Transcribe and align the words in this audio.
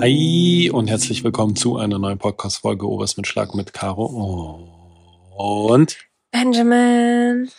Hi 0.00 0.70
und 0.72 0.88
herzlich 0.88 1.24
willkommen 1.24 1.56
zu 1.56 1.76
einer 1.76 1.98
neuen 1.98 2.16
Podcast-Folge 2.16 2.88
Oberst 2.88 3.18
mit 3.18 3.26
Schlag 3.26 3.54
mit 3.54 3.74
Caro 3.74 4.66
und 5.36 5.98
Benjamin. 6.30 7.50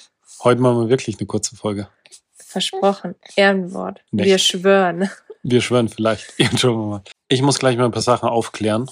heute 0.44 0.60
machen 0.60 0.80
wir 0.80 0.90
wirklich 0.90 1.20
eine 1.20 1.28
kurze 1.28 1.56
Folge. 1.56 1.88
Versprochen. 2.34 3.14
Ehrenwort. 3.36 4.02
Nicht. 4.10 4.26
Wir 4.26 4.40
schwören. 4.40 5.08
Wir 5.44 5.62
schwören 5.62 5.88
vielleicht. 5.88 6.34
Ich 7.30 7.44
muss 7.44 7.60
gleich 7.60 7.78
mal 7.78 7.86
ein 7.86 7.92
paar 7.92 8.02
Sachen 8.02 8.28
aufklären. 8.28 8.90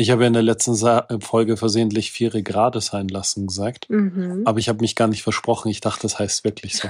Ich 0.00 0.10
habe 0.10 0.22
ja 0.22 0.28
in 0.28 0.32
der 0.32 0.42
letzten 0.42 0.74
Sa 0.74 1.06
Folge 1.20 1.58
versehentlich 1.58 2.10
vier 2.10 2.30
Grade 2.30 2.80
sein 2.80 3.08
lassen 3.08 3.48
gesagt. 3.48 3.90
Mhm. 3.90 4.42
Aber 4.46 4.58
ich 4.58 4.70
habe 4.70 4.80
mich 4.80 4.96
gar 4.96 5.08
nicht 5.08 5.22
versprochen. 5.22 5.68
Ich 5.68 5.82
dachte, 5.82 6.02
das 6.02 6.18
heißt 6.18 6.42
wirklich 6.44 6.78
so. 6.78 6.88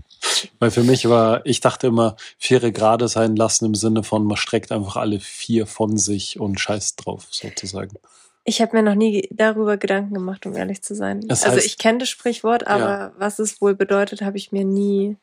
Weil 0.58 0.70
für 0.70 0.82
mich 0.82 1.06
war, 1.06 1.44
ich 1.44 1.60
dachte 1.60 1.88
immer, 1.88 2.16
vier 2.38 2.60
Grade 2.72 3.08
sein 3.08 3.36
lassen 3.36 3.66
im 3.66 3.74
Sinne 3.74 4.02
von, 4.02 4.24
man 4.24 4.38
streckt 4.38 4.72
einfach 4.72 4.96
alle 4.96 5.20
vier 5.20 5.66
von 5.66 5.98
sich 5.98 6.40
und 6.40 6.58
scheißt 6.58 7.04
drauf, 7.04 7.26
sozusagen. 7.30 7.96
Ich 8.44 8.62
habe 8.62 8.74
mir 8.74 8.82
noch 8.82 8.94
nie 8.94 9.28
darüber 9.32 9.76
Gedanken 9.76 10.14
gemacht, 10.14 10.46
um 10.46 10.56
ehrlich 10.56 10.80
zu 10.82 10.94
sein. 10.94 11.20
Das 11.28 11.44
also 11.44 11.58
heißt- 11.58 11.66
ich 11.66 11.76
kenne 11.76 11.98
das 11.98 12.08
Sprichwort, 12.08 12.66
aber 12.66 12.80
Ja. 12.88 13.12
was 13.18 13.38
es 13.38 13.60
wohl 13.60 13.74
bedeutet, 13.74 14.22
habe 14.22 14.38
ich 14.38 14.50
mir 14.50 14.64
nie. 14.64 15.18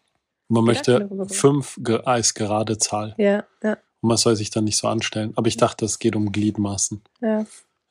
Man 0.50 0.66
Gedanken 0.66 1.18
möchte 1.18 1.34
fünf 1.34 1.80
als 2.06 2.36
gerade 2.36 2.78
Zahl. 2.78 3.16
Ja, 3.18 3.44
ja, 3.64 3.78
Und 4.04 4.10
man 4.10 4.18
soll 4.18 4.36
sich 4.36 4.52
dann 4.52 4.66
nicht 4.66 4.78
so 4.78 4.88
anstellen. 4.88 5.34
Aber 5.36 5.48
ich 5.48 5.58
dachte, 5.58 5.86
es 5.86 5.98
geht 5.98 6.16
um 6.16 6.32
Gliedmaßen. 6.32 7.02
ja. 7.22 7.46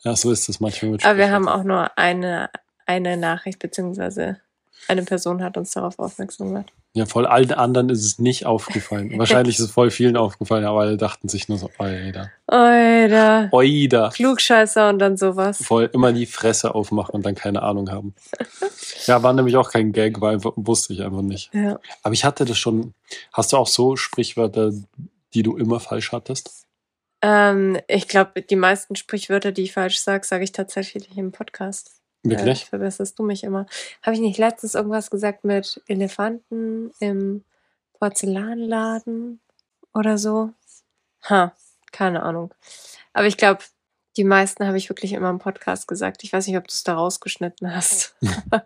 Ja, 0.05 0.17
so 0.17 0.33
ist 0.33 0.49
es 0.49 0.59
manchmal 0.59 0.91
mit 0.91 1.05
Aber 1.05 1.17
wir 1.17 1.31
haben 1.31 1.47
auch 1.49 1.63
nur 1.63 1.97
eine, 1.97 2.51
eine 2.87 3.17
Nachricht, 3.17 3.61
beziehungsweise 3.61 4.41
eine 4.89 5.05
Person 5.05 5.45
hat 5.45 5.57
uns 5.57 5.71
darauf 5.71 5.99
aufmerksam 6.01 6.49
gemacht. 6.49 6.73
Ja, 6.95 7.07
voll 7.07 7.25
allen 7.25 7.53
anderen 7.53 7.89
ist 7.89 8.05
es 8.05 8.19
nicht 8.19 8.45
aufgefallen. 8.45 9.13
Wahrscheinlich 9.19 9.59
ist 9.59 9.65
es 9.67 9.71
voll 9.71 9.91
vielen 9.91 10.17
aufgefallen, 10.17 10.65
aber 10.65 10.81
alle 10.81 10.97
dachten 10.97 11.29
sich 11.29 11.49
nur 11.49 11.57
so, 11.57 11.71
oida. 11.79 12.31
Oida. 12.49 13.49
Oida. 13.51 14.11
Klugscheißer 14.11 14.89
und 14.91 14.99
dann 14.99 15.17
sowas. 15.17 15.63
Voll 15.65 15.89
immer 15.93 16.13
die 16.13 16.27
Fresse 16.27 16.75
aufmachen 16.75 17.15
und 17.15 17.25
dann 17.25 17.35
keine 17.37 17.63
Ahnung 17.63 17.91
haben. 17.91 18.15
Ja, 19.07 19.21
war 19.25 19.33
nämlich 19.33 19.57
auch 19.57 19.73
kein 19.73 19.91
Gag, 19.91 20.21
weil 20.21 20.39
wusste 20.45 20.93
ich 20.93 21.03
einfach 21.03 21.23
nicht. 21.23 21.53
Ja. 21.53 21.81
Aber 22.05 22.15
ich 22.15 22.25
hatte 22.25 22.45
das 22.45 22.57
schon. 22.57 22.95
Hast 23.33 23.53
du 23.53 23.57
auch 23.57 23.67
so 23.67 23.97
Sprichwörter, 23.97 24.71
die 25.35 25.43
du 25.43 25.57
immer 25.57 25.81
falsch 25.81 26.13
hattest? 26.13 26.67
Ähm, 27.23 27.81
ich 27.89 28.09
glaube, 28.09 28.43
die 28.43 28.57
meisten 28.57 28.97
Sprichwörter, 28.97 29.53
die 29.53 29.63
ich 29.63 29.73
falsch 29.73 30.01
sage, 30.01 30.27
sage 30.27 30.45
ich 30.45 30.53
tatsächlich 30.53 31.17
im 31.17 31.33
Podcast. 31.33 32.03
Wirklich? 32.25 32.63
Äh, 32.63 32.67
verbesserst 32.67 33.19
du 33.19 33.23
mich 33.23 33.45
immer. 33.45 33.67
Habe 34.03 34.15
ich 34.15 34.21
nicht 34.21 34.39
letztens 34.39 34.75
irgendwas 34.75 35.11
gesagt 35.11 35.45
mit 35.45 35.81
Elefanten 35.87 36.93
im 37.01 37.45
Porzellanladen 37.95 39.41
oder 39.95 40.19
so? 40.19 40.51
Ha, 41.29 41.55
keine 41.93 42.23
Ahnung. 42.23 42.53
Aber 43.13 43.27
ich 43.27 43.37
glaube, 43.37 43.63
die 44.17 44.25
meisten 44.25 44.67
habe 44.67 44.77
ich 44.77 44.89
wirklich 44.89 45.13
immer 45.13 45.31
im 45.31 45.39
Podcast 45.39 45.89
gesagt. 45.89 46.25
Ich 46.25 46.33
weiß 46.33 46.47
nicht, 46.47 46.57
ob 46.57 46.67
du 46.67 46.73
es 46.73 46.85
da 46.85 46.95
rausgeschnitten 46.95 47.75
hast. 47.75 48.17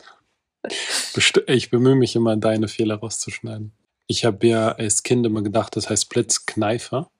Ich 1.46 1.70
bemühe 1.70 1.94
mich 1.94 2.16
immer, 2.16 2.36
deine 2.36 2.66
Fehler 2.66 2.96
rauszuschneiden. 2.96 3.70
Ich 4.06 4.24
habe 4.24 4.46
ja 4.46 4.72
als 4.72 5.02
Kind 5.02 5.26
immer 5.26 5.42
gedacht, 5.42 5.76
das 5.76 5.90
heißt 5.90 6.08
Blitzkneifer. 6.08 7.10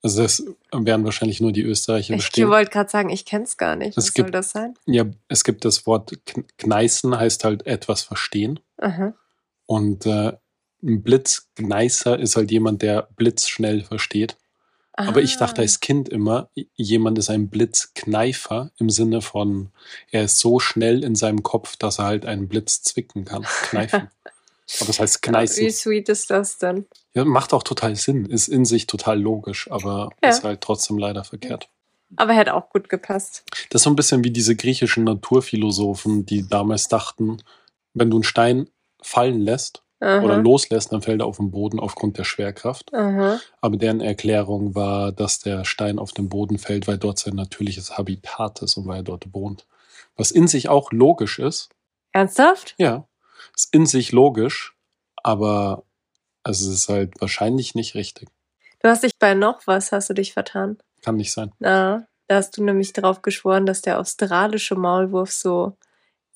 Also 0.00 0.22
das 0.22 0.44
werden 0.72 1.04
wahrscheinlich 1.04 1.40
nur 1.40 1.50
die 1.50 1.62
Österreicher 1.62 2.14
Ich 2.14 2.22
verstehen. 2.22 2.48
wollte 2.50 2.70
gerade 2.70 2.88
sagen, 2.88 3.10
ich 3.10 3.24
kenne 3.24 3.44
es 3.44 3.56
gar 3.56 3.74
nicht. 3.74 3.90
Es 3.90 3.96
Was 3.96 4.04
soll 4.06 4.12
gibt- 4.26 4.34
das 4.34 4.50
sein? 4.50 4.74
Ja, 4.86 5.06
es 5.26 5.42
gibt 5.42 5.64
das 5.64 5.86
Wort 5.86 6.12
kn- 6.26 6.44
kneißen, 6.58 7.18
heißt 7.18 7.42
halt 7.44 7.66
etwas 7.66 8.02
verstehen. 8.02 8.60
Aha. 8.76 9.12
Und 9.66 10.06
äh, 10.06 10.34
ein 10.84 11.02
Blitzgneißer 11.02 12.16
ist 12.16 12.36
halt 12.36 12.52
jemand, 12.52 12.82
der 12.82 13.08
blitzschnell 13.16 13.82
versteht. 13.82 14.36
Aber 14.92 15.20
ich 15.20 15.36
dachte 15.36 15.60
Ah. 15.60 15.62
als 15.62 15.80
Kind 15.80 16.08
immer, 16.08 16.48
jemand 16.74 17.18
ist 17.18 17.30
ein 17.30 17.48
Blitzkneifer 17.50 18.70
im 18.78 18.90
Sinne 18.90 19.20
von, 19.20 19.70
er 20.10 20.24
ist 20.24 20.38
so 20.38 20.58
schnell 20.60 21.02
in 21.04 21.14
seinem 21.16 21.42
Kopf, 21.42 21.76
dass 21.76 21.98
er 21.98 22.04
halt 22.06 22.24
einen 22.26 22.48
Blitz 22.48 22.82
zwicken 22.82 23.24
kann. 23.24 23.42
Kneifen. 23.62 24.08
Aber 24.76 24.86
das 24.86 25.00
heißt 25.00 25.16
Wie 25.16 25.28
kneißen. 25.30 25.70
sweet 25.70 26.08
ist 26.08 26.30
das 26.30 26.58
denn? 26.58 26.86
Ja, 27.14 27.24
macht 27.24 27.52
auch 27.54 27.62
total 27.62 27.96
Sinn, 27.96 28.26
ist 28.26 28.48
in 28.48 28.64
sich 28.64 28.86
total 28.86 29.20
logisch, 29.20 29.70
aber 29.70 30.10
Ja. 30.22 30.30
ist 30.30 30.44
halt 30.44 30.60
trotzdem 30.60 30.98
leider 30.98 31.24
verkehrt. 31.24 31.68
Aber 32.16 32.32
hätte 32.32 32.54
auch 32.54 32.70
gut 32.70 32.88
gepasst. 32.88 33.44
Das 33.70 33.80
ist 33.80 33.84
so 33.84 33.90
ein 33.90 33.96
bisschen 33.96 34.24
wie 34.24 34.30
diese 34.30 34.56
griechischen 34.56 35.04
Naturphilosophen, 35.04 36.26
die 36.26 36.46
damals 36.48 36.88
dachten, 36.88 37.42
wenn 37.94 38.10
du 38.10 38.18
einen 38.18 38.24
Stein 38.24 38.68
fallen 39.02 39.40
lässt 39.40 39.82
Aha. 40.00 40.22
oder 40.22 40.36
loslässt, 40.36 40.92
dann 40.92 41.02
fällt 41.02 41.20
er 41.22 41.26
auf 41.26 41.38
den 41.38 41.50
Boden 41.50 41.80
aufgrund 41.80 42.18
der 42.18 42.24
Schwerkraft. 42.24 42.92
Aha. 42.94 43.40
Aber 43.60 43.76
deren 43.76 44.00
Erklärung 44.00 44.74
war, 44.74 45.12
dass 45.12 45.40
der 45.40 45.64
Stein 45.64 45.98
auf 45.98 46.12
den 46.12 46.28
Boden 46.28 46.58
fällt, 46.58 46.86
weil 46.86 46.98
dort 46.98 47.18
sein 47.18 47.34
natürliches 47.34 47.96
Habitat 47.98 48.62
ist 48.62 48.76
und 48.76 48.86
weil 48.86 49.00
er 49.00 49.02
dort 49.04 49.32
wohnt. 49.34 49.66
Was 50.16 50.30
in 50.30 50.46
sich 50.46 50.68
auch 50.68 50.92
logisch 50.92 51.38
ist. 51.38 51.70
Ernsthaft? 52.12 52.74
Ja, 52.78 53.06
ist 53.58 53.74
in 53.74 53.86
sich 53.86 54.12
logisch, 54.12 54.74
aber 55.22 55.84
also 56.44 56.70
es 56.70 56.74
ist 56.76 56.88
halt 56.88 57.20
wahrscheinlich 57.20 57.74
nicht 57.74 57.94
richtig. 57.94 58.28
Du 58.80 58.88
hast 58.88 59.02
dich 59.02 59.12
bei 59.18 59.34
noch 59.34 59.66
was, 59.66 59.90
hast 59.92 60.08
du 60.10 60.14
dich 60.14 60.32
vertan. 60.32 60.78
Kann 61.02 61.16
nicht 61.16 61.32
sein. 61.32 61.52
Na, 61.58 62.06
da 62.28 62.36
hast 62.36 62.56
du 62.56 62.62
nämlich 62.62 62.92
drauf 62.92 63.22
geschworen, 63.22 63.66
dass 63.66 63.82
der 63.82 63.98
australische 63.98 64.76
Maulwurf 64.76 65.32
so 65.32 65.76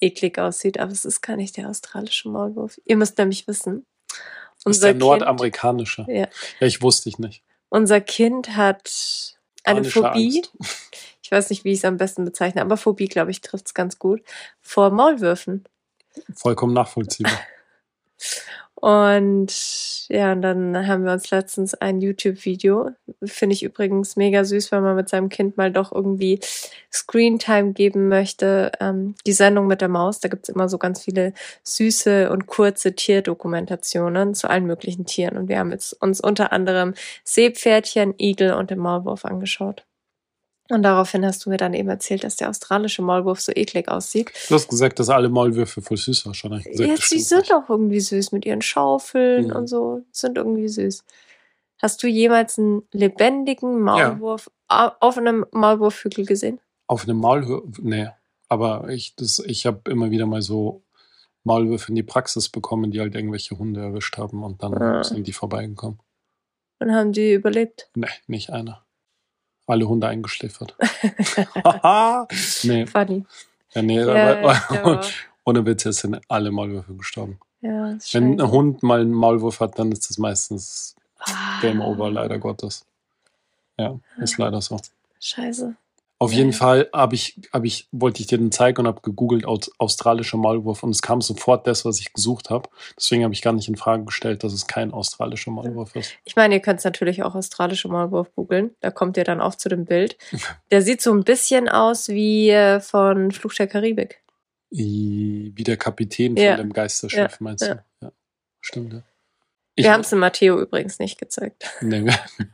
eklig 0.00 0.38
aussieht, 0.38 0.78
aber 0.80 0.90
es 0.90 1.04
ist 1.04 1.20
gar 1.20 1.36
nicht 1.36 1.56
der 1.56 1.68
australische 1.70 2.28
Maulwurf. 2.28 2.80
Ihr 2.84 2.96
müsst 2.96 3.18
nämlich 3.18 3.46
wissen, 3.46 3.86
Das 4.64 4.76
ist 4.76 4.82
der 4.82 4.94
nordamerikanische. 4.94 6.04
ja, 6.08 6.26
Ja, 6.60 6.66
ich 6.66 6.82
wusste 6.82 7.08
ich 7.08 7.18
nicht. 7.20 7.44
unser 7.68 8.00
Kind 8.00 8.56
hat 8.56 9.36
eine 9.64 9.84
Phobie. 9.84 10.42
Angst. 10.58 10.88
Ich 11.22 11.30
weiß 11.30 11.50
nicht, 11.50 11.64
wie 11.64 11.70
ich 11.72 11.78
es 11.78 11.84
am 11.84 11.96
besten 11.96 12.24
bezeichne, 12.24 12.60
aber 12.60 12.76
Phobie, 12.76 13.06
glaube 13.06 13.30
ich, 13.30 13.40
trifft 13.40 13.66
es 13.66 13.74
ganz 13.74 13.98
gut. 14.00 14.22
Vor 14.60 14.90
Maulwürfen. 14.90 15.64
Vollkommen 16.34 16.74
nachvollziehbar. 16.74 17.38
Und 18.82 20.08
ja, 20.08 20.32
und 20.32 20.42
dann 20.42 20.88
haben 20.88 21.04
wir 21.04 21.12
uns 21.12 21.30
letztens 21.30 21.72
ein 21.74 22.00
YouTube-Video, 22.00 22.90
finde 23.22 23.54
ich 23.54 23.62
übrigens 23.62 24.16
mega 24.16 24.42
süß, 24.42 24.72
wenn 24.72 24.82
man 24.82 24.96
mit 24.96 25.08
seinem 25.08 25.28
Kind 25.28 25.56
mal 25.56 25.70
doch 25.70 25.92
irgendwie 25.92 26.40
Screentime 26.92 27.74
geben 27.74 28.08
möchte. 28.08 28.72
Ähm, 28.80 29.14
die 29.24 29.34
Sendung 29.34 29.68
mit 29.68 29.82
der 29.82 29.88
Maus, 29.88 30.18
da 30.18 30.28
gibt's 30.28 30.48
immer 30.48 30.68
so 30.68 30.78
ganz 30.78 31.04
viele 31.04 31.32
süße 31.62 32.28
und 32.28 32.48
kurze 32.48 32.96
Tierdokumentationen 32.96 34.34
zu 34.34 34.50
allen 34.50 34.66
möglichen 34.66 35.06
Tieren. 35.06 35.36
Und 35.36 35.48
wir 35.48 35.60
haben 35.60 35.70
jetzt 35.70 35.92
uns 36.02 36.20
unter 36.20 36.52
anderem 36.52 36.94
Seepferdchen, 37.22 38.14
Igel 38.18 38.52
und 38.54 38.70
den 38.70 38.80
Maulwurf 38.80 39.24
angeschaut. 39.24 39.84
Und 40.72 40.82
daraufhin 40.82 41.24
hast 41.26 41.44
du 41.44 41.50
mir 41.50 41.56
dann 41.58 41.74
eben 41.74 41.88
erzählt, 41.88 42.24
dass 42.24 42.36
der 42.36 42.48
australische 42.48 43.02
Maulwurf 43.02 43.40
so 43.40 43.52
eklig 43.54 43.88
aussieht. 43.88 44.30
Du 44.48 44.54
hast 44.54 44.68
gesagt, 44.68 44.98
dass 44.98 45.08
alle 45.10 45.28
Maulwürfe 45.28 45.82
voll 45.82 45.96
süß 45.98 46.26
ausschauen. 46.26 46.62
Gesagt, 46.62 46.88
Ja, 46.88 46.96
sie 46.96 47.18
sind 47.20 47.40
nicht. 47.40 47.52
auch 47.54 47.68
irgendwie 47.68 48.00
süß 48.00 48.32
mit 48.32 48.46
ihren 48.46 48.62
Schaufeln 48.62 49.48
Mhm. 49.48 49.56
und 49.56 49.66
so. 49.66 50.02
Sind 50.12 50.38
irgendwie 50.38 50.68
süß. 50.68 51.04
Hast 51.82 52.02
du 52.02 52.06
jemals 52.06 52.58
einen 52.58 52.82
lebendigen 52.92 53.80
Maulwurf 53.80 54.50
au- 54.68 54.92
auf 55.00 55.18
einem 55.18 55.44
Maulwurfhügel 55.50 56.24
gesehen? 56.24 56.60
Auf 56.86 57.04
einem 57.04 57.18
Maulwurf? 57.18 57.64
Nee. 57.80 58.08
Aber 58.48 58.88
ich, 58.88 59.14
das- 59.16 59.40
ich 59.40 59.66
habe 59.66 59.90
immer 59.90 60.10
wieder 60.10 60.26
mal 60.26 60.42
so 60.42 60.82
Maulwürfe 61.44 61.88
in 61.88 61.96
die 61.96 62.02
Praxis 62.02 62.48
bekommen, 62.48 62.92
die 62.92 63.00
halt 63.00 63.14
irgendwelche 63.14 63.58
Hunde 63.58 63.80
erwischt 63.80 64.16
haben 64.16 64.42
und 64.44 64.62
dann 64.62 64.74
Ah. 64.80 65.02
sind 65.04 65.26
die 65.26 65.32
vorbeigekommen. 65.32 65.98
Und 66.78 66.92
haben 66.92 67.12
die 67.12 67.32
überlebt? 67.34 67.90
Nee, 67.94 68.06
nicht 68.26 68.50
einer. 68.50 68.84
Alle 69.72 69.88
Hunde 69.88 70.06
eingeschläfert. 70.06 70.76
Nee, 72.62 72.86
Funny. 72.86 73.24
ja, 73.74 73.82
nee, 73.82 74.00
aber, 74.02 74.52
ja, 74.74 75.00
ohne 75.44 75.64
Witz, 75.64 75.82
sind 75.84 76.20
alle 76.28 76.50
Maulwürfe 76.50 76.94
gestorben. 76.94 77.38
ja, 77.62 77.96
Wenn 78.12 78.38
ein 78.40 78.50
Hund 78.50 78.82
mal 78.82 79.00
einen 79.00 79.12
Maulwurf 79.12 79.60
hat, 79.60 79.78
dann 79.78 79.90
ist 79.92 80.10
das 80.10 80.18
meistens 80.18 80.94
Ah, 81.24 81.60
Game 81.60 81.80
Over, 81.80 82.10
leider 82.10 82.38
Gottes. 82.38 82.84
Ja, 83.78 83.98
ist 84.18 84.36
leider 84.38 84.60
so. 84.60 84.78
Scheiße. 85.20 85.74
Auf 86.22 86.30
Ja, 86.30 86.38
jeden 86.38 86.52
ja. 86.52 86.56
Fall 86.56 86.88
hab 86.92 87.12
ich, 87.12 87.40
hab 87.52 87.64
ich, 87.64 87.88
wollte 87.90 88.20
ich 88.20 88.28
dir 88.28 88.38
den 88.38 88.52
zeigen 88.52 88.82
und 88.82 88.86
habe 88.86 89.00
gegoogelt 89.00 89.44
aus, 89.44 89.70
australischer 89.78 90.36
Maulwurf 90.36 90.84
und 90.84 90.90
es 90.90 91.02
kam 91.02 91.20
sofort 91.20 91.66
das, 91.66 91.84
was 91.84 91.98
ich 91.98 92.12
gesucht 92.12 92.48
habe. 92.48 92.68
Deswegen 92.96 93.24
habe 93.24 93.34
ich 93.34 93.42
gar 93.42 93.52
nicht 93.52 93.66
in 93.68 93.74
Frage 93.76 94.04
gestellt, 94.04 94.44
dass 94.44 94.52
es 94.52 94.68
kein 94.68 94.92
australischer 94.92 95.50
Maulwurf 95.50 95.96
ist. 95.96 96.12
Ich 96.24 96.36
meine, 96.36 96.54
ihr 96.54 96.60
könnt 96.60 96.84
natürlich 96.84 97.24
auch 97.24 97.34
australische 97.34 97.88
Maulwurf 97.88 98.32
googeln. 98.36 98.70
Da 98.80 98.92
kommt 98.92 99.16
ihr 99.16 99.24
dann 99.24 99.40
auch 99.40 99.56
zu 99.56 99.68
dem 99.68 99.84
Bild. 99.84 100.16
Der 100.70 100.82
sieht 100.82 101.02
so 101.02 101.12
ein 101.12 101.24
bisschen 101.24 101.68
aus 101.68 102.08
wie 102.08 102.50
äh, 102.50 102.78
von 102.78 103.32
Fluch 103.32 103.54
der 103.54 103.66
Karibik. 103.66 104.22
Wie 104.70 105.52
der 105.64 105.76
Kapitän 105.76 106.36
Ja. 106.36 106.52
von 106.56 106.66
dem 106.68 106.72
Geisterschiff, 106.72 107.18
Ja, 107.32 107.36
meinst 107.40 107.66
ja. 107.66 107.74
du? 107.74 107.80
Ja, 108.06 108.12
stimmt. 108.60 108.92
Ja. 108.92 109.02
Ich, 109.74 109.84
Wir 109.84 109.92
haben 109.92 110.02
es 110.02 110.10
dem 110.10 110.18
Matteo 110.18 110.60
übrigens 110.60 110.98
nicht 110.98 111.18
gezeigt. 111.18 111.64
nee, 111.80 112.04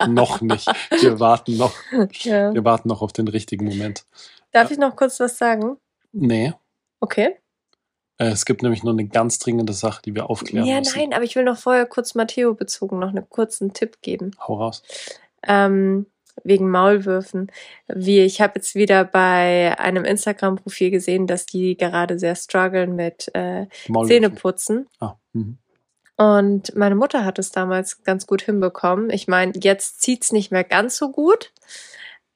noch 0.07 0.41
nicht. 0.41 0.69
Wir 1.01 1.19
warten 1.21 1.57
noch. 1.57 1.75
Ja. 2.21 2.55
Wir 2.55 2.65
warten 2.65 2.89
noch 2.89 3.03
auf 3.03 3.13
den 3.13 3.29
richtigen 3.29 3.65
Moment. 3.67 4.05
Darf 4.53 4.71
ich 4.71 4.79
noch 4.79 4.95
kurz 4.97 5.19
was 5.21 5.37
sagen? 5.39 5.77
Nee, 6.13 6.53
Okay. 7.01 7.37
äh, 8.19 8.27
es 8.29 8.45
gibt 8.45 8.63
nämlich 8.63 8.83
nur 8.83 8.93
eine 8.93 9.07
ganz 9.07 9.39
dringende 9.39 9.73
Sache, 9.73 10.01
die 10.03 10.15
wir 10.15 10.31
aufklären 10.31 10.67
Ja, 10.67 10.79
müssen. 10.79 10.99
nein, 10.99 11.13
aber 11.13 11.25
ich 11.25 11.37
will 11.37 11.45
noch 11.45 11.59
vorher 11.59 11.87
kurz 11.87 12.15
Matteo 12.15 12.55
bezogen 12.55 12.99
noch 12.99 13.11
einen 13.11 13.29
kurzen 13.29 13.73
Tipp 13.75 13.99
geben. 14.01 14.31
Hau 14.41 14.55
raus. 14.55 14.83
Ähm, 15.47 16.07
wegen 16.45 16.71
Maulwürfen. 16.71 17.51
Wie 17.89 18.21
ich 18.21 18.41
habe 18.41 18.55
jetzt 18.57 18.75
wieder 18.77 19.05
bei 19.05 19.77
einem 19.79 20.05
Instagram-Profil 20.05 20.91
gesehen, 20.91 21.27
dass 21.27 21.47
die 21.47 21.77
gerade 21.77 22.19
sehr 22.19 22.37
strugglen 22.37 22.95
mit 22.97 23.29
äh, 23.35 23.67
Zähneputzen. 24.07 24.89
Ah, 25.01 25.15
mhm. 25.33 25.59
Und 26.19 26.75
meine 26.75 26.97
Mutter 26.97 27.25
hat 27.25 27.39
es 27.39 27.53
damals 27.53 28.03
ganz 28.03 28.27
gut 28.27 28.43
hinbekommen. 28.43 29.09
Ich 29.11 29.29
meine, 29.29 29.53
jetzt 29.55 30.03
zieht's 30.03 30.33
nicht 30.33 30.51
mehr 30.51 30.65
ganz 30.65 30.97
so 30.97 31.11
gut. 31.11 31.53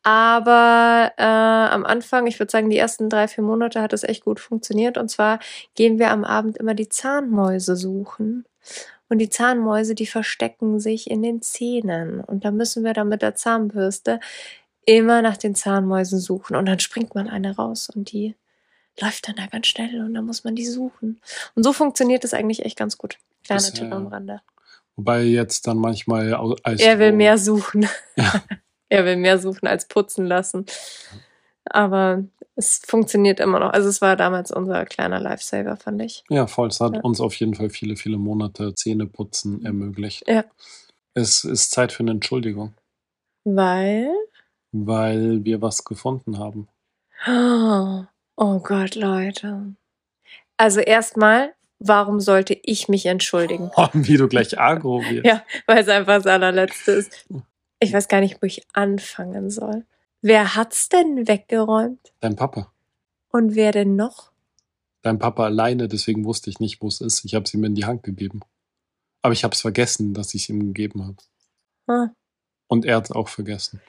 Aber 0.05 1.12
äh, 1.17 1.23
am 1.23 1.84
Anfang, 1.84 2.26
ich 2.29 2.38
würde 2.38 2.50
sagen, 2.50 2.70
die 2.70 2.79
ersten 2.79 3.11
drei, 3.11 3.26
vier 3.26 3.43
Monate 3.43 3.82
hat 3.82 3.93
es 3.93 4.05
echt 4.05 4.25
gut 4.25 4.38
funktioniert. 4.38 4.99
Und 4.99 5.11
zwar 5.11 5.40
gehen 5.75 5.99
wir 5.99 6.11
am 6.11 6.25
Abend 6.25 6.58
immer 6.58 6.75
die 6.75 6.88
Zahnmäuse 6.88 7.75
suchen. 7.75 8.44
Und 9.08 9.19
die 9.19 9.29
Zahnmäuse, 9.29 9.96
die 9.96 10.06
verstecken 10.06 10.79
sich 10.79 11.11
in 11.11 11.23
den 11.23 11.43
Zähnen. 11.43 12.20
Und 12.20 12.44
da 12.44 12.52
müssen 12.52 12.84
wir 12.84 12.94
dann 12.94 13.08
mit 13.08 13.20
der 13.20 13.34
Zahnbürste 13.34 14.20
immer 14.87 15.23
nach 15.23 15.37
den 15.37 15.56
Zahnmäusen 15.56 16.20
suchen. 16.20 16.55
Und 16.55 16.67
dann 16.67 16.79
springt 16.79 17.17
man 17.17 17.29
eine 17.29 17.56
raus 17.56 17.90
und 17.93 18.12
die 18.12 18.37
läuft 19.00 19.26
dann 19.26 19.37
da 19.37 19.46
ganz 19.46 19.67
schnell 19.67 20.05
und 20.05 20.14
dann 20.14 20.26
muss 20.26 20.44
man 20.44 20.55
die 20.55 20.67
suchen. 20.67 21.20
Und 21.55 21.62
so 21.62 21.73
funktioniert 21.73 22.25
es 22.25 22.34
eigentlich 22.34 22.64
echt 22.64 22.79
ganz 22.79 22.99
gut. 22.99 23.19
Kleiner 23.44 23.73
Tipp 23.73 23.93
am 23.93 24.06
Rande. 24.06 24.41
Wobei 24.97 25.23
jetzt 25.23 25.67
dann 25.67 25.79
manchmal 25.79 26.35
als 26.62 26.81
Er 26.81 26.99
will 26.99 27.12
mehr 27.12 27.39
suchen. 27.39 27.89
Ja. 28.17 28.43
er 28.89 29.05
will 29.05 29.17
mehr 29.17 29.39
suchen 29.39 29.67
als 29.67 29.89
putzen 29.89 30.27
lassen. 30.27 30.67
Aber 31.65 32.25
es 32.56 32.83
funktioniert 32.87 33.41
immer 33.41 33.59
noch. 33.59 33.73
Also 33.73 33.89
es 33.89 34.03
war 34.03 34.17
damals 34.17 34.50
unser 34.50 34.85
kleiner 34.85 35.19
Lifesaver, 35.19 35.77
fand 35.77 36.03
ich. 36.03 36.25
Ja, 36.29 36.47
voll. 36.47 36.69
Es 36.69 36.81
hat 36.81 36.97
ja. 36.97 37.00
uns 37.00 37.21
auf 37.21 37.35
jeden 37.37 37.55
Fall 37.55 37.71
viele, 37.71 37.97
viele 37.97 38.19
Monate 38.19 38.75
Zähneputzen 38.75 39.65
ermöglicht. 39.65 40.29
Ja. 40.29 40.44
Es 41.15 41.44
ist 41.44 41.71
Zeit 41.71 41.93
für 41.93 42.00
eine 42.03 42.11
Entschuldigung. 42.12 42.75
Weil? 43.44 44.12
Weil 44.73 45.44
wir 45.44 45.62
was 45.62 45.85
gefunden 45.85 46.39
haben. 46.39 46.69
Oh 47.27 48.59
Gott, 48.59 48.94
Leute. 48.94 49.75
Also 50.56 50.81
erstmal, 50.81 51.55
warum 51.82 52.20
sollte 52.20 52.58
ich 52.62 52.88
mich 52.88 53.06
entschuldigen? 53.06 53.70
Oh, 53.76 53.88
wie 53.93 54.17
du 54.17 54.29
gleich 54.29 54.58
agro 54.58 55.02
wirst. 55.02 55.26
Ja, 55.26 55.44
weil 55.67 55.79
es 55.79 55.88
einfach 55.88 56.17
das 56.17 56.26
allerletzte 56.26 56.93
ist. 56.93 57.26
Ich 57.81 57.93
weiß 57.93 58.08
gar 58.08 58.20
nicht, 58.20 58.40
wo 58.40 58.46
ich 58.46 58.67
anfangen 58.73 59.50
soll. 59.50 59.84
Wer 60.20 60.55
hat's 60.55 60.88
denn 60.88 61.26
weggeräumt? 61.26 62.12
Dein 62.20 62.37
Papa. 62.37 62.73
Und 63.31 63.55
wer 63.55 63.73
denn 63.73 63.96
noch? 63.96 64.31
Dein 65.02 65.19
Papa 65.19 65.44
alleine, 65.44 65.88
deswegen 65.88 66.25
wusste 66.25 66.49
ich 66.49 66.61
nicht, 66.61 66.81
wo 66.81 66.87
es 66.87 67.00
ist. 67.00 67.25
Ich 67.25 67.34
habe 67.34 67.44
es 67.44 67.55
ihm 67.55 67.64
in 67.64 67.75
die 67.75 67.84
Hand 67.84 68.05
gegeben. 68.05 68.40
Aber 69.20 69.32
ich 69.32 69.43
habe 69.43 69.55
es 69.55 69.61
vergessen, 69.61 70.14
dass 70.14 70.34
ich 70.34 70.43
es 70.43 70.49
ihm 70.49 70.61
gegeben 70.61 71.05
habe. 71.05 71.17
Ah. 71.88 72.14
Und 72.69 72.84
er 72.84 72.96
hat 72.96 73.06
es 73.06 73.12
auch 73.12 73.29
vergessen. 73.29 73.81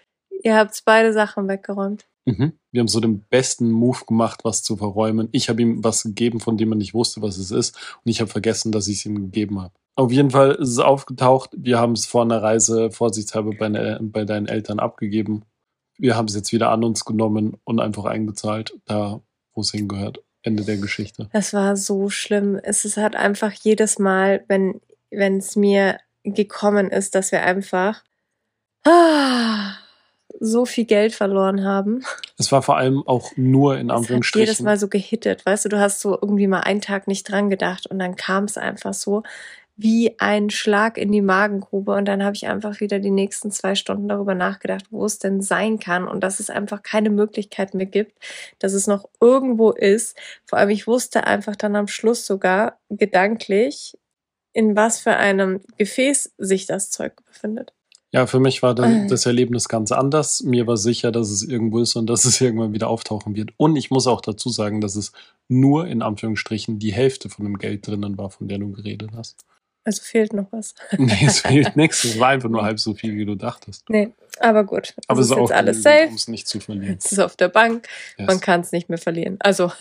Ihr 0.43 0.57
habt 0.57 0.81
beide 0.85 1.13
Sachen 1.13 1.47
weggeräumt. 1.47 2.05
Mhm. 2.25 2.53
Wir 2.71 2.79
haben 2.79 2.87
so 2.87 2.99
den 2.99 3.21
besten 3.29 3.71
Move 3.71 4.05
gemacht, 4.07 4.41
was 4.43 4.63
zu 4.63 4.77
verräumen. 4.77 5.29
Ich 5.31 5.49
habe 5.49 5.61
ihm 5.61 5.83
was 5.83 6.03
gegeben, 6.03 6.39
von 6.39 6.57
dem 6.57 6.71
er 6.71 6.77
nicht 6.77 6.93
wusste, 6.93 7.21
was 7.21 7.37
es 7.37 7.51
ist. 7.51 7.75
Und 8.03 8.09
ich 8.09 8.21
habe 8.21 8.31
vergessen, 8.31 8.71
dass 8.71 8.87
ich 8.87 8.99
es 8.99 9.05
ihm 9.05 9.15
gegeben 9.15 9.61
habe. 9.61 9.73
Auf 9.95 10.11
jeden 10.11 10.31
Fall 10.31 10.51
ist 10.53 10.69
es 10.69 10.79
aufgetaucht. 10.79 11.51
Wir 11.55 11.79
haben 11.79 11.93
es 11.93 12.05
vor 12.05 12.23
einer 12.23 12.41
Reise 12.41 12.91
vorsichtshalber 12.91 13.51
bei, 13.57 13.69
ne, 13.69 13.99
bei 14.01 14.25
deinen 14.25 14.47
Eltern 14.47 14.79
abgegeben. 14.79 15.43
Wir 15.97 16.15
haben 16.15 16.27
es 16.27 16.35
jetzt 16.35 16.51
wieder 16.51 16.71
an 16.71 16.83
uns 16.83 17.05
genommen 17.05 17.57
und 17.63 17.79
einfach 17.79 18.05
eingezahlt, 18.05 18.73
da 18.85 19.21
wo 19.53 19.61
es 19.61 19.71
hingehört. 19.71 20.23
Ende 20.41 20.63
der 20.63 20.77
Geschichte. 20.77 21.29
Das 21.31 21.53
war 21.53 21.77
so 21.77 22.09
schlimm. 22.09 22.59
Es 22.61 22.83
ist 22.83 22.97
halt 22.97 23.15
einfach 23.15 23.53
jedes 23.53 23.97
Mal, 23.99 24.43
wenn 24.47 24.81
wenn 25.09 25.37
es 25.37 25.55
mir 25.55 25.99
gekommen 26.23 26.89
ist, 26.89 27.15
dass 27.15 27.31
wir 27.31 27.43
einfach 27.43 28.03
ah, 28.85 29.75
so 30.39 30.65
viel 30.65 30.85
Geld 30.85 31.13
verloren 31.13 31.63
haben. 31.63 32.03
Es 32.37 32.51
war 32.51 32.61
vor 32.61 32.77
allem 32.77 33.05
auch 33.07 33.31
nur 33.35 33.77
in 33.77 33.91
Anführungsstrichen. 33.91 34.47
Jedes 34.47 34.61
Mal 34.61 34.77
so 34.77 34.87
gehittet, 34.87 35.45
weißt 35.45 35.65
du, 35.65 35.69
du 35.69 35.79
hast 35.79 36.01
so 36.01 36.17
irgendwie 36.19 36.47
mal 36.47 36.61
einen 36.61 36.81
Tag 36.81 37.07
nicht 37.07 37.29
dran 37.29 37.49
gedacht 37.49 37.87
und 37.87 37.99
dann 37.99 38.15
kam 38.15 38.45
es 38.45 38.57
einfach 38.57 38.93
so 38.93 39.23
wie 39.75 40.19
ein 40.19 40.49
Schlag 40.49 40.97
in 40.97 41.11
die 41.11 41.21
Magengrube 41.21 41.93
und 41.93 42.05
dann 42.05 42.23
habe 42.23 42.35
ich 42.35 42.47
einfach 42.47 42.79
wieder 42.79 42.99
die 42.99 43.11
nächsten 43.11 43.51
zwei 43.51 43.73
Stunden 43.73 44.07
darüber 44.07 44.35
nachgedacht, 44.35 44.85
wo 44.91 45.03
es 45.03 45.17
denn 45.17 45.41
sein 45.41 45.79
kann 45.79 46.07
und 46.07 46.21
dass 46.21 46.39
es 46.39 46.49
einfach 46.49 46.83
keine 46.83 47.09
Möglichkeit 47.09 47.73
mehr 47.73 47.87
gibt, 47.87 48.13
dass 48.59 48.73
es 48.73 48.85
noch 48.85 49.09
irgendwo 49.19 49.71
ist. 49.71 50.15
Vor 50.45 50.59
allem 50.59 50.69
ich 50.69 50.85
wusste 50.85 51.25
einfach 51.25 51.55
dann 51.55 51.75
am 51.75 51.87
Schluss 51.87 52.25
sogar 52.25 52.79
gedanklich, 52.89 53.97
in 54.53 54.75
was 54.75 54.99
für 54.99 55.15
einem 55.15 55.61
Gefäß 55.77 56.33
sich 56.37 56.67
das 56.67 56.91
Zeug 56.91 57.13
befindet. 57.25 57.73
Ja, 58.13 58.27
für 58.27 58.39
mich 58.39 58.61
war 58.61 58.75
das, 58.75 59.07
das, 59.07 59.25
Erlebnis 59.25 59.67
ganz 59.67 59.91
anders. 59.91 60.43
Mir 60.43 60.67
war 60.67 60.77
sicher, 60.77 61.11
dass 61.11 61.31
es 61.31 61.41
irgendwo 61.41 61.79
ist 61.79 61.95
und 61.95 62.05
dass 62.07 62.25
es 62.25 62.39
irgendwann 62.41 62.71
wieder 62.71 62.87
auftauchen 62.87 63.35
wird. 63.35 63.53
Und 63.57 63.75
ich 63.75 63.89
muss 63.89 64.05
auch 64.05 64.21
dazu 64.21 64.49
sagen, 64.49 64.81
dass 64.81 64.95
es 64.95 65.13
nur 65.47 65.87
in 65.87 66.03
Anführungsstrichen 66.03 66.77
die 66.77 66.93
Hälfte 66.93 67.29
von 67.29 67.43
dem 67.43 67.57
Geld 67.57 67.87
drinnen 67.87 68.15
war, 68.17 68.29
von 68.29 68.47
der 68.47 68.59
du 68.59 68.71
geredet 68.71 69.09
hast. 69.15 69.43
Also 69.83 70.03
fehlt 70.03 70.31
noch 70.31 70.45
was. 70.51 70.75
nee, 70.97 71.25
es 71.25 71.39
fehlt 71.39 71.75
nichts. 71.75 72.03
Es 72.03 72.19
war 72.19 72.29
einfach 72.29 72.49
nur 72.49 72.63
halb 72.63 72.79
so 72.79 72.93
viel, 72.93 73.15
wie 73.15 73.25
du 73.25 73.33
dachtest. 73.33 73.89
Nee, 73.89 74.13
aber 74.39 74.63
gut. 74.63 74.93
Aber 75.07 75.19
es 75.19 75.25
ist, 75.25 75.31
ist 75.31 75.39
jetzt 75.39 75.51
alles 75.51 75.81
safe. 75.81 76.09
Um 76.09 76.13
es 76.15 76.27
nicht 76.27 76.47
zu 76.47 76.59
verlieren. 76.59 76.99
Es 77.03 77.11
ist 77.11 77.19
auf 77.19 77.35
der 77.35 77.49
Bank. 77.49 77.87
Yes. 78.19 78.27
Man 78.27 78.39
kann 78.39 78.61
es 78.61 78.71
nicht 78.71 78.89
mehr 78.89 78.99
verlieren. 78.99 79.37
Also. 79.39 79.71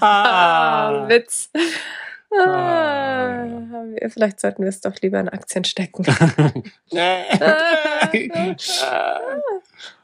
ah, 0.00 1.08
Witz. 1.08 1.50
Ah, 2.38 3.44
vielleicht 4.08 4.40
sollten 4.40 4.62
wir 4.62 4.70
es 4.70 4.80
doch 4.80 4.94
lieber 5.02 5.20
in 5.20 5.28
Aktien 5.28 5.64
stecken. 5.64 6.04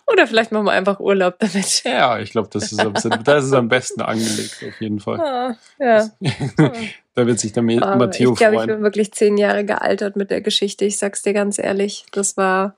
Oder 0.06 0.26
vielleicht 0.26 0.52
machen 0.52 0.64
wir 0.64 0.72
einfach 0.72 1.00
Urlaub 1.00 1.38
damit. 1.38 1.84
Ja, 1.84 2.18
ich 2.18 2.30
glaube, 2.30 2.48
das, 2.52 2.72
ist 2.72 2.82
das 3.24 3.44
ist 3.44 3.52
am 3.52 3.68
besten 3.68 4.00
angelegt, 4.00 4.64
auf 4.66 4.80
jeden 4.80 5.00
Fall. 5.00 5.20
Ah, 5.20 5.56
ja. 5.78 6.10
da 7.14 7.26
wird 7.26 7.38
sich 7.38 7.52
der 7.52 7.62
ah, 7.62 7.96
Matteo 7.96 8.32
ich 8.32 8.38
glaub, 8.38 8.38
freuen. 8.38 8.38
Ich 8.38 8.38
glaube, 8.38 8.56
ich 8.60 8.66
bin 8.66 8.82
wirklich 8.82 9.12
zehn 9.12 9.36
Jahre 9.36 9.64
gealtert 9.64 10.16
mit 10.16 10.30
der 10.30 10.40
Geschichte. 10.40 10.84
Ich 10.86 10.98
sag's 10.98 11.22
dir 11.22 11.34
ganz 11.34 11.58
ehrlich. 11.58 12.06
Das 12.12 12.36
war. 12.36 12.76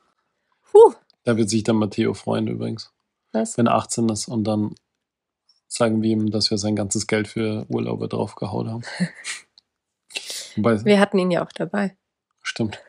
Puh. 0.70 0.94
Da 1.24 1.36
wird 1.36 1.50
sich 1.50 1.62
der 1.62 1.74
Matteo 1.74 2.14
freuen 2.14 2.48
übrigens. 2.48 2.92
Was? 3.32 3.56
Wenn 3.56 3.66
er 3.66 3.74
18 3.76 4.08
ist 4.08 4.26
und 4.26 4.44
dann 4.44 4.74
sagen 5.70 6.02
wir 6.02 6.10
ihm, 6.10 6.30
dass 6.30 6.50
wir 6.50 6.58
sein 6.58 6.76
ganzes 6.76 7.06
Geld 7.06 7.28
für 7.28 7.64
Urlaube 7.68 8.08
draufgehauen 8.08 8.70
haben. 8.70 8.82
Wobei, 10.56 10.84
wir 10.84 11.00
hatten 11.00 11.18
ihn 11.18 11.30
ja 11.30 11.44
auch 11.44 11.52
dabei. 11.52 11.96
Stimmt. 12.42 12.82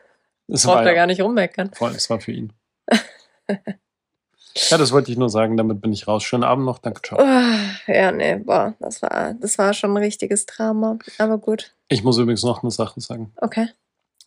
Das 0.48 0.64
braucht 0.64 0.84
er 0.84 0.94
gar 0.94 1.06
nicht 1.06 1.20
rummeckern. 1.20 1.70
Voll, 1.72 1.92
es 1.92 2.10
war 2.10 2.20
für 2.20 2.32
ihn. 2.32 2.52
ja, 3.48 4.78
das 4.78 4.90
wollte 4.90 5.12
ich 5.12 5.16
nur 5.16 5.30
sagen, 5.30 5.56
damit 5.56 5.80
bin 5.80 5.92
ich 5.92 6.08
raus. 6.08 6.24
Schönen 6.24 6.42
Abend 6.42 6.64
noch, 6.64 6.78
danke, 6.78 7.00
ciao. 7.02 7.20
Oh, 7.20 7.90
ja, 7.92 8.10
nee, 8.10 8.36
boah, 8.36 8.74
das 8.80 9.00
war, 9.00 9.34
das 9.34 9.56
war 9.58 9.72
schon 9.74 9.92
ein 9.92 10.02
richtiges 10.02 10.44
Drama, 10.46 10.98
aber 11.18 11.38
gut. 11.38 11.76
Ich 11.88 12.02
muss 12.02 12.18
übrigens 12.18 12.42
noch 12.42 12.62
eine 12.62 12.72
Sache 12.72 13.00
sagen. 13.00 13.32
Okay. 13.36 13.68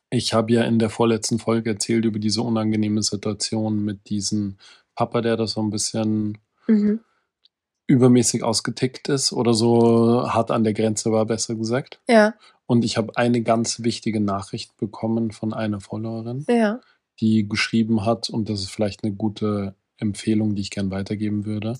Ich 0.10 0.34
habe 0.34 0.54
ja 0.54 0.64
in 0.64 0.80
der 0.80 0.90
vorletzten 0.90 1.40
Folge 1.40 1.72
erzählt 1.72 2.06
über 2.06 2.20
diese 2.20 2.42
unangenehme 2.42 3.04
Situation 3.04 3.84
mit 3.84 4.08
diesem 4.10 4.58
Papa, 4.96 5.20
der 5.20 5.36
da 5.36 5.46
so 5.46 5.62
ein 5.62 5.72
bisschen 5.72 6.38
mhm 6.68 7.02
übermäßig 7.88 8.44
ausgetickt 8.44 9.10
ist 9.10 9.32
oder 9.32 9.54
so 9.54 10.28
hart 10.28 10.52
an 10.52 10.64
der 10.64 10.74
Grenze 10.74 11.12
war, 11.12 11.26
besser 11.26 11.56
gesagt. 11.56 12.00
Ja. 12.08 12.34
Und 12.66 12.84
ich 12.84 12.98
habe 12.98 13.16
eine 13.16 13.42
ganz 13.42 13.84
wichtige 13.84 14.20
Nachricht 14.20 14.76
bekommen 14.78 15.32
von 15.32 15.54
einer 15.54 15.80
Followerin, 15.80 16.46
ja. 16.50 16.82
die 17.20 17.48
geschrieben 17.48 18.06
hat, 18.06 18.30
und 18.30 18.50
das 18.50 18.62
ist 18.62 18.72
vielleicht 18.72 19.04
eine 19.04 19.14
gute 19.14 19.76
Empfehlung, 19.98 20.56
die 20.56 20.64
ich 20.64 20.72
gern 20.72 20.90
weitergeben 20.90 21.46
würde. 21.46 21.78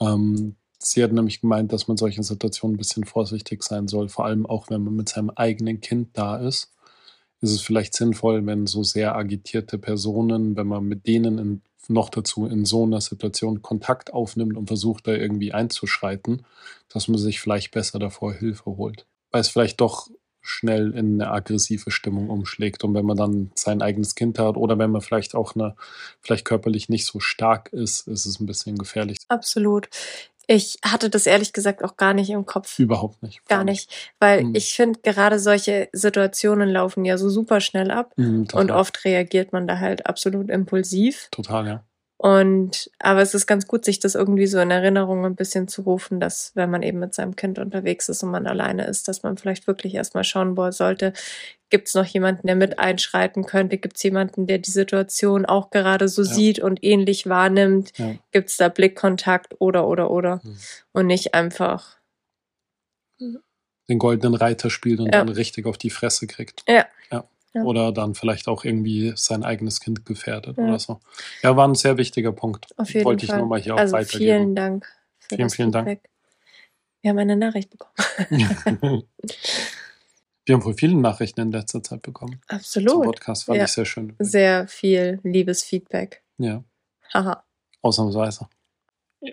Ähm, 0.00 0.56
sie 0.78 1.02
hat 1.02 1.12
nämlich 1.12 1.42
gemeint, 1.42 1.72
dass 1.72 1.86
man 1.86 1.98
solchen 1.98 2.22
Situationen 2.22 2.76
ein 2.76 2.78
bisschen 2.78 3.04
vorsichtig 3.04 3.62
sein 3.62 3.88
soll, 3.88 4.08
vor 4.08 4.24
allem 4.24 4.46
auch 4.46 4.70
wenn 4.70 4.82
man 4.82 4.96
mit 4.96 5.10
seinem 5.10 5.30
eigenen 5.30 5.80
Kind 5.80 6.10
da 6.14 6.36
ist. 6.36 6.72
Ist 7.40 7.52
es 7.52 7.60
vielleicht 7.60 7.94
sinnvoll, 7.94 8.46
wenn 8.46 8.66
so 8.66 8.84
sehr 8.84 9.16
agitierte 9.16 9.76
Personen, 9.76 10.56
wenn 10.56 10.66
man 10.66 10.84
mit 10.84 11.06
denen 11.06 11.38
in 11.38 11.62
noch 11.88 12.08
dazu 12.08 12.46
in 12.46 12.64
so 12.64 12.84
einer 12.84 13.00
Situation 13.00 13.62
Kontakt 13.62 14.12
aufnimmt 14.12 14.56
und 14.56 14.66
versucht, 14.66 15.06
da 15.06 15.12
irgendwie 15.12 15.52
einzuschreiten, 15.52 16.44
dass 16.88 17.08
man 17.08 17.18
sich 17.18 17.40
vielleicht 17.40 17.72
besser 17.72 17.98
davor 17.98 18.34
Hilfe 18.34 18.76
holt. 18.76 19.06
Weil 19.30 19.40
es 19.40 19.48
vielleicht 19.48 19.80
doch 19.80 20.08
schnell 20.42 20.92
in 20.92 21.22
eine 21.22 21.30
aggressive 21.30 21.90
Stimmung 21.90 22.28
umschlägt. 22.28 22.82
Und 22.82 22.94
wenn 22.94 23.06
man 23.06 23.16
dann 23.16 23.52
sein 23.54 23.80
eigenes 23.80 24.16
Kind 24.16 24.38
hat 24.38 24.56
oder 24.56 24.76
wenn 24.76 24.90
man 24.90 25.00
vielleicht 25.00 25.34
auch 25.34 25.54
eine, 25.54 25.76
vielleicht 26.20 26.44
körperlich 26.44 26.88
nicht 26.88 27.06
so 27.06 27.20
stark 27.20 27.72
ist, 27.72 28.08
ist 28.08 28.26
es 28.26 28.40
ein 28.40 28.46
bisschen 28.46 28.76
gefährlich. 28.76 29.18
Absolut. 29.28 29.88
Ich 30.46 30.78
hatte 30.84 31.08
das 31.08 31.26
ehrlich 31.26 31.52
gesagt 31.52 31.84
auch 31.84 31.96
gar 31.96 32.14
nicht 32.14 32.30
im 32.30 32.46
Kopf. 32.46 32.78
Überhaupt 32.78 33.22
nicht. 33.22 33.46
Gar 33.48 33.64
nicht. 33.64 34.12
Weil 34.18 34.44
mhm. 34.44 34.54
ich 34.54 34.74
finde, 34.74 35.00
gerade 35.02 35.38
solche 35.38 35.88
Situationen 35.92 36.68
laufen 36.68 37.04
ja 37.04 37.16
so 37.16 37.28
super 37.30 37.60
schnell 37.60 37.90
ab. 37.90 38.12
Mhm, 38.16 38.48
und 38.52 38.70
oft 38.70 39.04
reagiert 39.04 39.52
man 39.52 39.66
da 39.66 39.78
halt 39.78 40.06
absolut 40.06 40.50
impulsiv. 40.50 41.28
Total, 41.30 41.66
ja. 41.66 41.84
Und, 42.22 42.88
aber 43.00 43.20
es 43.20 43.34
ist 43.34 43.48
ganz 43.48 43.66
gut, 43.66 43.84
sich 43.84 43.98
das 43.98 44.14
irgendwie 44.14 44.46
so 44.46 44.60
in 44.60 44.70
Erinnerung 44.70 45.26
ein 45.26 45.34
bisschen 45.34 45.66
zu 45.66 45.82
rufen, 45.82 46.20
dass 46.20 46.52
wenn 46.54 46.70
man 46.70 46.84
eben 46.84 47.00
mit 47.00 47.14
seinem 47.14 47.34
Kind 47.34 47.58
unterwegs 47.58 48.08
ist 48.08 48.22
und 48.22 48.30
man 48.30 48.46
alleine 48.46 48.86
ist, 48.86 49.08
dass 49.08 49.24
man 49.24 49.36
vielleicht 49.36 49.66
wirklich 49.66 49.96
erstmal 49.96 50.22
schauen 50.22 50.54
sollte, 50.70 51.14
gibt 51.68 51.88
es 51.88 51.94
noch 51.94 52.06
jemanden, 52.06 52.46
der 52.46 52.54
mit 52.54 52.78
einschreiten 52.78 53.44
könnte? 53.44 53.76
Gibt 53.76 53.96
es 53.96 54.04
jemanden, 54.04 54.46
der 54.46 54.58
die 54.58 54.70
Situation 54.70 55.46
auch 55.46 55.70
gerade 55.70 56.06
so 56.06 56.22
ja. 56.22 56.32
sieht 56.32 56.60
und 56.60 56.84
ähnlich 56.84 57.28
wahrnimmt? 57.28 57.98
Ja. 57.98 58.14
Gibt 58.30 58.50
es 58.50 58.56
da 58.56 58.68
Blickkontakt 58.68 59.56
oder, 59.58 59.88
oder, 59.88 60.08
oder? 60.12 60.40
Mhm. 60.44 60.56
Und 60.92 61.08
nicht 61.08 61.34
einfach 61.34 61.96
den 63.88 63.98
goldenen 63.98 64.34
Reiter 64.34 64.70
spielt 64.70 65.00
und 65.00 65.06
ja. 65.06 65.24
dann 65.24 65.28
richtig 65.28 65.66
auf 65.66 65.76
die 65.76 65.90
Fresse 65.90 66.28
kriegt. 66.28 66.62
Ja. 66.68 66.86
Ja. 67.54 67.62
Oder 67.64 67.92
dann 67.92 68.14
vielleicht 68.14 68.48
auch 68.48 68.64
irgendwie 68.64 69.12
sein 69.14 69.44
eigenes 69.44 69.80
Kind 69.80 70.06
gefährdet 70.06 70.56
ja. 70.56 70.64
oder 70.64 70.78
so. 70.78 71.00
Ja, 71.42 71.56
war 71.56 71.68
ein 71.68 71.74
sehr 71.74 71.98
wichtiger 71.98 72.32
Punkt. 72.32 72.66
Auf 72.78 72.92
jeden 72.94 73.04
Wollte 73.04 73.26
Fall. 73.26 73.36
ich 73.36 73.40
nur 73.40 73.48
mal 73.48 73.60
hier 73.60 73.76
also 73.76 73.94
auch 73.94 74.00
weitergeben. 74.00 74.24
Vielen 74.24 74.54
Dank. 74.54 74.86
Für 75.18 75.36
vielen, 75.36 75.50
vielen 75.50 75.72
Feedback. 75.72 76.02
Dank. 76.02 76.12
Wir 77.02 77.10
haben 77.10 77.18
eine 77.18 77.36
Nachricht 77.36 77.70
bekommen. 77.70 77.94
Wir 80.44 80.56
haben 80.56 80.64
wohl 80.64 80.74
viele 80.74 80.96
Nachrichten 80.96 81.40
in 81.40 81.52
letzter 81.52 81.82
Zeit 81.84 82.02
bekommen. 82.02 82.40
Absolut. 82.48 82.90
Zum 82.90 83.02
Podcast 83.02 83.44
fand 83.44 83.58
ja. 83.58 83.64
ich 83.64 83.72
sehr 83.72 83.84
schön. 83.84 84.16
Sehr 84.18 84.66
viel 84.66 85.20
liebes 85.22 85.62
Feedback. 85.62 86.24
Ja. 86.38 86.64
Haha. 87.12 87.44
Ausnahmsweise. 87.80 88.48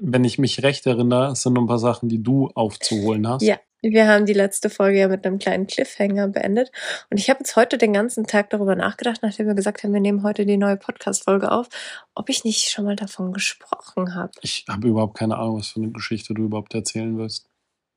Wenn 0.02 0.24
ich 0.24 0.38
mich 0.38 0.62
recht 0.62 0.86
erinnere, 0.86 1.36
sind 1.36 1.54
noch 1.54 1.62
ein 1.62 1.68
paar 1.68 1.80
Sachen, 1.80 2.10
die 2.10 2.22
du 2.22 2.50
aufzuholen 2.54 3.28
hast. 3.28 3.42
Ja, 3.42 3.60
wir 3.82 4.08
haben 4.08 4.26
die 4.26 4.34
letzte 4.34 4.70
Folge 4.70 5.00
ja 5.00 5.08
mit 5.08 5.26
einem 5.26 5.40
kleinen 5.40 5.68
Cliffhanger 5.68 6.28
beendet. 6.28 6.72
Und 7.10 7.18
ich 7.18 7.30
habe 7.30 7.40
jetzt 7.40 7.56
heute 7.56 7.78
den 7.78 7.94
ganzen 7.94 8.28
Tag 8.28 8.50
darüber 8.50 8.76
nachgedacht, 8.76 9.22
nachdem 9.22 9.48
wir 9.48 9.56
gesagt 9.56 9.84
haben, 9.84 9.94
wir 9.94 10.02
nehmen 10.02 10.24
heute 10.24 10.46
die 10.46 10.58
neue 10.58 10.78
Podcast-Folge 10.78 11.52
auf, 11.52 11.70
ob 12.16 12.30
ich 12.30 12.44
nicht 12.44 12.70
schon 12.70 12.86
mal 12.86 12.96
davon 12.96 13.32
gesprochen 13.32 14.16
habe. 14.16 14.32
Ich 14.42 14.66
habe 14.68 14.88
überhaupt 14.88 15.18
keine 15.18 15.38
Ahnung, 15.38 15.60
was 15.60 15.70
für 15.70 15.82
eine 15.82 15.92
Geschichte 15.92 16.34
du 16.34 16.44
überhaupt 16.44 16.74
erzählen 16.74 17.18
willst. 17.18 17.50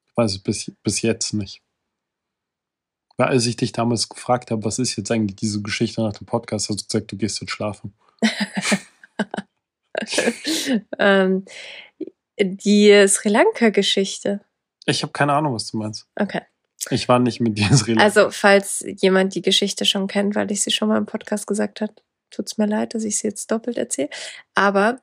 Ich 0.08 0.16
weiß 0.16 0.32
es 0.32 0.38
bis, 0.38 0.72
bis 0.82 1.02
jetzt 1.02 1.32
nicht. 1.32 1.62
Weil 3.16 3.28
als 3.28 3.46
ich 3.46 3.56
dich 3.56 3.72
damals 3.72 4.08
gefragt 4.08 4.50
habe, 4.50 4.64
was 4.64 4.78
ist 4.78 4.96
jetzt 4.96 5.10
eigentlich 5.10 5.36
diese 5.36 5.62
Geschichte 5.62 6.02
nach 6.02 6.12
dem 6.12 6.26
Podcast, 6.26 6.68
hast 6.68 6.80
du 6.80 6.86
gesagt, 6.86 7.12
du 7.12 7.16
gehst 7.16 7.40
jetzt 7.40 7.50
schlafen. 7.50 7.92
ähm, 10.98 11.44
die 12.38 13.06
Sri 13.08 13.28
Lanka-Geschichte. 13.28 14.40
Ich 14.86 15.02
habe 15.02 15.12
keine 15.12 15.32
Ahnung, 15.32 15.54
was 15.54 15.70
du 15.70 15.76
meinst. 15.76 16.06
Okay. 16.16 16.42
Ich 16.90 17.08
war 17.08 17.18
nicht 17.18 17.40
mit 17.40 17.58
dir 17.58 17.68
in 17.70 17.76
Sri 17.76 17.92
Lanka. 17.92 18.04
Also, 18.04 18.30
falls 18.30 18.84
jemand 19.00 19.34
die 19.34 19.42
Geschichte 19.42 19.84
schon 19.84 20.08
kennt, 20.08 20.34
weil 20.34 20.50
ich 20.50 20.62
sie 20.62 20.72
schon 20.72 20.88
mal 20.88 20.98
im 20.98 21.06
Podcast 21.06 21.46
gesagt 21.46 21.80
habe, 21.80 21.92
tut 22.30 22.46
es 22.46 22.58
mir 22.58 22.66
leid, 22.66 22.94
dass 22.94 23.04
ich 23.04 23.18
sie 23.18 23.28
jetzt 23.28 23.50
doppelt 23.50 23.76
erzähle. 23.76 24.08
Aber 24.54 25.00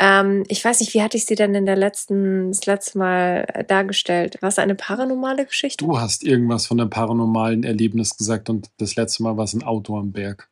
ähm, 0.00 0.44
ich 0.48 0.64
weiß 0.64 0.80
nicht, 0.80 0.94
wie 0.94 1.02
hatte 1.02 1.18
ich 1.18 1.26
sie 1.26 1.34
denn 1.34 1.54
in 1.54 1.66
der 1.66 1.76
letzten, 1.76 2.48
das 2.50 2.64
letzte 2.64 2.98
Mal 2.98 3.64
dargestellt? 3.68 4.40
War 4.40 4.48
es 4.48 4.58
eine 4.58 4.74
paranormale 4.74 5.44
Geschichte? 5.44 5.84
Du 5.84 6.00
hast 6.00 6.24
irgendwas 6.24 6.66
von 6.66 6.80
einem 6.80 6.90
paranormalen 6.90 7.62
Erlebnis 7.64 8.16
gesagt 8.16 8.48
und 8.48 8.70
das 8.78 8.96
letzte 8.96 9.22
Mal 9.22 9.36
war 9.36 9.44
es 9.44 9.52
ein 9.52 9.62
Auto 9.62 9.98
am 9.98 10.12
Berg. 10.12 10.48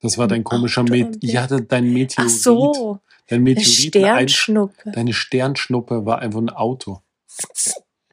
Das 0.00 0.18
war 0.18 0.28
dein 0.28 0.44
komischer 0.44 0.82
Meteorit. 0.82 1.18
Ja, 1.22 1.46
dein 1.46 1.92
Meteorit. 1.92 2.18
Ach 2.18 2.28
so. 2.28 3.00
Dein 3.26 3.42
Meteorit. 3.42 3.66
Sternschnuppe. 3.66 4.74
Ein, 4.84 4.92
deine 4.92 5.12
Sternschnuppe 5.14 6.04
war 6.04 6.18
einfach 6.18 6.40
ein 6.40 6.50
Auto. 6.50 7.00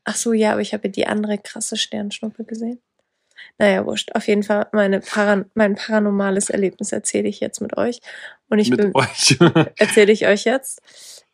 Ach 0.04 0.16
so, 0.16 0.34
ja, 0.34 0.54
aber 0.54 0.62
ich 0.62 0.74
habe 0.74 0.90
die 0.90 1.08
andere 1.08 1.38
krasse 1.38 1.78
Sternschnuppe 1.78 2.44
gesehen. 2.44 2.82
Naja, 3.58 3.86
wurscht. 3.86 4.14
Auf 4.16 4.28
jeden 4.28 4.44
Fall 4.44 4.68
meine 4.72 5.00
Paran 5.00 5.50
mein 5.54 5.76
paranormales 5.76 6.50
Erlebnis 6.50 6.92
erzähle 6.92 7.28
ich 7.28 7.40
jetzt 7.40 7.62
mit 7.62 7.78
euch. 7.78 8.00
Und 8.50 8.60
ich 8.60 8.70
mit 8.70 8.80
bin, 8.80 8.92
euch. 8.96 9.38
erzähle 9.78 10.12
ich 10.12 10.28
euch 10.28 10.46
jetzt. 10.46 10.82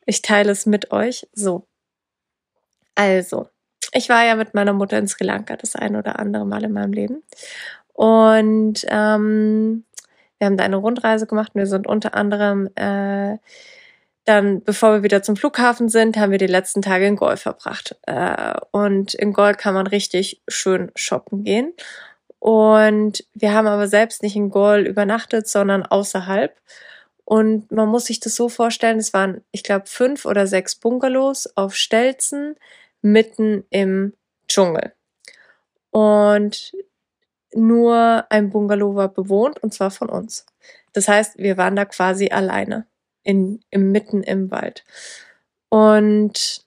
Ich 0.06 0.22
teile 0.22 0.52
es 0.52 0.66
mit 0.66 0.92
euch. 0.92 1.28
So. 1.34 1.68
Also, 2.96 3.50
ich 3.94 4.10
war 4.10 4.26
ja 4.26 4.36
mit 4.36 4.54
meiner 4.54 4.74
Mutter 4.74 4.98
in 4.98 5.08
Sri 5.08 5.24
Lanka 5.26 5.56
das 5.56 5.76
ein 5.76 5.96
oder 5.96 6.20
andere 6.20 6.46
Mal 6.46 6.64
in 6.64 6.74
meinem 6.74 6.94
Leben. 6.94 7.24
Und 7.94 8.86
ähm, 8.90 9.86
wir 10.38 10.46
haben 10.46 10.58
da 10.58 10.64
eine 10.64 10.76
Rundreise 10.76 11.26
gemacht 11.26 11.54
wir 11.56 11.66
sind 11.66 11.88
unter 11.88 12.14
anderem 12.14 12.70
äh, 12.76 13.38
dann, 14.28 14.62
bevor 14.62 14.92
wir 14.92 15.04
wieder 15.04 15.24
zum 15.24 15.38
Flughafen 15.38 15.88
sind, 15.88 16.18
haben 16.18 16.34
wir 16.34 16.38
die 16.38 16.48
letzten 16.48 16.82
Tage 16.82 17.08
in 17.08 17.16
Gol 17.16 17.38
verbracht. 17.38 17.96
Äh, 18.06 18.56
und 18.72 19.14
in 19.14 19.32
Gol 19.32 19.54
kann 19.54 19.74
man 19.74 19.88
richtig 19.88 20.42
schön 20.50 20.92
shoppen 20.96 21.46
gehen. 21.46 21.74
Und 22.40 23.26
wir 23.34 23.54
haben 23.54 23.68
aber 23.68 23.88
selbst 23.88 24.24
nicht 24.24 24.36
in 24.36 24.50
Gol 24.50 24.86
übernachtet, 24.86 25.48
sondern 25.48 25.86
außerhalb. 25.86 26.54
Und 27.24 27.72
man 27.72 27.88
muss 27.88 28.06
sich 28.06 28.20
das 28.20 28.36
so 28.36 28.50
vorstellen, 28.50 28.98
es 29.00 29.14
waren, 29.14 29.46
ich 29.52 29.64
glaube, 29.64 29.86
fünf 29.88 30.26
oder 30.26 30.46
sechs 30.46 30.76
Bungalows 30.76 31.48
auf 31.56 31.74
Stelzen 31.76 32.56
mitten 33.02 33.64
im 33.70 34.14
Dschungel. 34.50 34.92
Und 35.92 36.74
nur 37.54 38.26
ein 38.30 38.50
Bungalow 38.50 38.94
war 38.96 39.08
bewohnt 39.08 39.64
und 39.64 39.74
zwar 39.74 39.90
von 39.90 40.10
uns. 40.10 40.46
Das 40.92 41.08
heißt, 41.08 41.38
wir 41.38 41.56
waren 41.56 41.78
da 41.78 41.86
quasi 41.86 42.30
alleine 42.30 42.88
in, 43.28 43.60
im, 43.72 43.92
mitten 43.92 44.24
im 44.24 44.50
Wald. 44.52 44.86
Und 45.70 46.64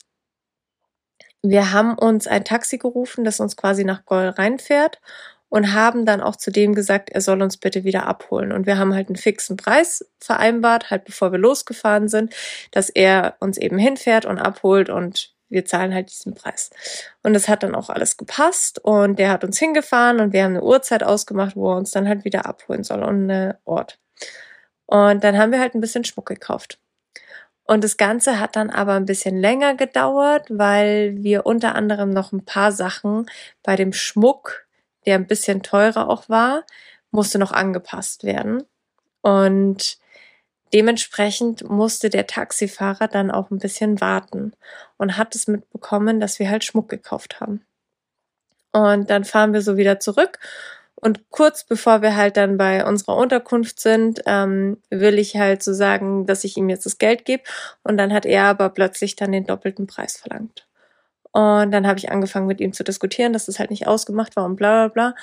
wir 1.43 1.73
haben 1.73 1.97
uns 1.97 2.27
ein 2.27 2.45
Taxi 2.45 2.77
gerufen, 2.77 3.25
das 3.25 3.41
uns 3.41 3.57
quasi 3.57 3.83
nach 3.83 4.05
Goll 4.05 4.29
reinfährt 4.29 5.01
und 5.49 5.73
haben 5.73 6.05
dann 6.05 6.21
auch 6.21 6.37
zu 6.37 6.51
dem 6.51 6.75
gesagt, 6.75 7.09
er 7.09 7.23
soll 7.23 7.41
uns 7.41 7.57
bitte 7.57 7.83
wieder 7.85 8.07
abholen. 8.07 8.53
Und 8.53 8.67
wir 8.67 8.77
haben 8.77 8.95
halt 8.95 9.09
einen 9.09 9.17
fixen 9.17 9.57
Preis 9.57 10.05
vereinbart, 10.19 10.91
halt 10.91 11.07
bevor 11.07 11.33
wir 11.33 11.39
losgefahren 11.39 12.09
sind, 12.09 12.35
dass 12.73 12.91
er 12.91 13.37
uns 13.41 13.57
eben 13.57 13.79
hinfährt 13.79 14.27
und 14.27 14.39
abholt 14.39 14.91
und 14.91 15.35
wir 15.49 15.65
zahlen 15.65 15.95
halt 15.95 16.11
diesen 16.11 16.35
Preis. 16.35 16.71
Und 17.23 17.33
das 17.33 17.49
hat 17.49 17.63
dann 17.63 17.75
auch 17.75 17.89
alles 17.89 18.19
gepasst 18.19 18.79
und 18.85 19.19
der 19.19 19.31
hat 19.31 19.45
uns 19.45 19.59
hingefahren 19.59 20.21
und 20.21 20.35
wir 20.35 20.45
haben 20.45 20.57
eine 20.57 20.63
Uhrzeit 20.63 21.03
ausgemacht, 21.03 21.57
wo 21.57 21.73
er 21.73 21.79
uns 21.79 21.91
dann 21.91 22.07
halt 22.07 22.27
wieder 22.27 22.45
abholen 22.45 22.85
soll 22.85 23.03
und 23.03 23.31
einen 23.31 23.55
Ort. 23.65 23.99
Und 24.91 25.23
dann 25.23 25.39
haben 25.39 25.53
wir 25.53 25.61
halt 25.61 25.77
ein 25.77 25.81
bisschen 25.81 26.03
Schmuck 26.03 26.27
gekauft. 26.27 26.81
Und 27.63 27.85
das 27.85 27.97
Ganze 27.97 28.41
hat 28.41 28.57
dann 28.57 28.71
aber 28.71 28.95
ein 28.95 29.07
bisschen 29.07 29.39
länger 29.39 29.77
gedauert, 29.77 30.49
weil 30.51 31.15
wir 31.19 31.47
unter 31.47 31.77
anderem 31.77 32.11
noch 32.11 32.33
ein 32.33 32.45
paar 32.45 32.73
Sachen 32.73 33.31
bei 33.63 33.77
dem 33.77 33.93
Schmuck, 33.93 34.67
der 35.07 35.15
ein 35.15 35.29
bisschen 35.29 35.63
teurer 35.63 36.09
auch 36.09 36.29
war, 36.29 36.65
musste 37.13 37.39
noch 37.39 37.53
angepasst 37.53 38.25
werden. 38.25 38.65
Und 39.21 39.99
dementsprechend 40.73 41.71
musste 41.71 42.11
der 42.11 42.27
Taxifahrer 42.27 43.07
dann 43.07 43.31
auch 43.31 43.53
ein 43.53 43.59
bisschen 43.59 44.01
warten 44.01 44.55
und 44.97 45.17
hat 45.17 45.37
es 45.37 45.47
mitbekommen, 45.47 46.19
dass 46.19 46.41
wir 46.41 46.51
halt 46.51 46.65
Schmuck 46.65 46.89
gekauft 46.89 47.39
haben. 47.39 47.65
Und 48.73 49.09
dann 49.09 49.23
fahren 49.23 49.53
wir 49.53 49.63
so 49.63 49.77
wieder 49.77 50.01
zurück 50.01 50.41
und 51.01 51.31
kurz 51.31 51.65
bevor 51.65 52.03
wir 52.03 52.17
halt 52.17 52.37
dann 52.37 52.57
bei 52.59 52.85
unserer 52.85 53.17
Unterkunft 53.17 53.81
sind, 53.81 54.23
ähm, 54.27 54.79
will 54.91 55.19
ich 55.19 55.37
halt 55.37 55.63
so 55.63 55.73
sagen, 55.73 56.27
dass 56.27 56.45
ich 56.45 56.57
ihm 56.57 56.69
jetzt 56.69 56.87
das 56.87 56.99
Geld 56.99 57.25
gebe. 57.25 57.43
Und 57.83 57.97
dann 57.97 58.13
hat 58.13 58.27
er 58.27 58.45
aber 58.45 58.69
plötzlich 58.71 59.17
dann 59.17 59.33
den 59.33 59.47
doppelten 59.47 59.87
Preis 59.87 60.17
verlangt. 60.17 60.67
Und 61.33 61.71
dann 61.71 61.87
habe 61.87 61.99
ich 61.99 62.11
angefangen 62.11 62.47
mit 62.47 62.61
ihm 62.61 62.73
zu 62.73 62.85
diskutieren, 62.85 63.33
dass 63.33 63.47
das 63.47 63.59
halt 63.59 63.71
nicht 63.71 63.87
ausgemacht 63.87 64.37
war 64.37 64.45
und 64.45 64.57
bla 64.57 64.89
bla 64.89 65.13
bla. 65.13 65.15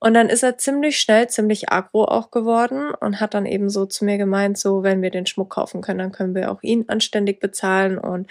Und 0.00 0.14
dann 0.14 0.30
ist 0.30 0.42
er 0.42 0.56
ziemlich 0.56 0.98
schnell, 0.98 1.28
ziemlich 1.28 1.70
agro 1.70 2.04
auch 2.06 2.30
geworden 2.30 2.90
und 3.00 3.20
hat 3.20 3.34
dann 3.34 3.44
eben 3.44 3.68
so 3.68 3.84
zu 3.84 4.06
mir 4.06 4.16
gemeint, 4.16 4.58
so, 4.58 4.82
wenn 4.82 5.02
wir 5.02 5.10
den 5.10 5.26
Schmuck 5.26 5.50
kaufen 5.50 5.82
können, 5.82 5.98
dann 5.98 6.12
können 6.12 6.34
wir 6.34 6.50
auch 6.50 6.62
ihn 6.62 6.86
anständig 6.88 7.38
bezahlen 7.38 7.98
und 7.98 8.26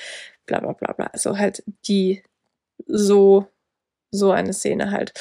bla 0.48 0.60
bla 0.60 0.74
bla 0.74 0.94
bla. 0.94 1.06
Also 1.14 1.38
halt 1.38 1.64
die 1.88 2.24
so, 2.88 3.48
so 4.12 4.32
eine 4.32 4.54
Szene 4.54 4.92
halt. 4.92 5.14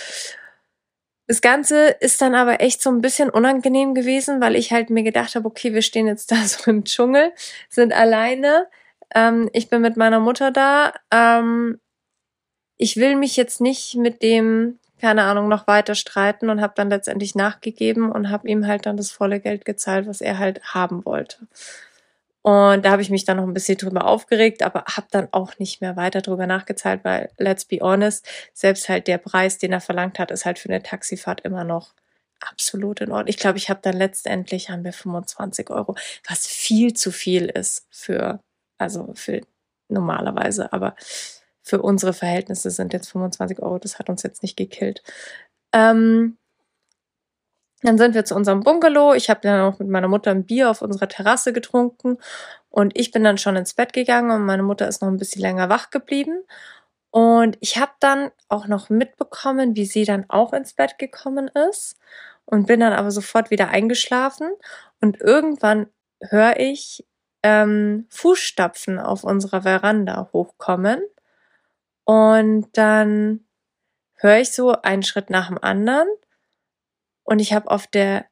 Das 1.29 1.43
Ganze 1.43 1.89
ist 2.01 2.23
dann 2.23 2.35
aber 2.35 2.63
echt 2.63 2.81
so 2.81 2.89
ein 2.91 3.03
bisschen 3.03 3.29
unangenehm 3.29 3.95
gewesen, 3.95 4.41
weil 4.41 4.57
ich 4.57 4.73
halt 4.73 4.89
mir 4.89 5.03
gedacht 5.03 5.35
habe, 5.35 5.47
okay, 5.47 5.75
wir 5.75 5.83
stehen 5.83 6.07
jetzt 6.07 6.33
da 6.33 6.37
so 6.37 6.71
im 6.71 6.85
Dschungel, 6.85 7.33
sind 7.69 7.93
alleine. 7.93 8.67
Ähm, 9.15 9.51
ich 9.53 9.69
bin 9.69 9.83
mit 9.83 9.97
meiner 9.97 10.21
Mutter 10.21 10.51
da. 10.51 10.95
Ähm, 11.13 11.81
ich 12.79 12.97
will 12.97 13.15
mich 13.15 13.37
jetzt 13.37 13.61
nicht 13.61 13.95
mit 13.97 14.23
dem, 14.23 14.79
keine 15.01 15.25
Ahnung, 15.25 15.49
noch 15.49 15.67
weiter 15.67 15.95
streiten 15.95 16.49
und 16.49 16.63
habe 16.63 16.73
dann 16.77 16.89
letztendlich 16.89 17.35
nachgegeben 17.35 18.11
und 18.11 18.31
habe 18.31 18.49
ihm 18.49 18.67
halt 18.67 18.87
dann 18.87 18.97
das 18.97 19.11
volle 19.11 19.39
Geld 19.39 19.67
gezahlt, 19.67 20.07
was 20.07 20.23
er 20.23 20.39
halt 20.39 20.63
haben 20.73 21.05
wollte. 21.05 21.47
Und 22.49 22.87
da 22.87 22.93
habe 22.93 23.03
ich 23.03 23.11
mich 23.11 23.27
dann 23.27 23.37
noch 23.37 23.47
ein 23.47 23.53
bisschen 23.53 23.77
drüber 23.77 24.07
aufgeregt, 24.07 24.63
aber 24.63 24.85
habe 24.87 25.07
dann 25.11 25.29
auch 25.33 25.59
nicht 25.59 25.83
mehr 25.83 25.97
weiter 25.97 26.23
drüber 26.23 26.47
nachgezahlt, 26.47 27.05
weil, 27.05 27.31
let's 27.37 27.67
be 27.67 27.81
honest, 27.83 28.27
selbst 28.55 28.89
halt 28.89 29.07
der 29.07 29.19
Preis, 29.19 29.59
den 29.59 29.71
er 29.71 29.83
verlangt 29.83 30.19
hat, 30.19 30.31
ist 30.31 30.47
halt 30.47 30.59
für 30.59 30.71
eine 30.71 30.83
Taxifahrt 30.83 31.43
immer 31.43 31.65
noch 31.65 31.93
absolut 32.41 33.03
in 33.03 33.13
Ordnung. 33.13 33.29
Ich 33.29 33.37
glaube, 33.37 33.59
ich 33.59 33.69
habe 33.69 33.81
dann 33.83 33.99
letztendlich 33.99 34.71
haben 34.71 34.83
wir 34.83 34.95
25 34.95 35.69
Euro, 35.69 35.95
was 36.27 36.47
viel 36.47 36.95
zu 36.95 37.13
viel 37.13 37.45
ist 37.51 37.87
für, 37.91 38.41
also 38.79 39.13
für 39.15 39.43
normalerweise, 39.91 40.73
aber 40.73 40.97
für 41.63 41.83
unsere 41.83 42.15
Verhältnisse 42.15 42.71
sind 42.71 42.95
jetzt 42.95 43.11
25 43.11 43.59
Euro, 43.59 43.79
das 43.79 43.99
hat 43.99 44.09
uns 44.09 44.23
jetzt 44.23 44.43
nicht 44.43 44.57
gekillt. 44.57 45.03
Ähm, 45.75 46.39
Dann 47.83 47.97
sind 47.99 48.15
wir 48.15 48.25
zu 48.25 48.35
unserem 48.35 48.61
Bungalow. 48.61 49.15
Ich 49.15 49.31
habe 49.31 49.41
dann 49.43 49.61
auch 49.61 49.79
mit 49.79 49.89
meiner 49.89 50.09
Mutter 50.09 50.33
ein 50.33 50.45
Bier 50.45 50.71
auf 50.71 50.83
unserer 50.83 51.09
Terrasse 51.09 51.53
getrunken 51.53 52.19
und 52.71 52.99
ich 52.99 53.13
bin 53.13 53.25
dann 53.25 53.39
schon 53.39 53.57
ins 53.57 53.75
Bett 53.75 53.93
gegangen 53.93 54.31
und 54.31 54.45
meine 54.45 54.63
Mutter 54.63 54.89
ist 54.89 55.03
noch 55.03 55.09
ein 55.09 55.17
bisschen 55.17 55.43
länger 55.43 55.69
wach 55.69 55.91
geblieben. 55.91 56.45
Und 57.11 57.57
ich 57.61 57.79
habe 57.79 57.93
dann 58.01 58.31
auch 58.49 58.67
noch 58.67 58.91
mitbekommen, 58.91 59.77
wie 59.77 59.87
sie 59.87 60.05
dann 60.05 60.27
auch 60.29 60.53
ins 60.53 60.75
Bett 60.75 60.99
gekommen 60.99 61.49
ist 61.71 61.97
und 62.45 62.67
bin 62.67 62.81
dann 62.81 62.93
aber 62.93 63.11
sofort 63.11 63.51
wieder 63.51 63.69
eingeschlafen. 63.69 64.51
Und 65.01 65.21
irgendwann 65.21 65.87
höre 66.21 66.59
ich 66.59 67.07
ähm, 67.43 68.07
Fußstapfen 68.11 68.99
auf 68.99 69.25
unserer 69.25 69.63
Veranda 69.63 70.29
hochkommen. 70.33 71.01
Und 72.05 72.69
dann 72.77 73.47
höre 74.17 74.39
ich 74.39 74.53
so 74.53 74.73
einen 74.83 75.03
Schritt 75.03 75.31
nach 75.31 75.49
dem 75.49 75.59
anderen. 75.59 76.09
Und 77.29 77.41
ich 77.41 77.53
habe 77.53 77.71
auf 77.71 77.87
der 77.87 78.25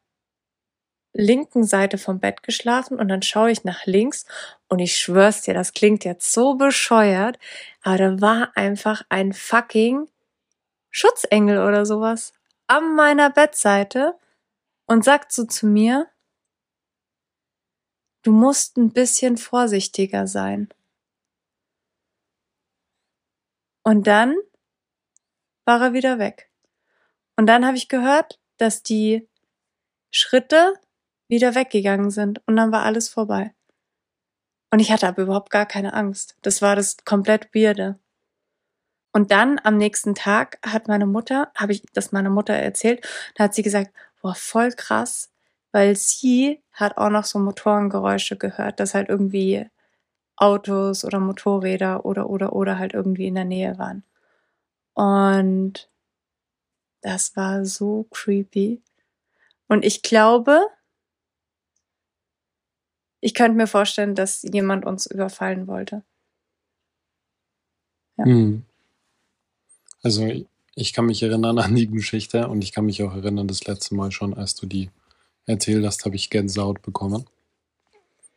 linken 1.13 1.65
Seite 1.65 1.99
vom 1.99 2.19
Bett 2.19 2.43
geschlafen 2.43 2.99
und 2.99 3.09
dann 3.09 3.21
schaue 3.21 3.51
ich 3.51 3.63
nach 3.63 3.85
links 3.85 4.25
und 4.69 4.79
ich 4.79 4.97
schwör's 4.97 5.43
dir, 5.43 5.53
das 5.53 5.75
klingt 5.75 6.07
jetzt 6.07 6.33
so 6.33 6.55
bescheuert, 6.55 7.39
aber 7.83 7.99
da 7.99 8.21
war 8.23 8.57
einfach 8.57 9.03
ein 9.11 9.35
fucking 9.35 10.09
Schutzengel 10.89 11.59
oder 11.59 11.85
sowas 11.85 12.33
an 12.69 12.97
meiner 12.97 13.29
Bettseite 13.29 14.19
und 14.87 15.05
sagt 15.05 15.31
so 15.31 15.45
zu 15.45 15.67
mir, 15.67 16.09
du 18.23 18.33
musst 18.33 18.79
ein 18.79 18.95
bisschen 18.95 19.37
vorsichtiger 19.37 20.27
sein. 20.27 20.71
Und 23.83 24.07
dann 24.07 24.37
war 25.67 25.83
er 25.83 25.93
wieder 25.93 26.19
weg. 26.19 26.51
Und 27.37 27.47
dann 27.47 27.67
habe 27.67 27.77
ich 27.77 27.89
gehört, 27.89 28.41
dass 28.57 28.83
die 28.83 29.29
Schritte 30.11 30.75
wieder 31.29 31.55
weggegangen 31.55 32.11
sind 32.11 32.41
und 32.47 32.57
dann 32.57 32.73
war 32.73 32.83
alles 32.85 33.09
vorbei. 33.09 33.55
Und 34.71 34.81
ich 34.81 34.93
hatte 34.93 35.09
aber 35.09 35.23
überhaupt 35.23 35.51
gar 35.51 35.67
keine 35.67 35.95
Angst. 35.95 36.37
Das 36.43 36.63
war 36.63 36.77
das 36.77 36.99
komplett 37.05 37.55
Weirde. 37.55 37.99
Und 39.13 39.31
dann 39.31 39.59
am 39.65 39.79
nächsten 39.79 40.15
Tag 40.15 40.59
hat 40.65 40.89
meine 40.89 41.07
Mutter, 41.07 41.51
habe 41.57 41.73
ich 41.73 41.83
das 41.95 42.13
meiner 42.13 42.29
Mutter 42.31 42.53
erzählt, 42.53 43.07
da 43.35 43.45
hat 43.45 43.55
sie 43.55 43.63
gesagt, 43.63 43.91
boah, 44.21 44.35
voll 44.35 44.73
krass, 44.73 45.31
weil 45.73 45.97
sie 45.97 46.63
hat 46.73 46.99
auch 46.99 47.09
noch 47.09 47.25
so 47.25 47.39
Motorengeräusche 47.39 48.37
gehört, 48.37 48.79
dass 48.81 48.95
halt 48.95 49.09
irgendwie 49.09 49.67
Autos 50.37 51.05
oder 51.05 51.19
Motorräder 51.19 52.05
oder 52.05 52.29
oder 52.29 52.53
oder 52.53 52.79
halt 52.79 52.93
irgendwie 52.93 53.27
in 53.27 53.37
der 53.37 53.45
Nähe 53.47 53.79
waren. 53.79 54.05
Und 54.95 55.89
das 57.07 57.37
war 57.37 57.65
so 57.65 58.09
creepy. 58.11 58.83
Und 59.69 59.85
ich 59.85 60.03
glaube, 60.03 60.61
ich 63.21 63.33
könnte 63.33 63.57
mir 63.57 63.69
vorstellen, 63.69 64.17
dass 64.17 64.43
jemand 64.43 64.85
uns 64.85 65.07
überfallen 65.07 65.69
wollte. 65.69 66.03
Ja. 68.19 68.25
Hm. 68.25 68.65
Also 70.03 70.29
ich 70.75 70.93
kann 70.93 71.07
mich 71.07 71.23
erinnern 71.23 71.61
an 71.61 71.77
die 71.77 71.87
Geschichte 71.87 72.49
und 72.49 72.63
ich 72.65 72.73
kann 72.73 72.87
mich 72.87 73.01
auch 73.05 73.15
erinnern, 73.15 73.47
das 73.47 73.65
letzte 73.67 73.95
Mal 73.95 74.11
schon, 74.11 74.35
als 74.35 74.57
du 74.57 74.67
die 74.67 74.91
erzählt 75.47 75.87
hast, 75.87 76.05
habe 76.07 76.17
ich 76.17 76.29
Gänsehaut 76.29 76.83
bekommen. 76.83 77.25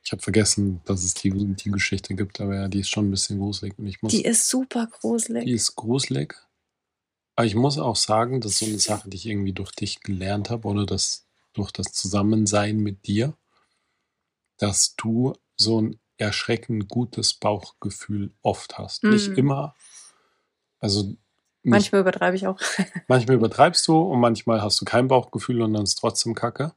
Ich 0.03 0.11
habe 0.11 0.21
vergessen, 0.21 0.81
dass 0.85 1.03
es 1.03 1.15
die, 1.15 1.31
die 1.31 1.71
Geschichte 1.71 2.13
gibt, 2.13 2.39
aber 2.39 2.53
ja, 2.53 2.67
die 2.67 2.81
ist 2.81 2.89
schon 2.89 3.07
ein 3.07 3.11
bisschen 3.11 3.39
gruselig. 3.39 3.73
Und 3.79 3.87
ich 3.87 3.99
muss, 4.03 4.11
die 4.11 4.25
ist 4.25 4.47
super 4.47 4.87
gruselig. 4.87 5.45
Die 5.45 5.53
ist 5.53 5.75
gruselig. 5.75 6.35
Aber 7.39 7.45
ich 7.45 7.55
muss 7.55 7.77
auch 7.77 7.95
sagen, 7.95 8.41
das 8.41 8.51
ist 8.51 8.59
so 8.59 8.65
eine 8.65 8.79
Sache, 8.79 9.09
die 9.09 9.15
ich 9.15 9.25
irgendwie 9.25 9.53
durch 9.53 9.71
dich 9.71 10.01
gelernt 10.01 10.49
habe 10.49 10.67
oder 10.67 10.85
das, 10.85 11.25
durch 11.53 11.71
das 11.71 11.93
Zusammensein 11.93 12.77
mit 12.77 13.07
dir 13.07 13.33
dass 14.59 14.95
du 14.95 15.33
so 15.55 15.81
ein 15.81 15.99
erschreckend 16.17 16.87
gutes 16.87 17.33
Bauchgefühl 17.33 18.31
oft 18.41 18.77
hast. 18.77 19.03
Mm. 19.03 19.09
Nicht 19.09 19.29
immer. 19.29 19.73
Also 20.79 21.03
nicht, 21.03 21.17
manchmal 21.63 22.01
übertreibe 22.01 22.35
ich 22.35 22.45
auch. 22.45 22.59
manchmal 23.07 23.37
übertreibst 23.37 23.87
du 23.87 23.97
und 23.97 24.19
manchmal 24.19 24.61
hast 24.61 24.79
du 24.79 24.85
kein 24.85 25.07
Bauchgefühl 25.07 25.61
und 25.61 25.73
dann 25.73 25.83
ist 25.83 25.95
trotzdem 25.95 26.35
Kacke. 26.35 26.73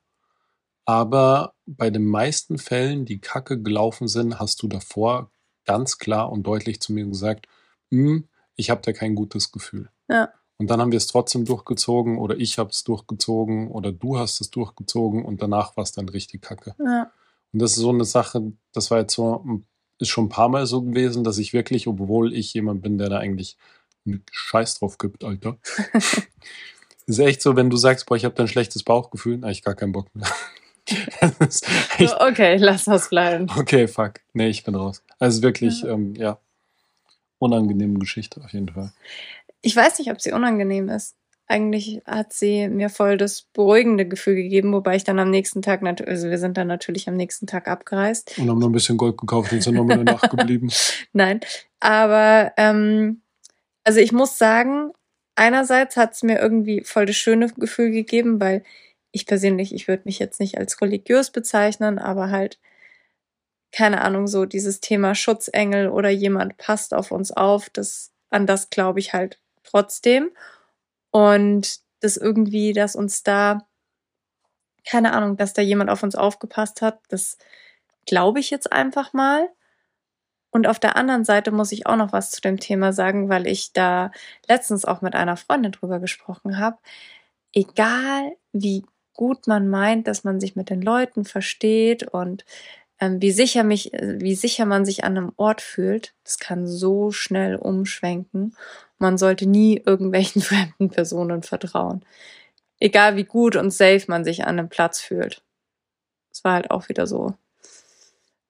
Aber 0.85 1.55
bei 1.67 1.91
den 1.91 2.05
meisten 2.05 2.59
Fällen, 2.59 3.05
die 3.05 3.21
Kacke 3.21 3.61
gelaufen 3.61 4.09
sind, 4.09 4.41
hast 4.41 4.63
du 4.63 4.69
davor 4.69 5.31
ganz 5.65 5.99
klar 5.99 6.33
und 6.33 6.45
deutlich 6.45 6.81
zu 6.81 6.93
mir 6.93 7.07
gesagt, 7.07 7.47
hm, 7.91 8.29
ich 8.57 8.71
habe 8.71 8.83
da 8.83 8.93
kein 8.93 9.15
gutes 9.15 9.53
Gefühl. 9.53 9.91
Ja. 10.09 10.33
Und 10.63 10.69
dann 10.69 10.81
haben 10.81 10.93
wir 10.93 10.97
es 10.97 11.09
trotzdem 11.09 11.45
durchgezogen 11.45 12.19
oder 12.19 12.37
ich 12.37 12.57
habe 12.57 12.71
es 12.71 12.85
durchgezogen 12.85 13.69
oder 13.73 13.91
du 13.91 14.17
hast 14.17 14.41
es 14.41 14.49
durchgezogen 14.49 15.25
und 15.25 15.43
danach 15.43 15.77
war 15.77 15.83
es 15.83 15.91
dann 15.91 16.09
richtig 16.09 16.41
kacke. 16.41 16.77
Ja. 16.79 17.11
Und 17.53 17.61
das 17.61 17.73
ist 17.73 17.79
so 17.79 17.91
eine 17.91 18.05
Sache, 18.05 18.53
das 18.73 18.93
war 18.93 19.01
jetzt 19.01 19.13
so, 19.13 19.45
ist 19.99 20.11
schon 20.11 20.27
ein 20.27 20.29
paar 20.29 20.49
Mal 20.49 20.67
so 20.67 20.83
gewesen, 20.83 21.25
dass 21.25 21.39
ich 21.39 21.53
wirklich, 21.53 21.89
obwohl 21.89 22.33
ich 22.33 22.55
jemand 22.55 22.81
bin, 22.81 22.97
der 22.97 23.09
da 23.09 23.19
eigentlich 23.19 23.57
einen 24.07 24.23
Scheiß 24.31 24.79
drauf 24.79 24.99
gibt, 24.99 25.25
Alter. 25.25 25.59
ist 27.07 27.19
echt 27.19 27.43
so, 27.43 27.57
wenn 27.57 27.69
du 27.69 27.77
sagst, 27.77 28.07
boah, 28.07 28.15
ich 28.15 28.25
habe 28.25 28.37
da 28.37 28.45
ein 28.45 28.49
schlechtes 28.49 28.85
Bauchgefühl, 28.85 29.39
na, 29.39 29.51
ich 29.51 29.65
gar 29.65 29.75
keinen 29.75 29.91
Bock 29.91 30.15
mehr. 30.15 30.29
okay, 32.21 32.57
lass 32.59 32.85
das 32.85 33.09
bleiben. 33.09 33.49
Okay, 33.59 33.89
fuck. 33.89 34.21
Nee, 34.33 34.51
ich 34.51 34.63
bin 34.63 34.77
raus. 34.77 35.03
Also 35.19 35.43
wirklich, 35.43 35.83
ja. 35.83 35.89
Ähm, 35.89 36.15
ja, 36.15 36.39
unangenehme 37.43 37.99
Geschichte 37.99 38.41
auf 38.45 38.53
jeden 38.53 38.69
Fall. 38.69 38.93
Ich 39.63 39.75
weiß 39.75 39.99
nicht, 39.99 40.11
ob 40.11 40.21
sie 40.21 40.33
unangenehm 40.33 40.89
ist 40.89 41.17
eigentlich 41.53 42.01
hat 42.07 42.33
sie 42.33 42.69
mir 42.69 42.89
voll 42.89 43.19
das 43.19 43.43
beruhigende 43.43 44.07
Gefühl 44.07 44.37
gegeben, 44.37 44.73
wobei 44.73 44.97
ich 44.97 45.05
dann 45.05 45.19
am 45.19 45.31
nächsten 45.31 45.61
Tag, 45.61 45.83
also 45.83 46.31
wir 46.31 46.39
sind 46.39 46.57
dann 46.57 46.67
natürlich 46.67 47.09
am 47.09 47.17
nächsten 47.17 47.47
Tag 47.47 47.69
abgereist. 47.69 48.39
Und 48.39 48.49
haben 48.49 48.59
noch 48.59 48.69
ein 48.69 48.73
bisschen 48.73 48.97
Gold 48.97 49.19
gekauft 49.19 49.53
und 49.53 49.63
sind 49.63 49.75
noch 49.75 49.85
mal 49.85 49.95
eine 49.95 50.05
Nacht 50.05 50.31
geblieben. 50.31 50.71
Nein, 51.13 51.41
aber 51.79 52.53
ähm, 52.57 53.21
also 53.85 54.01
ich 54.01 54.13
muss 54.13 54.39
sagen, 54.39 54.93
einerseits 55.35 55.97
hat 55.97 56.15
es 56.15 56.23
mir 56.23 56.39
irgendwie 56.39 56.83
voll 56.85 57.05
das 57.05 57.17
schöne 57.17 57.49
Gefühl 57.49 57.91
gegeben, 57.91 58.41
weil 58.41 58.63
ich 59.11 59.27
persönlich, 59.27 59.75
ich 59.75 59.89
würde 59.89 60.05
mich 60.07 60.19
jetzt 60.19 60.41
nicht 60.41 60.57
als 60.57 60.81
religiös 60.81 61.31
bezeichnen, 61.31 61.99
aber 61.99 62.31
halt, 62.31 62.59
keine 63.73 64.01
Ahnung, 64.01 64.27
so 64.27 64.47
dieses 64.47 64.81
Thema 64.81 65.15
Schutzengel 65.15 65.89
oder 65.89 66.09
jemand 66.09 66.57
passt 66.57 66.95
auf 66.95 67.11
uns 67.11 67.31
auf, 67.31 67.69
das, 67.69 68.11
an 68.31 68.47
das 68.47 68.71
glaube 68.71 69.01
ich 69.01 69.13
halt 69.13 69.39
trotzdem. 69.65 70.31
Und 71.11 71.81
das 72.01 72.17
irgendwie, 72.17 72.73
dass 72.73 72.97
uns 72.97 73.23
da, 73.23 73.67
keine 74.85 75.13
Ahnung, 75.13 75.37
dass 75.37 75.53
da 75.53 75.63
jemand 75.63 75.91
auf 75.91 76.03
uns 76.03 76.15
aufgepasst 76.15 76.83
hat, 76.83 77.01
das 77.09 77.39
glaube 78.07 78.41
ich 78.41 78.51
jetzt 78.51 78.73
einfach 78.73 79.13
mal. 79.13 79.49
Und 80.51 80.67
auf 80.67 80.79
der 80.79 80.97
anderen 80.97 81.25
Seite 81.25 81.51
muss 81.51 81.73
ich 81.73 81.87
auch 81.87 81.97
noch 81.97 82.13
was 82.13 82.31
zu 82.31 82.41
dem 82.43 82.61
Thema 82.61 82.93
sagen, 82.93 83.29
weil 83.29 83.47
ich 83.47 83.73
da 83.73 84.11
letztens 84.49 84.85
auch 84.85 85.01
mit 85.01 85.15
einer 85.15 85.37
Freundin 85.37 85.73
drüber 85.73 85.99
gesprochen 85.99 86.59
habe. 86.59 86.77
Egal 87.55 88.37
wie 88.53 88.85
gut 89.15 89.47
man 89.47 89.69
meint, 89.69 90.09
dass 90.09 90.25
man 90.25 90.41
sich 90.41 90.57
mit 90.57 90.71
den 90.71 90.83
Leuten 90.83 91.25
versteht 91.25 92.03
und 92.03 92.45
wie 93.11 93.33
sicher 93.33 93.65
mich, 93.65 93.91
wie 93.93 94.35
sicher 94.35 94.67
man 94.67 94.85
sich 94.85 95.05
an 95.05 95.17
einem 95.17 95.33
Ort 95.37 95.61
fühlt, 95.61 96.15
das 96.25 96.39
kann 96.39 96.67
so 96.67 97.11
schnell 97.11 97.57
umschwenken. 97.57 98.57
Man 98.99 99.19
sollte 99.19 99.47
nie 99.47 99.83
irgendwelchen 99.85 100.43
fremden 100.43 100.91
Personen 100.91 101.43
vertrauen. 101.43 102.05
Egal 102.81 103.17
wie 103.17 103.25
gut 103.25 103.57
und 103.57 103.71
safe 103.71 104.05
man 104.09 104.25
sich 104.25 104.45
an 104.45 104.59
einem 104.59 104.69
Platz 104.69 105.01
fühlt. 105.01 105.43
Es 106.33 106.45
war 106.45 106.55
halt 106.55 106.71
auch 106.71 106.89
wieder 106.89 107.07
so. 107.07 107.35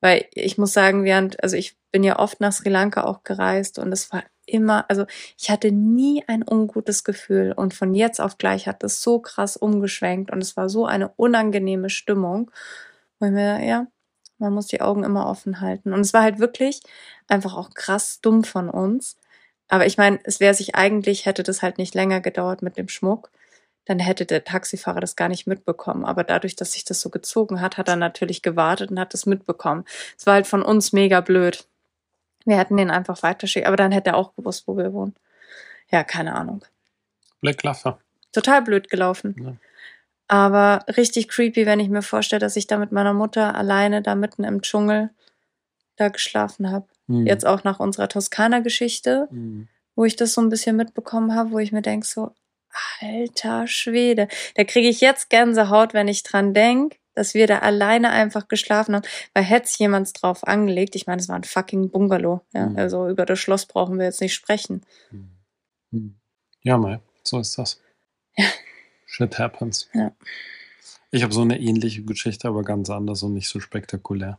Weil 0.00 0.26
ich 0.32 0.58
muss 0.58 0.72
sagen, 0.72 1.04
während, 1.04 1.42
also 1.42 1.56
ich 1.56 1.76
bin 1.92 2.02
ja 2.02 2.18
oft 2.18 2.40
nach 2.40 2.52
Sri 2.52 2.68
Lanka 2.68 3.04
auch 3.04 3.22
gereist 3.24 3.78
und 3.78 3.92
es 3.92 4.12
war 4.12 4.24
immer, 4.46 4.84
also 4.90 5.06
ich 5.38 5.50
hatte 5.50 5.70
nie 5.70 6.24
ein 6.26 6.44
ungutes 6.48 7.04
Gefühl 7.04 7.52
und 7.52 7.74
von 7.74 7.94
jetzt 7.94 8.20
auf 8.20 8.38
gleich 8.38 8.66
hat 8.66 8.82
es 8.82 9.02
so 9.02 9.20
krass 9.20 9.56
umgeschwenkt 9.56 10.30
und 10.30 10.42
es 10.42 10.56
war 10.56 10.68
so 10.68 10.86
eine 10.86 11.08
unangenehme 11.08 11.90
Stimmung, 11.90 12.50
ich 13.20 13.30
mir, 13.30 13.64
ja, 13.64 13.86
man 14.42 14.52
muss 14.52 14.66
die 14.66 14.80
Augen 14.80 15.04
immer 15.04 15.26
offen 15.26 15.60
halten. 15.60 15.92
Und 15.92 16.00
es 16.00 16.12
war 16.12 16.22
halt 16.22 16.38
wirklich 16.38 16.80
einfach 17.28 17.56
auch 17.56 17.70
krass 17.70 18.20
dumm 18.20 18.44
von 18.44 18.68
uns, 18.68 19.16
aber 19.68 19.86
ich 19.86 19.96
meine, 19.96 20.20
es 20.24 20.38
wäre 20.38 20.52
sich 20.52 20.74
eigentlich, 20.74 21.24
hätte 21.24 21.42
das 21.42 21.62
halt 21.62 21.78
nicht 21.78 21.94
länger 21.94 22.20
gedauert 22.20 22.60
mit 22.60 22.76
dem 22.76 22.88
Schmuck, 22.88 23.30
dann 23.86 23.98
hätte 23.98 24.26
der 24.26 24.44
Taxifahrer 24.44 25.00
das 25.00 25.16
gar 25.16 25.30
nicht 25.30 25.46
mitbekommen. 25.46 26.04
Aber 26.04 26.24
dadurch, 26.24 26.56
dass 26.56 26.72
sich 26.72 26.84
das 26.84 27.00
so 27.00 27.08
gezogen 27.08 27.62
hat, 27.62 27.78
hat 27.78 27.88
er 27.88 27.96
natürlich 27.96 28.42
gewartet 28.42 28.90
und 28.90 29.00
hat 29.00 29.14
das 29.14 29.24
mitbekommen. 29.24 29.84
Es 30.18 30.26
war 30.26 30.34
halt 30.34 30.46
von 30.46 30.62
uns 30.62 30.92
mega 30.92 31.22
blöd. 31.22 31.66
Wir 32.44 32.58
hätten 32.58 32.76
den 32.76 32.90
einfach 32.90 33.22
weiterschicken, 33.22 33.66
aber 33.66 33.78
dann 33.78 33.92
hätte 33.92 34.10
er 34.10 34.16
auch 34.16 34.34
gewusst, 34.36 34.64
wo 34.66 34.76
wir 34.76 34.92
wohnen. 34.92 35.14
Ja, 35.90 36.04
keine 36.04 36.34
Ahnung. 36.34 36.62
Black 37.40 37.62
Laffer. 37.62 37.98
Total 38.32 38.60
blöd 38.60 38.90
gelaufen. 38.90 39.34
Ja. 39.42 39.56
Aber 40.28 40.84
richtig 40.96 41.28
creepy, 41.28 41.66
wenn 41.66 41.80
ich 41.80 41.88
mir 41.88 42.02
vorstelle, 42.02 42.40
dass 42.40 42.56
ich 42.56 42.66
da 42.66 42.78
mit 42.78 42.92
meiner 42.92 43.12
Mutter 43.12 43.54
alleine 43.54 44.02
da 44.02 44.14
mitten 44.14 44.44
im 44.44 44.62
Dschungel 44.62 45.10
da 45.96 46.08
geschlafen 46.08 46.70
habe. 46.70 46.86
Mhm. 47.06 47.26
Jetzt 47.26 47.46
auch 47.46 47.64
nach 47.64 47.80
unserer 47.80 48.08
Toskana-Geschichte, 48.08 49.28
mhm. 49.30 49.68
wo 49.94 50.04
ich 50.04 50.16
das 50.16 50.32
so 50.32 50.40
ein 50.40 50.48
bisschen 50.48 50.76
mitbekommen 50.76 51.34
habe, 51.34 51.50
wo 51.50 51.58
ich 51.58 51.72
mir 51.72 51.82
denke, 51.82 52.06
so, 52.06 52.32
Alter 53.00 53.66
Schwede. 53.66 54.28
Da 54.54 54.64
kriege 54.64 54.88
ich 54.88 55.00
jetzt 55.00 55.28
Gänsehaut, 55.28 55.92
wenn 55.92 56.08
ich 56.08 56.22
dran 56.22 56.54
denk, 56.54 56.98
dass 57.14 57.34
wir 57.34 57.46
da 57.46 57.58
alleine 57.58 58.10
einfach 58.10 58.48
geschlafen 58.48 58.94
haben. 58.94 59.06
Weil 59.34 59.44
hätte 59.44 59.68
sich 59.68 59.78
jemand 59.78 60.10
drauf 60.22 60.46
angelegt, 60.46 60.96
ich 60.96 61.06
meine, 61.06 61.20
es 61.20 61.28
war 61.28 61.36
ein 61.36 61.44
fucking 61.44 61.90
Bungalow. 61.90 62.40
Ja? 62.54 62.70
Mhm. 62.70 62.78
Also 62.78 63.08
über 63.08 63.26
das 63.26 63.38
Schloss 63.38 63.66
brauchen 63.66 63.98
wir 63.98 64.06
jetzt 64.06 64.20
nicht 64.20 64.34
sprechen. 64.34 64.86
Hm. 65.90 66.14
Ja, 66.62 66.78
mal, 66.78 67.00
so 67.22 67.38
ist 67.38 67.58
das. 67.58 67.80
Shit 69.12 69.38
happens. 69.38 69.90
Ja. 69.92 70.12
Ich 71.10 71.22
habe 71.22 71.34
so 71.34 71.42
eine 71.42 71.60
ähnliche 71.60 72.02
Geschichte, 72.02 72.48
aber 72.48 72.62
ganz 72.62 72.88
anders 72.88 73.22
und 73.22 73.34
nicht 73.34 73.48
so 73.48 73.60
spektakulär. 73.60 74.38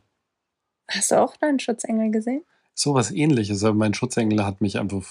Hast 0.88 1.12
du 1.12 1.20
auch 1.20 1.36
deinen 1.36 1.60
Schutzengel 1.60 2.10
gesehen? 2.10 2.42
So 2.74 2.92
was 2.94 3.12
ähnliches, 3.12 3.62
aber 3.62 3.74
mein 3.76 3.94
Schutzengel 3.94 4.44
hat 4.44 4.60
mich 4.60 4.76
einfach 4.78 5.04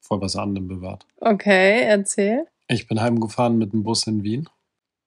vor 0.00 0.20
was 0.20 0.36
anderem 0.36 0.68
bewahrt. 0.68 1.06
Okay, 1.20 1.82
erzähl. 1.82 2.46
Ich 2.68 2.86
bin 2.86 3.00
heimgefahren 3.00 3.58
mit 3.58 3.72
dem 3.72 3.82
Bus 3.82 4.06
in 4.06 4.22
Wien. 4.22 4.48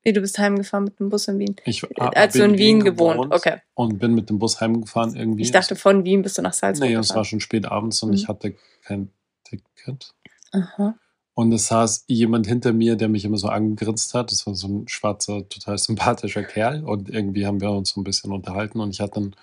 Wie 0.03 0.11
du 0.11 0.19
bist 0.19 0.37
heimgefahren 0.37 0.83
mit 0.83 0.99
dem 0.99 1.07
Bus 1.07 1.29
in 1.29 1.39
Wien. 1.39 1.55
Ich 1.63 1.81
Als 1.97 2.33
du 2.33 2.43
in 2.43 2.57
Wien 2.57 2.83
gewohnt. 2.83 3.33
Okay. 3.33 3.61
Und 3.73 3.99
bin 3.99 4.13
mit 4.15 4.29
dem 4.29 4.37
Bus 4.37 4.59
heimgefahren 4.59 5.15
irgendwie. 5.15 5.43
Ich 5.43 5.51
dachte, 5.51 5.77
von 5.77 6.03
Wien 6.03 6.23
bist 6.23 6.37
du 6.37 6.41
nach 6.41 6.51
Salzburg 6.51 6.89
Nee, 6.89 6.95
es 6.95 6.97
war 7.11 7.13
gefahren. 7.15 7.25
schon 7.25 7.39
spät 7.39 7.65
abends 7.67 8.03
und 8.03 8.09
Mhm. 8.09 8.15
ich 8.15 8.27
hatte 8.27 8.53
kein 8.83 9.09
Ticket. 9.45 10.13
Aha. 10.51 10.95
Und 11.35 11.51
es 11.51 11.67
saß 11.67 12.05
jemand 12.07 12.45
hinter 12.45 12.73
mir, 12.73 12.95
der 12.95 13.09
mich 13.09 13.25
immer 13.25 13.37
so 13.37 13.47
angegrinst 13.47 14.13
hat. 14.13 14.31
Das 14.31 14.45
war 14.45 14.53
so 14.53 14.67
ein 14.67 14.87
schwarzer, 14.87 15.47
total 15.49 15.77
sympathischer 15.79 16.43
Kerl. 16.43 16.83
Und 16.83 17.09
irgendwie 17.09 17.47
haben 17.47 17.59
wir 17.59 17.71
uns 17.71 17.91
so 17.91 18.01
ein 18.01 18.03
bisschen 18.03 18.31
unterhalten. 18.31 18.79
Und 18.79 18.91
ich 18.91 18.99
hatte 18.99 19.19
ein 19.19 19.35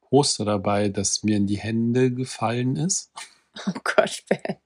Poster 0.00 0.44
dabei, 0.44 0.88
das 0.88 1.22
mir 1.22 1.36
in 1.36 1.46
die 1.46 1.58
Hände 1.58 2.12
gefallen 2.12 2.76
ist. 2.76 3.12
Oh 3.66 3.72
Gott, 3.84 4.22
Ben. 4.28 4.56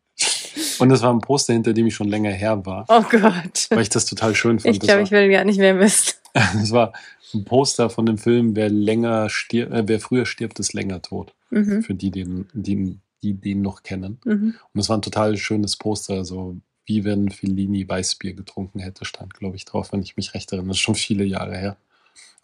Und 0.79 0.91
es 0.91 1.03
war 1.03 1.13
ein 1.13 1.21
Poster, 1.21 1.53
hinter 1.53 1.73
dem 1.73 1.87
ich 1.87 1.95
schon 1.95 2.09
länger 2.09 2.31
her 2.31 2.65
war, 2.67 2.85
Oh 2.89 3.03
Gott. 3.03 3.69
weil 3.71 3.83
ich 3.83 3.89
das 3.89 4.05
total 4.05 4.35
schön 4.35 4.59
fand. 4.59 4.75
Ich 4.75 4.81
glaube, 4.81 5.03
ich 5.03 5.11
will 5.11 5.31
gar 5.31 5.45
nicht 5.45 5.59
mehr 5.59 5.79
wissen. 5.79 6.15
Das 6.35 6.71
war 6.71 6.95
ein 7.35 7.45
Poster 7.45 7.91
von 7.91 8.07
dem 8.07 8.17
Film 8.17 8.57
Wer 8.57 8.71
länger 8.71 9.29
stirbt, 9.29 9.73
äh, 9.73 9.83
wer 9.87 10.01
früher 10.01 10.25
stirbt, 10.25 10.59
ist 10.61 10.73
länger 10.73 11.03
tot. 11.03 11.35
Mhm. 11.51 11.83
Für 11.83 11.95
die, 11.95 12.11
den, 12.11 12.49
die, 12.55 12.99
die 13.23 13.35
den 13.35 13.63
noch 13.63 13.83
kennen. 13.83 14.19
Mhm. 14.25 14.55
Und 14.73 14.81
es 14.81 14.89
war 14.89 14.99
ein 14.99 15.03
total 15.03 15.37
schönes 15.37 15.77
Poster, 15.77 16.25
so 16.25 16.57
wie 16.85 17.05
wenn 17.05 17.31
Fellini 17.31 17.89
Weißbier 17.89 18.35
getrunken 18.35 18.81
hätte, 18.81 19.05
stand, 19.05 19.35
glaube 19.35 19.57
ich, 19.57 19.65
drauf, 19.65 19.93
wenn 19.93 20.03
ich 20.03 20.17
mich 20.17 20.35
recht 20.35 20.51
erinnere. 20.53 20.69
Das 20.69 20.77
ist 20.79 20.83
schon 20.83 20.97
viele 20.97 21.25
Jahre 21.25 21.57
her. 21.57 21.77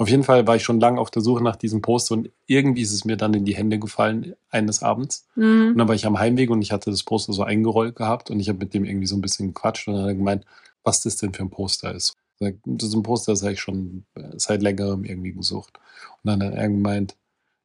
Auf 0.00 0.08
jeden 0.08 0.22
Fall 0.22 0.46
war 0.46 0.54
ich 0.54 0.62
schon 0.62 0.78
lange 0.78 1.00
auf 1.00 1.10
der 1.10 1.22
Suche 1.22 1.42
nach 1.42 1.56
diesem 1.56 1.82
Poster 1.82 2.14
und 2.14 2.30
irgendwie 2.46 2.82
ist 2.82 2.92
es 2.92 3.04
mir 3.04 3.16
dann 3.16 3.34
in 3.34 3.44
die 3.44 3.56
Hände 3.56 3.80
gefallen 3.80 4.34
eines 4.48 4.82
Abends. 4.82 5.26
Und 5.34 5.42
Mhm. 5.42 5.76
dann 5.76 5.88
war 5.88 5.94
ich 5.96 6.06
am 6.06 6.20
Heimweg 6.20 6.50
und 6.50 6.62
ich 6.62 6.70
hatte 6.70 6.90
das 6.90 7.02
Poster 7.02 7.32
so 7.32 7.42
eingerollt 7.42 7.96
gehabt 7.96 8.30
und 8.30 8.38
ich 8.38 8.48
habe 8.48 8.60
mit 8.60 8.74
dem 8.74 8.84
irgendwie 8.84 9.08
so 9.08 9.16
ein 9.16 9.20
bisschen 9.20 9.48
gequatscht 9.48 9.88
und 9.88 9.94
dann 9.94 10.02
hat 10.04 10.10
er 10.10 10.14
gemeint, 10.14 10.44
was 10.84 11.02
das 11.02 11.16
denn 11.16 11.34
für 11.34 11.42
ein 11.42 11.50
Poster 11.50 11.92
ist. 11.92 12.14
Das 12.38 12.52
ist 12.84 12.94
ein 12.94 13.02
Poster, 13.02 13.32
das 13.32 13.42
habe 13.42 13.54
ich 13.54 13.60
schon 13.60 14.04
seit 14.36 14.62
längerem 14.62 15.04
irgendwie 15.04 15.32
gesucht. 15.32 15.80
Und 16.22 16.30
dann 16.30 16.44
hat 16.44 16.54
er 16.54 16.68
gemeint, 16.68 17.16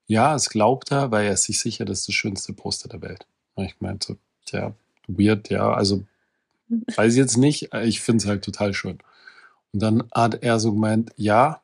ja, 0.08 0.36
es 0.36 0.50
glaubt 0.50 0.92
er, 0.92 1.12
weil 1.12 1.26
er 1.26 1.34
ist 1.34 1.44
sich 1.44 1.60
sicher, 1.60 1.86
das 1.86 2.02
ist 2.02 2.08
das 2.10 2.16
schönste 2.16 2.54
Poster 2.54 2.90
der 2.90 3.02
Welt. 3.02 3.26
Und 3.56 3.66
ich 3.66 3.80
meinte, 3.80 4.18
tja, 4.46 4.76
weird, 5.08 5.50
ja, 5.50 5.74
also 5.74 6.04
weiß 6.96 7.14
ich 7.14 7.20
jetzt 7.20 7.38
nicht, 7.38 7.74
ich 7.74 8.02
finde 8.02 8.24
es 8.24 8.28
halt 8.28 8.44
total 8.44 8.74
schön. 8.74 9.00
Und 9.72 9.82
dann 9.82 10.04
hat 10.14 10.44
er 10.44 10.60
so 10.60 10.74
gemeint, 10.74 11.12
ja, 11.16 11.62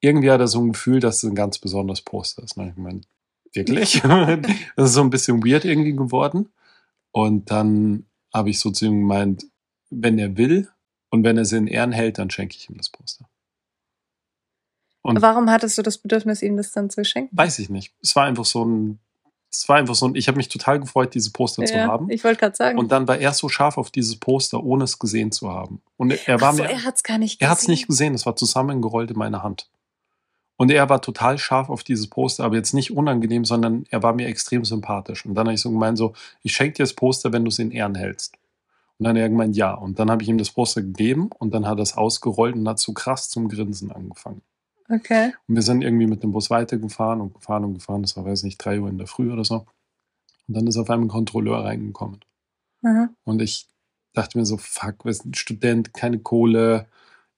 irgendwie 0.00 0.30
hat 0.30 0.40
er 0.40 0.48
so 0.48 0.60
ein 0.60 0.72
Gefühl, 0.72 1.00
dass 1.00 1.22
es 1.22 1.30
ein 1.30 1.34
ganz 1.34 1.58
besonderes 1.58 2.02
Poster 2.02 2.42
ist. 2.42 2.56
Und 2.56 2.68
ich 2.68 2.74
gemeint, 2.74 3.06
wirklich? 3.52 4.00
das 4.76 4.90
ist 4.90 4.94
so 4.94 5.02
ein 5.02 5.10
bisschen 5.10 5.44
weird 5.44 5.64
irgendwie 5.64 5.94
geworden. 5.94 6.50
Und 7.12 7.50
dann 7.50 8.06
habe 8.32 8.50
ich 8.50 8.60
so 8.60 8.70
zu 8.70 8.86
ihm 8.86 9.00
gemeint, 9.00 9.46
wenn 9.90 10.18
er 10.18 10.36
will 10.36 10.68
und 11.10 11.24
wenn 11.24 11.38
er 11.38 11.44
sie 11.44 11.56
in 11.56 11.66
Ehren 11.66 11.92
hält, 11.92 12.18
dann 12.18 12.30
schenke 12.30 12.56
ich 12.56 12.68
ihm 12.68 12.76
das 12.76 12.90
Poster. 12.90 13.28
Und 15.02 15.22
Warum 15.22 15.50
hattest 15.50 15.78
du 15.78 15.82
das 15.82 15.98
Bedürfnis, 15.98 16.42
ihm 16.42 16.56
das 16.56 16.72
dann 16.72 16.90
zu 16.90 17.04
schenken? 17.04 17.36
weiß 17.36 17.58
ich 17.60 17.70
nicht. 17.70 17.94
Es 18.02 18.14
war 18.16 18.24
einfach 18.24 18.44
so 18.44 18.64
ein, 18.64 18.98
es 19.50 19.68
war 19.68 19.76
einfach 19.76 19.94
so 19.94 20.06
ein, 20.06 20.14
ich 20.14 20.28
habe 20.28 20.36
mich 20.36 20.48
total 20.48 20.80
gefreut, 20.80 21.14
diese 21.14 21.30
Poster 21.30 21.64
zu 21.64 21.78
haben. 21.78 22.10
ich 22.10 22.22
wollte 22.24 22.40
gerade 22.40 22.56
sagen. 22.56 22.78
Und 22.78 22.92
dann 22.92 23.08
war 23.08 23.18
er 23.18 23.32
so 23.32 23.48
scharf 23.48 23.78
auf 23.78 23.90
dieses 23.90 24.16
Poster, 24.16 24.62
ohne 24.62 24.84
es 24.84 24.98
gesehen 24.98 25.32
zu 25.32 25.50
haben. 25.50 25.80
Und 25.96 26.10
er 26.28 26.40
war 26.40 26.52
so, 26.52 26.62
mir, 26.62 26.70
er 26.70 26.84
hat 26.84 26.96
es 26.96 27.02
gar 27.02 27.18
nicht 27.18 27.40
er 27.40 27.48
hat 27.48 27.58
es 27.58 27.68
nicht 27.68 27.86
gesehen, 27.86 28.14
es 28.14 28.26
war 28.26 28.36
zusammengerollt 28.36 29.10
in 29.10 29.18
meiner 29.18 29.42
Hand. 29.42 29.70
Und 30.60 30.72
er 30.72 30.88
war 30.88 31.00
total 31.00 31.38
scharf 31.38 31.70
auf 31.70 31.84
dieses 31.84 32.08
Poster, 32.08 32.44
aber 32.44 32.56
jetzt 32.56 32.74
nicht 32.74 32.90
unangenehm, 32.90 33.44
sondern 33.44 33.84
er 33.90 34.02
war 34.02 34.12
mir 34.12 34.26
extrem 34.26 34.64
sympathisch. 34.64 35.24
Und 35.24 35.36
dann 35.36 35.46
habe 35.46 35.54
ich 35.54 35.60
so 35.60 35.70
gemeint, 35.70 35.96
so, 35.96 36.14
ich 36.42 36.52
schenke 36.52 36.78
dir 36.78 36.82
das 36.82 36.94
Poster, 36.94 37.32
wenn 37.32 37.44
du 37.44 37.48
es 37.48 37.60
in 37.60 37.70
Ehren 37.70 37.94
hältst. 37.94 38.34
Und 38.98 39.04
dann 39.04 39.16
hat 39.16 39.22
er 39.22 39.28
gemeint, 39.28 39.56
ja. 39.56 39.72
Und 39.72 40.00
dann 40.00 40.10
habe 40.10 40.24
ich 40.24 40.28
ihm 40.28 40.36
das 40.36 40.50
Poster 40.50 40.82
gegeben 40.82 41.30
und 41.38 41.54
dann 41.54 41.66
hat 41.66 41.78
er 41.78 41.82
es 41.82 41.96
ausgerollt 41.96 42.56
und 42.56 42.68
hat 42.68 42.80
so 42.80 42.92
krass 42.92 43.30
zum 43.30 43.48
Grinsen 43.48 43.92
angefangen. 43.92 44.42
Okay. 44.88 45.32
Und 45.46 45.54
wir 45.54 45.62
sind 45.62 45.82
irgendwie 45.82 46.06
mit 46.06 46.22
dem 46.22 46.32
Bus 46.32 46.50
weitergefahren 46.50 47.20
und 47.20 47.34
gefahren 47.34 47.64
und 47.64 47.74
gefahren. 47.74 48.02
Das 48.02 48.16
war, 48.16 48.24
weiß 48.24 48.42
nicht, 48.42 48.62
drei 48.64 48.80
Uhr 48.80 48.88
in 48.88 48.98
der 48.98 49.06
Früh 49.06 49.32
oder 49.32 49.44
so. 49.44 49.66
Und 50.46 50.56
dann 50.56 50.66
ist 50.66 50.78
auf 50.78 50.88
einmal 50.88 51.06
ein 51.06 51.10
Kontrolleur 51.10 51.64
reingekommen. 51.64 52.20
Aha. 52.82 53.10
Und 53.24 53.42
ich 53.42 53.68
dachte 54.14 54.38
mir 54.38 54.46
so, 54.46 54.56
fuck, 54.56 55.04
wir 55.04 55.12
sind 55.12 55.36
Student, 55.36 55.92
keine 55.92 56.18
Kohle, 56.18 56.86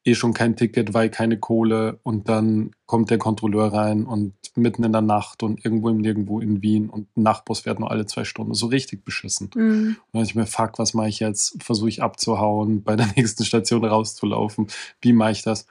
eh 0.04 0.14
schon 0.14 0.32
kein 0.32 0.56
Ticket, 0.56 0.94
weil 0.94 1.10
keine 1.10 1.38
Kohle. 1.38 1.98
Und 2.04 2.28
dann 2.28 2.70
kommt 2.86 3.10
der 3.10 3.18
Kontrolleur 3.18 3.72
rein 3.72 4.06
und 4.06 4.34
mitten 4.56 4.84
in 4.84 4.92
der 4.92 5.02
Nacht 5.02 5.42
und 5.42 5.64
irgendwo 5.64 5.88
im 5.88 5.98
Nirgendwo 5.98 6.40
in 6.40 6.62
Wien 6.62 6.88
und 6.88 7.08
ein 7.16 7.22
Nachtbus 7.22 7.60
fährt 7.60 7.80
nur 7.80 7.90
alle 7.90 8.06
zwei 8.06 8.24
Stunden. 8.24 8.54
So 8.54 8.66
richtig 8.66 9.04
beschissen. 9.04 9.50
Mhm. 9.54 9.62
Und 9.62 9.96
dann 10.12 10.22
dachte 10.22 10.30
ich 10.30 10.34
mir, 10.34 10.46
fuck, 10.46 10.78
was 10.78 10.94
mache 10.94 11.08
ich 11.08 11.20
jetzt? 11.20 11.62
Versuche 11.62 11.88
ich 11.88 12.02
abzuhauen, 12.02 12.82
bei 12.82 12.96
der 12.96 13.06
nächsten 13.16 13.44
Station 13.44 13.84
rauszulaufen? 13.84 14.68
Wie 15.00 15.12
mache 15.12 15.32
ich 15.32 15.42
das? 15.42 15.66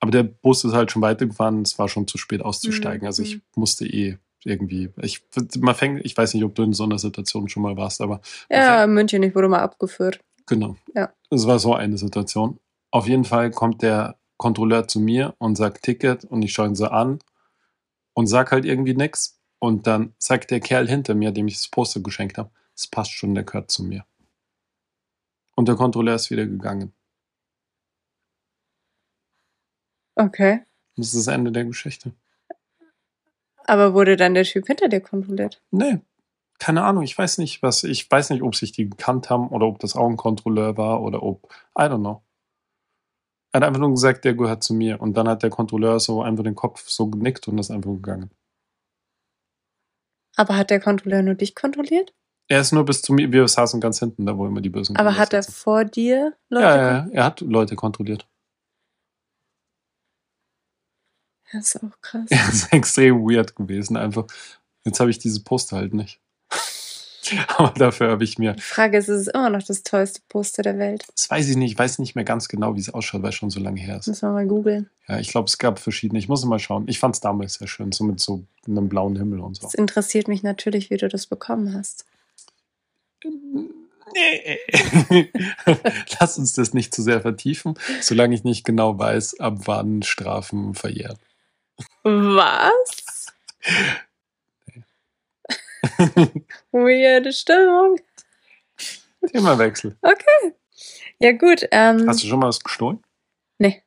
Aber 0.00 0.10
der 0.10 0.22
Bus 0.22 0.64
ist 0.64 0.74
halt 0.74 0.92
schon 0.92 1.02
weitergefahren, 1.02 1.62
es 1.62 1.78
war 1.78 1.88
schon 1.88 2.06
zu 2.06 2.18
spät 2.18 2.42
auszusteigen. 2.42 3.02
Mhm. 3.02 3.06
Also 3.06 3.22
ich 3.22 3.40
musste 3.56 3.86
eh 3.86 4.18
irgendwie, 4.44 4.90
ich, 5.02 5.22
man 5.58 5.74
fängt, 5.74 6.04
ich 6.04 6.16
weiß 6.16 6.34
nicht, 6.34 6.44
ob 6.44 6.54
du 6.54 6.62
in 6.62 6.72
so 6.72 6.84
einer 6.84 6.98
Situation 6.98 7.48
schon 7.48 7.62
mal 7.62 7.76
warst, 7.76 8.00
aber 8.00 8.20
Ja, 8.48 8.84
in 8.84 8.94
München, 8.94 9.22
ich 9.22 9.34
wurde 9.34 9.48
mal 9.48 9.60
abgeführt. 9.60 10.20
Genau. 10.46 10.76
Ja. 10.94 11.12
Es 11.30 11.46
war 11.46 11.58
so 11.58 11.74
eine 11.74 11.98
Situation. 11.98 12.58
Auf 12.90 13.06
jeden 13.06 13.24
Fall 13.24 13.50
kommt 13.50 13.82
der 13.82 14.16
Kontrolleur 14.36 14.86
zu 14.86 15.00
mir 15.00 15.34
und 15.38 15.56
sagt 15.56 15.82
Ticket 15.82 16.24
und 16.24 16.42
ich 16.42 16.52
schaue 16.52 16.68
ihn 16.68 16.74
so 16.74 16.86
an 16.86 17.18
und 18.14 18.28
sag 18.28 18.52
halt 18.52 18.64
irgendwie 18.64 18.94
nix. 18.94 19.38
Und 19.58 19.88
dann 19.88 20.14
sagt 20.18 20.52
der 20.52 20.60
Kerl 20.60 20.88
hinter 20.88 21.14
mir, 21.14 21.32
dem 21.32 21.48
ich 21.48 21.54
das 21.54 21.68
Poster 21.68 22.00
geschenkt 22.00 22.38
habe, 22.38 22.50
es 22.76 22.86
passt 22.86 23.10
schon, 23.10 23.34
der 23.34 23.42
gehört 23.42 23.72
zu 23.72 23.82
mir. 23.82 24.04
Und 25.56 25.66
der 25.66 25.74
Kontrolleur 25.74 26.14
ist 26.14 26.30
wieder 26.30 26.46
gegangen. 26.46 26.92
Okay. 30.18 30.60
Das 30.96 31.14
ist 31.14 31.26
das 31.26 31.32
Ende 31.32 31.52
der 31.52 31.64
Geschichte. 31.64 32.12
Aber 33.66 33.94
wurde 33.94 34.16
dann 34.16 34.34
der 34.34 34.44
Typ 34.44 34.66
hinter 34.66 34.88
dir 34.88 35.00
kontrolliert? 35.00 35.62
Nee, 35.70 36.00
keine 36.58 36.82
Ahnung. 36.82 37.04
Ich 37.04 37.16
weiß 37.16 37.38
nicht, 37.38 37.62
was, 37.62 37.84
ich 37.84 38.10
weiß 38.10 38.30
nicht, 38.30 38.42
ob 38.42 38.56
sich 38.56 38.72
die 38.72 38.90
gekannt 38.90 39.30
haben 39.30 39.48
oder 39.48 39.66
ob 39.66 39.78
das 39.78 39.94
auch 39.94 40.08
ein 40.08 40.16
Kontrolleur 40.16 40.76
war 40.76 41.02
oder 41.02 41.22
ob, 41.22 41.52
I 41.78 41.82
don't 41.82 42.00
know. 42.00 42.22
Er 43.52 43.60
hat 43.60 43.68
einfach 43.68 43.80
nur 43.80 43.90
gesagt, 43.90 44.24
der 44.24 44.34
gehört 44.34 44.64
zu 44.64 44.74
mir. 44.74 45.00
Und 45.00 45.16
dann 45.16 45.28
hat 45.28 45.42
der 45.42 45.50
Kontrolleur 45.50 46.00
so 46.00 46.20
einfach 46.22 46.44
den 46.44 46.56
Kopf 46.56 46.88
so 46.88 47.06
genickt 47.06 47.46
und 47.46 47.58
ist 47.58 47.70
einfach 47.70 47.90
gegangen. 47.90 48.30
Aber 50.36 50.56
hat 50.56 50.70
der 50.70 50.80
Kontrolleur 50.80 51.22
nur 51.22 51.34
dich 51.34 51.54
kontrolliert? 51.54 52.12
Er 52.48 52.60
ist 52.60 52.72
nur 52.72 52.84
bis 52.84 53.02
zu 53.02 53.12
mir, 53.12 53.30
wir 53.30 53.46
saßen 53.46 53.80
ganz 53.80 53.98
hinten, 53.98 54.26
da 54.26 54.36
wo 54.36 54.46
immer 54.46 54.60
die 54.60 54.70
bösen 54.70 54.96
Aber 54.96 55.16
hat 55.16 55.32
er 55.32 55.42
vor 55.42 55.84
dir 55.84 56.34
Leute 56.48 56.64
Ja, 56.64 56.76
ja, 56.76 56.90
ja, 56.90 57.08
er 57.12 57.24
hat 57.24 57.40
Leute 57.42 57.76
kontrolliert. 57.76 58.26
Das 61.52 61.74
ist 61.74 61.82
auch 61.82 62.00
krass. 62.02 62.26
Er 62.30 62.48
ist 62.48 62.72
extrem 62.72 63.20
weird 63.22 63.56
gewesen, 63.56 63.96
einfach. 63.96 64.26
Jetzt 64.84 65.00
habe 65.00 65.10
ich 65.10 65.18
diese 65.18 65.42
Poster 65.42 65.76
halt 65.76 65.94
nicht. 65.94 66.20
Aber 67.56 67.70
dafür 67.70 68.10
habe 68.10 68.24
ich 68.24 68.38
mir, 68.38 68.54
Die 68.54 68.62
Frage 68.62 68.98
ist, 68.98 69.08
ist 69.08 69.22
es 69.22 69.28
immer 69.28 69.50
noch 69.50 69.62
das 69.62 69.82
tollste 69.82 70.20
Poster 70.28 70.62
der 70.62 70.78
Welt? 70.78 71.04
das 71.14 71.30
weiß 71.30 71.48
ich 71.48 71.56
nicht, 71.56 71.72
ich 71.72 71.78
weiß 71.78 71.98
nicht 71.98 72.14
mehr 72.14 72.24
ganz 72.24 72.48
genau, 72.48 72.74
wie 72.74 72.80
es 72.80 72.92
ausschaut, 72.92 73.22
weil 73.22 73.30
es 73.30 73.34
schon 73.34 73.50
so 73.50 73.60
lange 73.60 73.80
her 73.80 73.98
ist. 73.98 74.06
Müssen 74.06 74.28
wir 74.28 74.32
mal 74.32 74.46
googeln. 74.46 74.88
Ja, 75.08 75.18
ich 75.18 75.28
glaube, 75.28 75.46
es 75.46 75.58
gab 75.58 75.78
verschiedene. 75.78 76.18
Ich 76.18 76.28
muss 76.28 76.44
mal 76.44 76.58
schauen. 76.58 76.84
Ich 76.88 76.98
fand 76.98 77.14
es 77.14 77.20
damals 77.20 77.54
sehr 77.54 77.68
schön, 77.68 77.92
so 77.92 78.04
mit 78.04 78.20
so 78.20 78.44
einem 78.66 78.88
blauen 78.88 79.16
Himmel 79.16 79.40
und 79.40 79.56
so. 79.56 79.66
Es 79.66 79.74
interessiert 79.74 80.28
mich 80.28 80.42
natürlich, 80.42 80.90
wie 80.90 80.96
du 80.96 81.08
das 81.08 81.26
bekommen 81.26 81.74
hast. 81.74 82.06
Nee. 84.14 85.30
Lass 86.18 86.38
uns 86.38 86.54
das 86.54 86.72
nicht 86.72 86.94
zu 86.94 87.02
sehr 87.02 87.20
vertiefen, 87.20 87.74
solange 88.00 88.34
ich 88.34 88.44
nicht 88.44 88.64
genau 88.64 88.98
weiß, 88.98 89.38
ab 89.40 89.60
wann 89.66 90.02
Strafen 90.02 90.74
verjähren. 90.74 91.18
Was? 92.02 93.26
Weirde 96.72 97.32
Stimmung. 97.32 98.00
Themawechsel. 99.32 99.96
Ja 101.20 101.32
gut, 101.32 101.66
ähm, 101.70 102.06
Hast 102.08 102.22
du 102.22 102.28
schon 102.28 102.38
mal 102.38 102.48
was 102.48 102.60
gestohlen? 102.60 103.02
nee. 103.58 103.82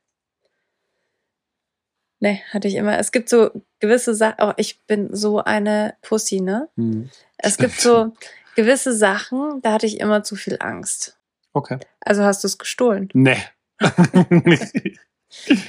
Nee, 2.23 2.43
hatte 2.51 2.67
ich 2.67 2.75
immer. 2.75 2.99
Es 2.99 3.11
gibt 3.11 3.29
so 3.29 3.49
gewisse 3.79 4.13
Sachen, 4.13 4.35
oh, 4.41 4.53
ich 4.57 4.79
bin 4.85 5.09
so 5.15 5.39
eine 5.43 5.95
Pussy, 6.03 6.39
ne? 6.39 6.69
Hm. 6.77 7.09
Es 7.37 7.57
gibt 7.57 7.81
so 7.81 8.13
gewisse 8.55 8.93
Sachen, 8.95 9.59
da 9.63 9.71
hatte 9.73 9.87
ich 9.87 9.99
immer 9.99 10.21
zu 10.23 10.35
viel 10.35 10.57
Angst. 10.59 11.17
Okay. 11.53 11.79
Also 11.99 12.23
hast 12.23 12.43
du 12.43 12.47
es 12.47 12.59
gestohlen? 12.59 13.09
Nee. 13.13 13.39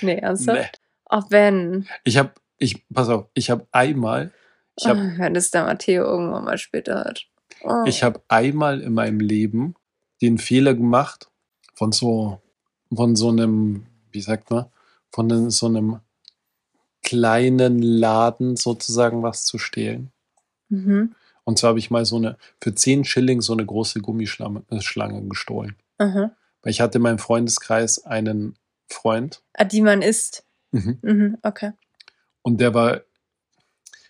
Nee, 0.03 0.19
ernsthaft? 0.19 0.82
Auch 1.13 1.31
wenn. 1.31 1.87
Ich 2.05 2.17
habe, 2.17 2.33
ich, 2.57 2.89
pass 2.89 3.11
auf, 3.11 3.27
ich 3.35 3.51
habe 3.51 3.67
einmal, 3.71 4.33
ich 4.79 4.87
habe 4.87 4.99
Ah, 4.99 5.13
wenn 5.19 5.37
es 5.37 5.51
der 5.51 5.65
Matteo 5.65 6.05
irgendwann 6.05 6.45
mal 6.45 6.57
später 6.57 7.05
hört. 7.05 7.29
Oh. 7.63 7.85
Ich 7.85 8.03
habe 8.03 8.23
einmal 8.29 8.81
in 8.81 8.95
meinem 8.95 9.21
Leben 9.21 9.75
den 10.23 10.39
Fehler 10.39 10.73
gemacht, 10.73 11.29
von 11.75 11.93
so, 11.93 12.41
von 12.95 13.15
so 13.15 13.29
einem, 13.29 13.85
wie 14.11 14.23
sagt 14.23 14.51
man, 14.51 14.67
von 15.11 15.51
so 15.51 15.67
einem 15.67 16.01
kleinen 17.03 17.83
Laden 17.83 18.57
sozusagen 18.57 19.23
was 19.23 19.45
zu 19.45 19.59
stehlen. 19.59 20.13
Mhm. 20.71 21.15
Und 21.45 21.59
zwar 21.59 21.71
habe 21.71 21.79
ich 21.79 21.91
mal 21.91 22.07
so 22.07 22.17
eine, 22.17 22.39
für 22.59 22.75
10 22.75 23.05
Schilling 23.05 23.43
so 23.43 23.53
eine 23.53 23.67
große 23.67 24.01
Gummischlange 24.01 24.63
äh, 24.71 25.29
gestohlen. 25.29 25.77
Aha. 25.99 26.31
Weil 26.63 26.71
ich 26.71 26.81
hatte 26.81 26.97
in 26.97 27.03
meinem 27.03 27.19
Freundeskreis 27.19 28.03
einen 28.07 28.57
Freund 28.89 29.43
Ah, 29.53 29.65
die 29.65 29.83
man 29.83 30.01
isst. 30.01 30.47
Mhm. 30.73 30.99
Mhm, 31.03 31.39
okay. 31.43 31.73
und 32.43 32.61
der 32.61 32.75
war, 32.75 33.03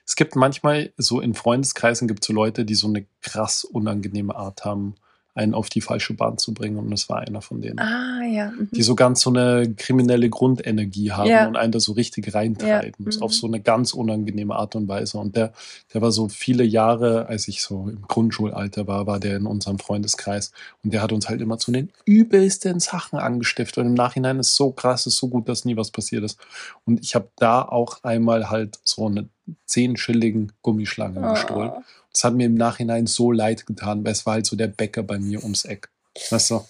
es 0.07 0.17
gibt 0.17 0.35
manchmal 0.37 0.93
so 0.97 1.21
in 1.21 1.35
Freundeskreisen 1.35 2.09
gibt 2.09 2.23
es 2.25 2.27
so 2.27 2.33
Leute, 2.33 2.65
die 2.65 2.75
so 2.75 2.89
eine 2.89 3.07
krass 3.21 3.65
unangenehme 3.65 4.35
Art 4.35 4.65
haben, 4.65 4.95
einen 5.35 5.55
auf 5.55 5.71
die 5.71 5.81
falsche 5.81 6.15
Bahn 6.15 6.37
zu 6.37 6.53
bringen. 6.53 6.77
Und 6.77 6.91
das 6.91 7.09
war 7.09 7.21
einer 7.21 7.41
von 7.41 7.63
denen. 7.63 7.79
Ah, 7.79 8.23
ja. 8.25 8.51
Mhm. 8.51 8.69
die 8.73 8.83
so 8.83 8.95
ganz 8.95 9.21
so 9.23 9.31
eine 9.31 9.73
kriminelle 9.75 10.29
Grundenergie 10.29 11.13
haben 11.13 11.29
Ja. 11.29 11.47
und 11.49 11.57
einen 11.57 11.73
da 11.73 11.81
so 11.81 11.93
richtig 11.93 12.35
reintreiben. 12.35 13.07
Ja, 13.07 13.17
mhm. 13.17 13.23
Auf 13.23 13.33
so 13.33 13.47
eine 13.47 13.61
ganz 13.61 13.95
unangenehme 13.95 14.55
Art 14.55 14.77
und 14.77 14.89
Weise. 14.89 15.19
Und 15.19 15.37
der, 15.37 15.53
der 15.95 16.03
war 16.03 16.13
so 16.13 16.29
viele 16.29 16.65
Jahre, 16.65 17.27
als 17.27 17.49
ich 17.49 17.63
so 17.63 17.89
im 17.89 18.03
Grundschulalter 18.03 18.87
war, 18.87 19.07
war 19.07 19.21
der 19.21 19.37
in 19.37 19.47
unserem 19.47 19.79
Freundeskreis. 19.79 20.53
Und 20.85 20.93
der 20.93 21.01
hat 21.03 21.13
uns 21.13 21.29
halt 21.29 21.41
immer 21.41 21.59
zu 21.59 21.73
den 21.73 21.91
übelsten 22.05 22.79
Sachen 22.81 23.19
angestiftet. 23.19 23.79
Und 23.79 23.87
im 23.87 23.95
Nachhinein 23.95 24.39
ist 24.39 24.55
so 24.55 24.71
krass, 24.73 25.07
ist 25.07 25.17
so 25.17 25.29
gut, 25.29 25.49
dass 25.49 25.65
nie 25.65 25.77
was 25.77 25.91
passiert 25.91 26.25
ist. 26.25 26.39
Und 26.85 27.01
ich 27.03 27.15
habe 27.15 27.29
da 27.37 27.63
auch 27.63 28.03
einmal 28.05 28.51
halt 28.51 28.79
so 28.85 29.07
eine 29.07 29.29
10 29.67 29.97
Schilling 29.97 30.53
Gummischlange 30.63 31.21
gestohlen. 31.33 31.73
Das 32.13 32.25
hat 32.25 32.35
mir 32.35 32.47
im 32.47 32.55
Nachhinein 32.55 33.07
so 33.07 33.33
leid 33.33 33.67
getan, 33.67 34.05
weil 34.05 34.13
es 34.13 34.27
war 34.27 34.35
halt 34.35 34.47
so 34.47 34.57
der 34.57 34.69
Bäcker 34.69 35.03
bei 35.03 35.19
mir 35.19 35.43
ums 35.43 35.65
Eck. 35.65 35.89
Weißt 36.31 36.51
du? 36.51 36.65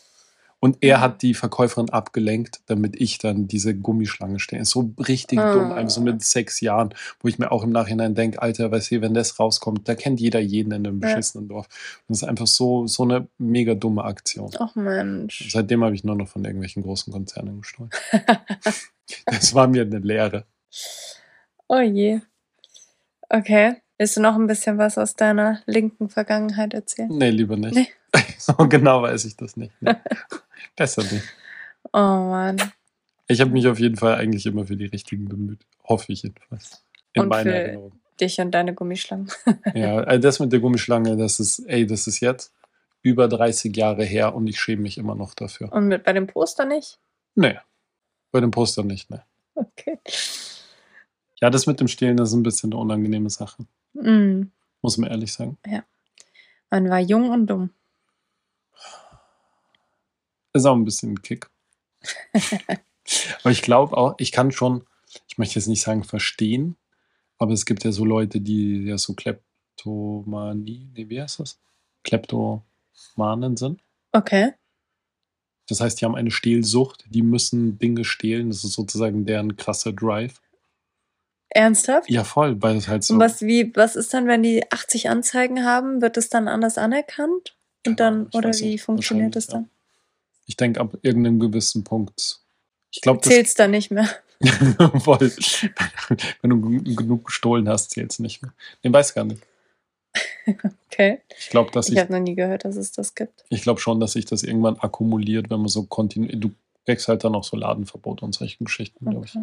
Und 0.60 0.76
er 0.80 1.00
hat 1.00 1.22
die 1.22 1.34
Verkäuferin 1.34 1.90
abgelenkt, 1.90 2.60
damit 2.66 2.94
ich 3.00 3.18
dann 3.18 3.48
diese 3.48 3.74
Gummischlange 3.74 4.38
stehe. 4.38 4.62
Ist 4.62 4.70
so 4.70 4.92
richtig 4.96 5.40
Ah. 5.40 5.52
dumm, 5.52 5.72
einfach 5.72 5.90
so 5.90 6.00
mit 6.00 6.22
sechs 6.22 6.60
Jahren, 6.60 6.94
wo 7.20 7.26
ich 7.26 7.40
mir 7.40 7.50
auch 7.50 7.64
im 7.64 7.70
Nachhinein 7.70 8.14
denke, 8.14 8.40
Alter, 8.40 8.70
weißt 8.70 8.92
du, 8.92 9.00
wenn 9.00 9.12
das 9.12 9.40
rauskommt, 9.40 9.88
da 9.88 9.96
kennt 9.96 10.20
jeder 10.20 10.38
jeden 10.38 10.70
in 10.70 10.86
einem 10.86 11.00
Ja. 11.00 11.08
beschissenen 11.08 11.48
Dorf. 11.48 11.66
Und 12.06 12.10
das 12.14 12.22
ist 12.22 12.28
einfach 12.28 12.46
so, 12.46 12.86
so 12.86 13.02
eine 13.02 13.26
mega 13.38 13.74
dumme 13.74 14.04
Aktion. 14.04 14.52
Ach 14.60 14.76
Mensch. 14.76 15.50
Seitdem 15.50 15.82
habe 15.82 15.96
ich 15.96 16.04
nur 16.04 16.14
noch 16.14 16.28
von 16.28 16.44
irgendwelchen 16.44 16.84
großen 16.84 17.12
Konzernen 17.12 17.62
gestohlen. 17.62 17.90
das 19.26 19.54
war 19.56 19.66
mir 19.66 19.82
eine 19.82 19.98
Lehre. 19.98 20.44
Oh 21.66 21.80
je. 21.80 22.20
Okay. 23.28 23.81
Willst 24.02 24.16
du 24.16 24.20
noch 24.20 24.34
ein 24.34 24.48
bisschen 24.48 24.78
was 24.78 24.98
aus 24.98 25.14
deiner 25.14 25.62
linken 25.64 26.08
Vergangenheit 26.08 26.74
erzählen? 26.74 27.08
Nee, 27.08 27.30
lieber 27.30 27.56
nicht. 27.56 27.76
Nee. 27.76 27.86
so 28.36 28.52
genau 28.54 29.00
weiß 29.02 29.26
ich 29.26 29.36
das 29.36 29.56
nicht. 29.56 29.72
Nee. 29.80 29.94
Besser 30.76 31.04
nicht. 31.04 31.22
Oh 31.92 31.98
Mann. 31.98 32.60
Ich 33.28 33.40
habe 33.40 33.52
mich 33.52 33.68
auf 33.68 33.78
jeden 33.78 33.94
Fall 33.94 34.16
eigentlich 34.16 34.44
immer 34.44 34.66
für 34.66 34.76
die 34.76 34.86
richtigen 34.86 35.28
bemüht. 35.28 35.60
Hoffe 35.84 36.12
ich 36.12 36.24
jedenfalls. 36.24 36.84
In 37.12 37.22
Und 37.22 37.28
meiner 37.28 37.42
für- 37.52 37.56
Erinnerung. 37.56 37.92
Dich 38.20 38.40
und 38.40 38.50
deine 38.50 38.74
Gummischlangen. 38.74 39.30
Ja, 39.72 39.98
also 39.98 40.20
das 40.20 40.40
mit 40.40 40.52
der 40.52 40.58
Gummischlange, 40.58 41.16
das 41.16 41.38
ist, 41.38 41.60
ey, 41.60 41.86
das 41.86 42.08
ist 42.08 42.18
jetzt 42.18 42.52
über 43.02 43.28
30 43.28 43.76
Jahre 43.76 44.02
her 44.02 44.34
und 44.34 44.48
ich 44.48 44.58
schäme 44.58 44.82
mich 44.82 44.98
immer 44.98 45.14
noch 45.14 45.34
dafür. 45.34 45.72
Und 45.72 45.86
mit 45.86 46.02
bei 46.02 46.12
dem 46.12 46.26
Poster 46.26 46.64
nicht? 46.64 46.98
Nee. 47.36 47.56
Bei 48.32 48.40
dem 48.40 48.50
Poster 48.50 48.82
nicht, 48.82 49.10
ne. 49.10 49.22
Okay. 49.54 50.00
Ja, 51.40 51.50
das 51.50 51.68
mit 51.68 51.78
dem 51.78 51.86
Stehlen, 51.86 52.16
das 52.16 52.30
ist 52.30 52.34
ein 52.34 52.42
bisschen 52.42 52.72
eine 52.72 52.80
unangenehme 52.80 53.30
Sache. 53.30 53.64
Mm. 53.94 54.44
Muss 54.80 54.98
man 54.98 55.10
ehrlich 55.10 55.32
sagen. 55.32 55.58
Man 56.70 56.88
war 56.88 57.00
jung 57.00 57.30
und 57.30 57.46
dumm. 57.46 57.70
Ist 60.52 60.66
auch 60.66 60.74
ein 60.74 60.84
bisschen 60.84 61.12
ein 61.12 61.22
Kick. 61.22 61.48
aber 62.34 63.50
ich 63.50 63.62
glaube 63.62 63.96
auch, 63.96 64.14
ich 64.18 64.32
kann 64.32 64.52
schon, 64.52 64.84
ich 65.28 65.38
möchte 65.38 65.58
jetzt 65.58 65.68
nicht 65.68 65.82
sagen 65.82 66.04
verstehen, 66.04 66.76
aber 67.38 67.52
es 67.52 67.64
gibt 67.64 67.84
ja 67.84 67.92
so 67.92 68.04
Leute, 68.04 68.40
die 68.40 68.84
ja 68.84 68.98
so 68.98 69.14
Kleptomanie, 69.14 70.90
nee, 70.94 71.08
wie 71.08 71.20
heißt 71.20 71.40
das? 71.40 71.58
Kleptomanen 72.04 73.56
sind. 73.56 73.82
Okay. 74.12 74.52
Das 75.68 75.80
heißt, 75.80 76.00
die 76.00 76.04
haben 76.04 76.16
eine 76.16 76.30
Stehlsucht, 76.30 77.06
die 77.08 77.22
müssen 77.22 77.78
Dinge 77.78 78.04
stehlen. 78.04 78.48
Das 78.48 78.64
ist 78.64 78.72
sozusagen 78.72 79.24
deren 79.24 79.56
krasser 79.56 79.92
Drive. 79.92 80.41
Ernsthaft? 81.54 82.10
Ja, 82.10 82.24
voll, 82.24 82.60
weil 82.62 82.76
es 82.76 82.88
halt 82.88 83.04
so. 83.04 83.14
Und 83.14 83.20
was, 83.20 83.42
wie, 83.42 83.74
was 83.76 83.96
ist 83.96 84.12
dann, 84.14 84.26
wenn 84.26 84.42
die 84.42 84.70
80 84.70 85.08
Anzeigen 85.08 85.64
haben? 85.64 86.00
Wird 86.02 86.16
es 86.16 86.28
dann 86.28 86.48
anders 86.48 86.78
anerkannt? 86.78 87.54
Und 87.86 87.98
dann, 88.00 88.28
oder 88.32 88.50
wie 88.52 88.70
nicht. 88.72 88.82
funktioniert 88.84 89.34
das 89.36 89.46
dann? 89.48 89.68
Ich 90.46 90.56
denke, 90.56 90.80
ab 90.80 90.96
irgendeinem 91.02 91.40
gewissen 91.40 91.84
Punkt. 91.84 92.40
Ich 92.90 93.00
glaube, 93.00 93.20
das 93.22 93.28
Zählt's 93.32 93.54
dann 93.54 93.70
nicht 93.70 93.90
mehr. 93.90 94.08
voll. 95.00 95.32
Wenn 96.40 96.50
du 96.50 96.82
genug 96.94 97.26
gestohlen 97.26 97.68
hast, 97.68 97.90
zählt 97.90 98.12
es 98.12 98.18
nicht 98.18 98.42
mehr. 98.42 98.52
Den 98.84 98.92
weiß 98.92 99.14
gar 99.14 99.24
nicht. 99.24 99.42
Okay. 100.92 101.20
Ich 101.38 101.48
glaube, 101.48 101.70
dass 101.70 101.86
Ich 101.88 101.94
ich, 101.94 102.00
habe 102.00 102.12
noch 102.12 102.20
nie 102.20 102.34
gehört, 102.34 102.64
dass 102.66 102.76
es 102.76 102.92
das 102.92 103.14
gibt. 103.14 103.44
ich 103.48 103.62
glaube 103.62 103.80
schon, 103.80 103.98
dass 104.00 104.12
sich 104.12 104.26
das 104.26 104.42
irgendwann 104.42 104.76
akkumuliert, 104.76 105.48
wenn 105.48 105.60
man 105.60 105.68
so 105.68 105.84
kontinuierlich. 105.84 106.40
Du 106.40 106.50
kriegst 106.84 107.08
halt 107.08 107.24
dann 107.24 107.34
auch 107.34 107.44
so 107.44 107.56
Ladenverbote 107.56 108.24
und 108.24 108.34
solche 108.34 108.62
Geschichten, 108.62 109.08
glaube 109.08 109.24
ich. 109.24 109.38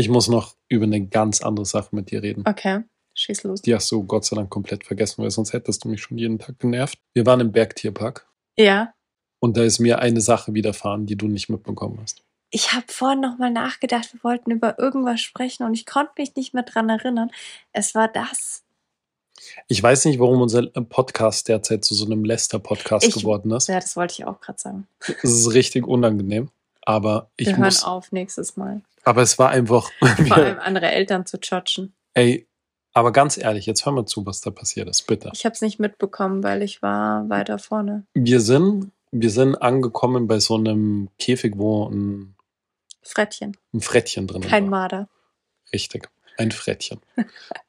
Ich 0.00 0.08
muss 0.08 0.28
noch 0.28 0.56
über 0.68 0.84
eine 0.84 1.06
ganz 1.06 1.42
andere 1.42 1.66
Sache 1.66 1.94
mit 1.94 2.10
dir 2.10 2.22
reden. 2.22 2.42
okay. 2.46 2.80
Schieß 3.12 3.42
los. 3.42 3.60
Die 3.60 3.74
hast 3.74 3.90
du 3.90 4.02
Gott 4.04 4.24
sei 4.24 4.36
Dank 4.36 4.48
komplett 4.48 4.84
vergessen, 4.84 5.22
weil 5.22 5.30
sonst 5.30 5.52
hättest 5.52 5.84
du 5.84 5.88
mich 5.88 6.00
schon 6.00 6.16
jeden 6.16 6.38
Tag 6.38 6.58
genervt. 6.58 6.98
Wir 7.12 7.26
waren 7.26 7.40
im 7.40 7.52
Bergtierpark 7.52 8.26
Ja. 8.56 8.94
und 9.40 9.56
da 9.58 9.62
ist 9.64 9.78
mir 9.78 9.98
eine 9.98 10.22
Sache 10.22 10.54
widerfahren, 10.54 11.04
die 11.04 11.16
du 11.16 11.26
nicht 11.28 11.50
mitbekommen 11.50 11.98
hast. 12.00 12.22
Ich 12.50 12.72
habe 12.72 12.86
vorhin 12.88 13.20
nochmal 13.20 13.50
nachgedacht, 13.50 14.14
wir 14.14 14.24
wollten 14.24 14.50
über 14.52 14.78
irgendwas 14.78 15.20
sprechen 15.20 15.64
und 15.66 15.74
ich 15.74 15.84
konnte 15.86 16.12
mich 16.18 16.34
nicht 16.34 16.54
mehr 16.54 16.62
dran 16.62 16.88
erinnern. 16.88 17.30
Es 17.72 17.94
war 17.94 18.08
das. 18.08 18.62
Ich 19.68 19.82
weiß 19.82 20.04
nicht, 20.06 20.18
warum 20.18 20.40
unser 20.40 20.62
Podcast 20.68 21.48
derzeit 21.48 21.84
zu 21.84 21.94
so 21.94 22.06
einem 22.06 22.24
Läster-Podcast 22.24 23.06
Ich- 23.06 23.14
geworden 23.14 23.50
ist. 23.50 23.68
Ja, 23.68 23.80
das 23.80 23.96
wollte 23.96 24.14
ich 24.14 24.24
auch 24.24 24.40
gerade 24.40 24.58
sagen. 24.58 24.86
Es 25.22 25.30
ist 25.30 25.52
richtig 25.52 25.86
unangenehm. 25.86 26.48
Aber 26.82 27.30
ich 27.36 27.46
Wir 27.46 27.56
hören 27.56 27.64
muss. 27.64 27.84
auf 27.84 28.12
nächstes 28.12 28.56
Mal. 28.56 28.82
Aber 29.04 29.22
es 29.22 29.38
war 29.38 29.50
einfach. 29.50 29.90
Vor 30.26 30.36
allem 30.36 30.58
andere 30.58 30.90
Eltern 30.90 31.26
zu 31.26 31.38
judgen. 31.38 31.94
ey, 32.14 32.46
aber 32.92 33.12
ganz 33.12 33.38
ehrlich, 33.38 33.66
jetzt 33.66 33.86
hör 33.86 33.92
mal 33.92 34.04
zu, 34.06 34.26
was 34.26 34.40
da 34.40 34.50
passiert 34.50 34.88
ist, 34.88 35.06
bitte. 35.06 35.30
Ich 35.32 35.44
habe 35.44 35.52
es 35.52 35.60
nicht 35.60 35.78
mitbekommen, 35.78 36.42
weil 36.42 36.62
ich 36.62 36.82
war 36.82 37.28
weiter 37.28 37.58
vorne. 37.58 38.04
Wir 38.14 38.40
sind, 38.40 38.90
wir 39.12 39.30
sind 39.30 39.54
angekommen 39.56 40.26
bei 40.26 40.40
so 40.40 40.56
einem 40.56 41.08
Käfig, 41.18 41.54
wo 41.56 41.88
ein, 41.88 42.34
Frettchen, 43.02 43.56
ein 43.72 43.80
Frettchen 43.80 44.26
drin 44.26 44.42
kein 44.42 44.64
war. 44.64 44.70
Marder. 44.70 45.08
Richtig, 45.72 46.08
ein 46.36 46.50
Frettchen. 46.50 47.00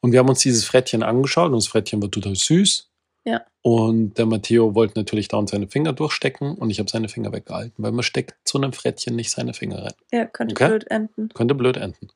Und 0.00 0.10
wir 0.10 0.18
haben 0.18 0.28
uns 0.28 0.40
dieses 0.40 0.64
Frettchen 0.64 1.04
angeschaut 1.04 1.46
und 1.52 1.54
das 1.56 1.68
Frettchen 1.68 2.02
war 2.02 2.10
total 2.10 2.34
süß. 2.34 2.90
Ja. 3.24 3.42
Und 3.62 4.18
der 4.18 4.26
Matteo 4.26 4.74
wollte 4.74 4.98
natürlich 4.98 5.28
da 5.28 5.36
und 5.36 5.48
seine 5.48 5.68
Finger 5.68 5.92
durchstecken 5.92 6.54
und 6.56 6.70
ich 6.70 6.78
habe 6.80 6.90
seine 6.90 7.08
Finger 7.08 7.32
weggehalten, 7.32 7.74
weil 7.84 7.92
man 7.92 8.02
steckt 8.02 8.34
zu 8.44 8.58
einem 8.58 8.72
Frettchen 8.72 9.14
nicht 9.14 9.30
seine 9.30 9.54
Finger 9.54 9.84
rein. 9.84 9.92
Ja, 10.12 10.24
könnte 10.26 10.54
Okay. 10.54 10.68
blöd 10.68 10.90
enden. 10.90 11.28
Könnte 11.28 11.54
blöd 11.54 11.76
enden. 11.76 12.08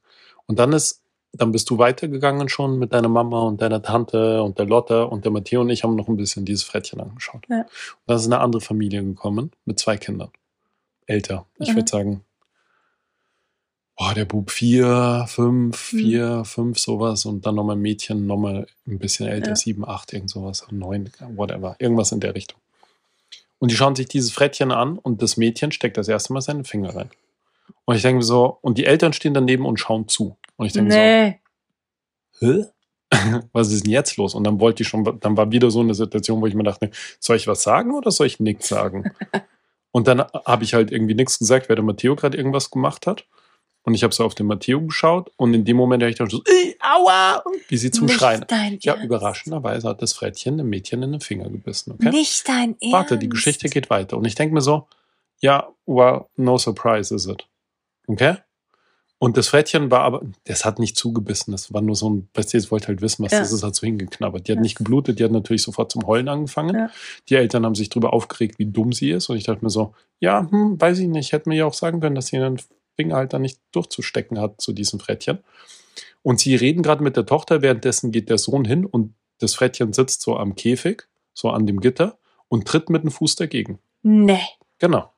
Und 0.46 0.58
dann 0.58 0.72
ist, 0.72 1.02
dann 1.32 1.52
bist 1.52 1.70
du 1.70 1.78
weitergegangen 1.78 2.48
schon 2.48 2.78
mit 2.78 2.92
deiner 2.92 3.08
Mama 3.08 3.42
und 3.42 3.62
deiner 3.62 3.82
Tante 3.82 4.42
und 4.42 4.58
der 4.58 4.66
Lotte 4.66 5.06
und 5.06 5.24
der 5.24 5.30
Matteo 5.32 5.60
und 5.60 5.70
ich 5.70 5.84
haben 5.84 5.94
noch 5.94 6.08
ein 6.08 6.16
bisschen 6.16 6.44
dieses 6.44 6.64
Frettchen 6.64 7.00
angeschaut. 7.00 7.44
Ja. 7.48 7.60
Und 7.60 7.66
dann 8.06 8.16
ist 8.16 8.26
eine 8.26 8.40
andere 8.40 8.60
Familie 8.60 9.04
gekommen 9.04 9.52
mit 9.64 9.78
zwei 9.78 9.96
Kindern. 9.96 10.30
Älter. 11.06 11.46
Ich 11.58 11.70
Mhm. 11.70 11.76
würde 11.76 11.88
sagen, 11.90 12.24
boah, 13.98 14.14
der 14.14 14.24
Bub 14.24 14.50
vier, 14.50 15.24
fünf, 15.28 15.92
Mhm. 15.92 15.98
vier, 15.98 16.44
fünf, 16.44 16.78
sowas. 16.78 17.24
Und 17.24 17.46
dann 17.46 17.54
nochmal 17.54 17.76
ein 17.76 17.82
Mädchen, 17.82 18.26
nochmal 18.26 18.66
ein 18.86 18.98
bisschen 18.98 19.26
älter, 19.26 19.50
Ja. 19.50 19.56
sieben, 19.56 19.86
acht, 19.88 20.12
irgend 20.12 20.30
sowas, 20.30 20.66
neun, 20.70 21.10
whatever. 21.34 21.76
Irgendwas 21.78 22.12
in 22.12 22.20
der 22.20 22.34
Richtung. 22.34 22.58
Und 23.58 23.70
die 23.70 23.76
schauen 23.76 23.96
sich 23.96 24.06
dieses 24.08 24.32
Frettchen 24.32 24.70
an 24.70 24.98
und 24.98 25.22
das 25.22 25.36
Mädchen 25.38 25.72
steckt 25.72 25.96
das 25.96 26.08
erste 26.08 26.32
Mal 26.32 26.42
seine 26.42 26.64
Finger 26.64 26.94
rein. 26.94 27.10
Und 27.86 27.96
ich 27.96 28.02
denke 28.02 28.18
mir 28.18 28.24
so, 28.24 28.58
und 28.60 28.76
die 28.78 28.84
Eltern 28.84 29.12
stehen 29.12 29.32
daneben 29.34 29.64
und 29.64 29.78
schauen 29.80 30.08
zu. 30.08 30.36
Und 30.56 30.66
ich 30.66 30.72
denke 30.74 30.92
Nee. 30.94 31.40
so, 32.32 32.46
hä? 32.46 32.64
Was 33.52 33.72
ist 33.72 33.84
denn 33.84 33.92
jetzt 33.92 34.16
los? 34.18 34.34
Und 34.34 34.44
dann 34.44 34.60
wollte 34.60 34.82
ich 34.82 34.88
schon, 34.88 35.04
dann 35.20 35.36
war 35.36 35.50
wieder 35.52 35.70
so 35.70 35.80
eine 35.80 35.94
Situation, 35.94 36.40
wo 36.42 36.46
ich 36.46 36.54
mir 36.54 36.64
dachte, 36.64 36.90
soll 37.20 37.36
ich 37.36 37.46
was 37.46 37.62
sagen 37.62 37.94
oder 37.94 38.10
soll 38.10 38.26
ich 38.26 38.40
nichts 38.40 38.68
sagen? 38.68 39.10
und 39.92 40.06
dann 40.08 40.20
habe 40.44 40.64
ich 40.64 40.74
halt 40.74 40.90
irgendwie 40.92 41.14
nichts 41.14 41.38
gesagt, 41.38 41.68
weil 41.68 41.76
der 41.76 41.84
Matteo 41.84 42.14
gerade 42.16 42.36
irgendwas 42.36 42.70
gemacht 42.70 43.06
hat. 43.06 43.24
Und 43.86 43.94
ich 43.94 44.02
habe 44.02 44.12
so 44.12 44.24
auf 44.24 44.34
den 44.34 44.46
Matteo 44.46 44.80
geschaut 44.82 45.30
und 45.36 45.54
in 45.54 45.64
dem 45.64 45.76
Moment 45.76 46.02
habe 46.02 46.10
ich 46.10 46.16
dann 46.18 46.28
so, 46.28 46.42
"Ey, 46.44 46.76
aua! 46.80 47.42
Wie 47.68 47.76
sie 47.76 47.92
zum 47.92 48.06
Nicht 48.06 48.18
Schreien. 48.18 48.44
Ja, 48.80 49.00
überraschenderweise 49.00 49.88
hat 49.88 50.02
das 50.02 50.12
Frettchen 50.12 50.58
dem 50.58 50.68
Mädchen 50.68 51.02
in 51.04 51.12
den 51.12 51.20
Finger 51.20 51.48
gebissen. 51.48 51.92
Okay? 51.92 52.10
Nicht 52.10 52.48
dein 52.48 52.70
Ernst. 52.80 52.92
Warte, 52.92 53.16
die 53.16 53.28
Geschichte 53.28 53.68
geht 53.68 53.88
weiter. 53.88 54.16
Und 54.18 54.24
ich 54.24 54.34
denke 54.34 54.54
mir 54.54 54.60
so, 54.60 54.88
ja, 55.40 55.68
well, 55.86 56.24
no 56.36 56.58
surprise 56.58 57.14
is 57.14 57.26
it. 57.26 57.46
Okay? 58.08 58.34
Und 59.18 59.36
das 59.36 59.48
Frettchen 59.48 59.88
war 59.90 60.00
aber, 60.00 60.22
das 60.44 60.64
hat 60.64 60.80
nicht 60.80 60.96
zugebissen, 60.96 61.52
das 61.52 61.72
war 61.72 61.80
nur 61.80 61.94
so 61.94 62.10
ein, 62.10 62.28
weißt 62.34 62.52
du, 62.52 62.58
jetzt 62.58 62.70
wollte 62.72 62.88
halt 62.88 63.00
wissen, 63.02 63.24
was 63.24 63.32
Ja. 63.32 63.38
das 63.38 63.52
ist, 63.52 63.62
hat 63.62 63.74
so 63.76 63.86
hingeknabbert. 63.86 64.48
Die 64.48 64.52
hat 64.52 64.56
Ja. 64.56 64.62
nicht 64.62 64.76
geblutet, 64.76 65.20
die 65.20 65.24
hat 65.24 65.30
natürlich 65.30 65.62
sofort 65.62 65.92
zum 65.92 66.06
Heulen 66.08 66.28
angefangen. 66.28 66.74
Ja. 66.74 66.90
Die 67.28 67.36
Eltern 67.36 67.64
haben 67.64 67.76
sich 67.76 67.88
darüber 67.88 68.12
aufgeregt, 68.12 68.58
wie 68.58 68.66
dumm 68.66 68.92
sie 68.92 69.12
ist. 69.12 69.28
Und 69.30 69.36
ich 69.36 69.44
dachte 69.44 69.64
mir 69.64 69.70
so, 69.70 69.94
ja, 70.18 70.46
hm, 70.50 70.80
weiß 70.80 70.98
ich 70.98 71.06
nicht, 71.08 71.30
hätte 71.32 71.48
mir 71.48 71.54
ja 71.56 71.66
auch 71.66 71.72
sagen 71.74 72.00
können, 72.00 72.16
dass 72.16 72.26
sie 72.26 72.36
ihren 72.36 72.60
Finger 72.96 73.16
halt 73.16 73.32
da 73.32 73.38
nicht 73.38 73.60
durchzustecken 73.72 74.40
hat 74.40 74.60
zu 74.60 74.72
diesem 74.72 75.00
Frettchen. 75.00 75.38
Und 76.22 76.40
sie 76.40 76.56
reden 76.56 76.82
gerade 76.82 77.02
mit 77.02 77.16
der 77.16 77.26
Tochter, 77.26 77.62
währenddessen 77.62 78.10
geht 78.10 78.28
der 78.30 78.38
Sohn 78.38 78.64
hin 78.64 78.84
und 78.84 79.14
das 79.38 79.54
Frettchen 79.54 79.92
sitzt 79.92 80.22
so 80.22 80.36
am 80.36 80.54
Käfig, 80.56 81.04
so 81.34 81.50
an 81.50 81.66
dem 81.66 81.80
Gitter 81.80 82.18
und 82.48 82.66
tritt 82.66 82.90
mit 82.90 83.02
dem 83.04 83.10
Fuß 83.10 83.36
dagegen. 83.36 83.78
Nee. 84.02 84.40
Genau. 84.78 85.12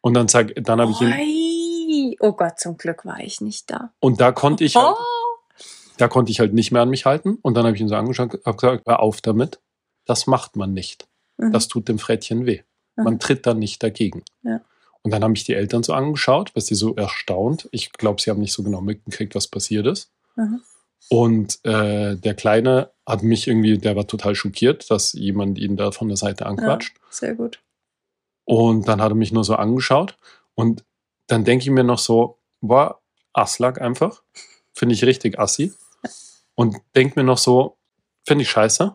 Und 0.00 0.14
dann 0.14 0.28
sag, 0.28 0.52
dann 0.56 0.80
habe 0.80 0.90
ich 0.92 1.00
ihn. 1.00 2.16
Oh 2.20 2.32
Gott, 2.32 2.58
zum 2.58 2.76
Glück 2.76 3.04
war 3.04 3.20
ich 3.20 3.40
nicht 3.40 3.70
da. 3.70 3.92
und 4.00 4.20
da 4.20 4.32
konnte 4.32 4.64
ich 4.64 4.76
halt, 4.76 4.96
oh. 4.98 5.62
da 5.98 6.08
konnte 6.08 6.30
ich 6.32 6.40
halt 6.40 6.54
nicht 6.54 6.72
mehr 6.72 6.82
an 6.82 6.90
mich 6.90 7.04
halten. 7.06 7.38
Und 7.42 7.54
dann 7.54 7.64
habe 7.66 7.74
ich 7.76 7.80
ihn 7.80 7.88
so 7.88 7.94
angeschaut, 7.94 8.40
habe 8.44 8.56
gesagt, 8.56 8.86
hör 8.86 9.00
auf 9.00 9.20
damit. 9.20 9.60
Das 10.06 10.26
macht 10.26 10.56
man 10.56 10.72
nicht. 10.72 11.06
Mhm. 11.36 11.52
Das 11.52 11.68
tut 11.68 11.88
dem 11.88 11.98
Frettchen 11.98 12.46
weh. 12.46 12.62
Man 12.96 13.14
Mhm. 13.14 13.18
tritt 13.20 13.46
dann 13.46 13.58
nicht 13.58 13.82
dagegen. 13.82 14.24
Ja. 14.42 14.60
Und 15.08 15.12
dann 15.12 15.24
haben 15.24 15.32
mich 15.32 15.44
die 15.44 15.54
Eltern 15.54 15.82
so 15.82 15.94
angeschaut, 15.94 16.54
weil 16.54 16.62
sie 16.62 16.74
so 16.74 16.94
erstaunt. 16.94 17.66
Ich 17.72 17.92
glaube, 17.92 18.20
sie 18.20 18.28
haben 18.28 18.40
nicht 18.40 18.52
so 18.52 18.62
genau 18.62 18.82
mitgekriegt, 18.82 19.34
was 19.34 19.48
passiert 19.48 19.86
ist. 19.86 20.12
Mhm. 20.36 20.60
Und 21.08 21.64
äh, 21.64 22.14
der 22.14 22.34
Kleine 22.34 22.90
hat 23.06 23.22
mich 23.22 23.48
irgendwie, 23.48 23.78
der 23.78 23.96
war 23.96 24.06
total 24.06 24.34
schockiert, 24.34 24.90
dass 24.90 25.14
jemand 25.14 25.58
ihn 25.58 25.78
da 25.78 25.92
von 25.92 26.08
der 26.08 26.18
Seite 26.18 26.44
anquatscht. 26.44 26.94
Sehr 27.08 27.34
gut. 27.34 27.62
Und 28.44 28.86
dann 28.86 29.00
hat 29.00 29.12
er 29.12 29.14
mich 29.14 29.32
nur 29.32 29.44
so 29.44 29.54
angeschaut. 29.54 30.18
Und 30.54 30.84
dann 31.26 31.46
denke 31.46 31.62
ich 31.62 31.70
mir 31.70 31.84
noch 31.84 31.98
so, 31.98 32.36
boah, 32.60 33.00
Aslak 33.32 33.80
einfach. 33.80 34.22
Finde 34.74 34.94
ich 34.94 35.06
richtig 35.06 35.38
assi. 35.38 35.72
Und 36.54 36.76
denke 36.94 37.18
mir 37.18 37.24
noch 37.24 37.38
so, 37.38 37.78
finde 38.26 38.42
ich 38.42 38.50
scheiße. 38.50 38.94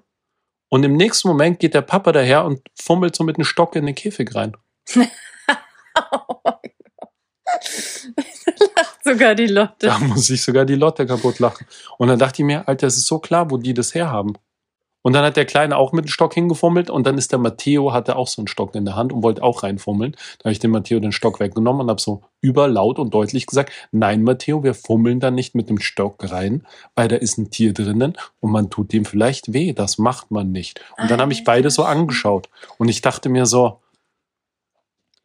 Und 0.69 0.83
im 0.83 0.95
nächsten 0.95 1.27
Moment 1.27 1.59
geht 1.59 1.73
der 1.73 1.81
Papa 1.81 2.11
daher 2.11 2.45
und 2.45 2.61
fummelt 2.79 3.15
so 3.15 3.23
mit 3.23 3.37
einem 3.37 3.45
Stock 3.45 3.75
in 3.75 3.87
den 3.87 3.95
Käfig 3.95 4.35
rein. 4.35 4.55
Oh 6.11 6.35
mein 6.43 6.59
Gott. 6.97 7.11
Lacht 8.75 9.02
sogar 9.13 9.35
die 9.35 9.47
Lotte. 9.47 9.87
Da 9.87 9.99
muss 9.99 10.29
ich 10.29 10.41
sogar 10.41 10.65
die 10.65 10.75
Lotte 10.75 11.05
kaputt 11.05 11.39
lachen. 11.39 11.65
Und 11.97 12.07
dann 12.07 12.19
dachte 12.19 12.41
ich 12.41 12.45
mir, 12.45 12.67
Alter, 12.67 12.87
es 12.87 12.97
ist 12.97 13.05
so 13.05 13.19
klar, 13.19 13.49
wo 13.51 13.57
die 13.57 13.73
das 13.73 13.93
herhaben. 13.93 14.33
Und 15.05 15.13
dann 15.13 15.25
hat 15.25 15.35
der 15.35 15.45
Kleine 15.45 15.75
auch 15.75 15.91
mit 15.91 16.05
dem 16.05 16.09
Stock 16.09 16.33
hingefummelt 16.33 16.89
und 16.89 17.05
dann 17.05 17.17
ist 17.17 17.33
der 17.33 17.39
Matteo, 17.39 17.91
hatte 17.91 18.15
auch 18.15 18.29
so 18.29 18.41
einen 18.41 18.47
Stock 18.47 18.73
in 18.73 18.85
der 18.85 18.95
Hand 18.95 19.11
und 19.11 19.21
wollte 19.21 19.43
auch 19.43 19.61
reinfummeln. 19.61 20.13
Da 20.39 20.45
habe 20.45 20.53
ich 20.53 20.59
dem 20.59 20.71
Matteo 20.71 21.01
den 21.01 21.11
Stock 21.11 21.41
weggenommen 21.41 21.81
und 21.81 21.89
habe 21.89 21.99
so 22.01 22.21
überlaut 22.39 22.99
und 22.99 23.13
deutlich 23.13 23.45
gesagt, 23.45 23.73
nein, 23.91 24.23
Matteo, 24.23 24.63
wir 24.63 24.73
fummeln 24.73 25.19
da 25.19 25.29
nicht 25.29 25.55
mit 25.55 25.69
dem 25.69 25.79
Stock 25.79 26.31
rein, 26.31 26.65
weil 26.95 27.09
da 27.09 27.17
ist 27.17 27.37
ein 27.37 27.49
Tier 27.49 27.73
drinnen 27.73 28.17
und 28.39 28.51
man 28.51 28.69
tut 28.69 28.93
dem 28.93 29.03
vielleicht 29.03 29.51
weh. 29.51 29.73
Das 29.73 29.97
macht 29.97 30.31
man 30.31 30.53
nicht. 30.53 30.79
Und 30.97 31.11
dann 31.11 31.19
habe 31.19 31.33
ich 31.33 31.43
beide 31.43 31.69
so 31.69 31.83
angeschaut 31.83 32.47
und 32.77 32.87
ich 32.87 33.01
dachte 33.01 33.27
mir 33.27 33.45
so, 33.45 33.81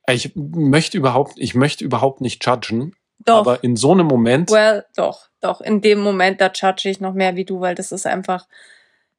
ich 0.08 0.32
möchte 0.34 0.98
überhaupt, 0.98 1.34
ich 1.36 1.54
möchte 1.54 1.84
überhaupt 1.84 2.20
nicht 2.20 2.44
judgen, 2.44 2.96
Doch. 3.24 3.38
aber 3.38 3.64
in 3.64 3.76
so 3.76 3.92
einem 3.92 4.06
Moment 4.06 4.50
well, 4.50 4.84
doch, 4.96 5.28
doch. 5.40 5.60
In 5.60 5.80
dem 5.80 6.00
Moment, 6.00 6.40
da 6.40 6.50
judge 6.54 6.88
ich 6.88 7.00
noch 7.00 7.14
mehr 7.14 7.36
wie 7.36 7.44
du, 7.44 7.60
weil 7.60 7.74
das 7.74 7.92
ist 7.92 8.06
einfach 8.06 8.46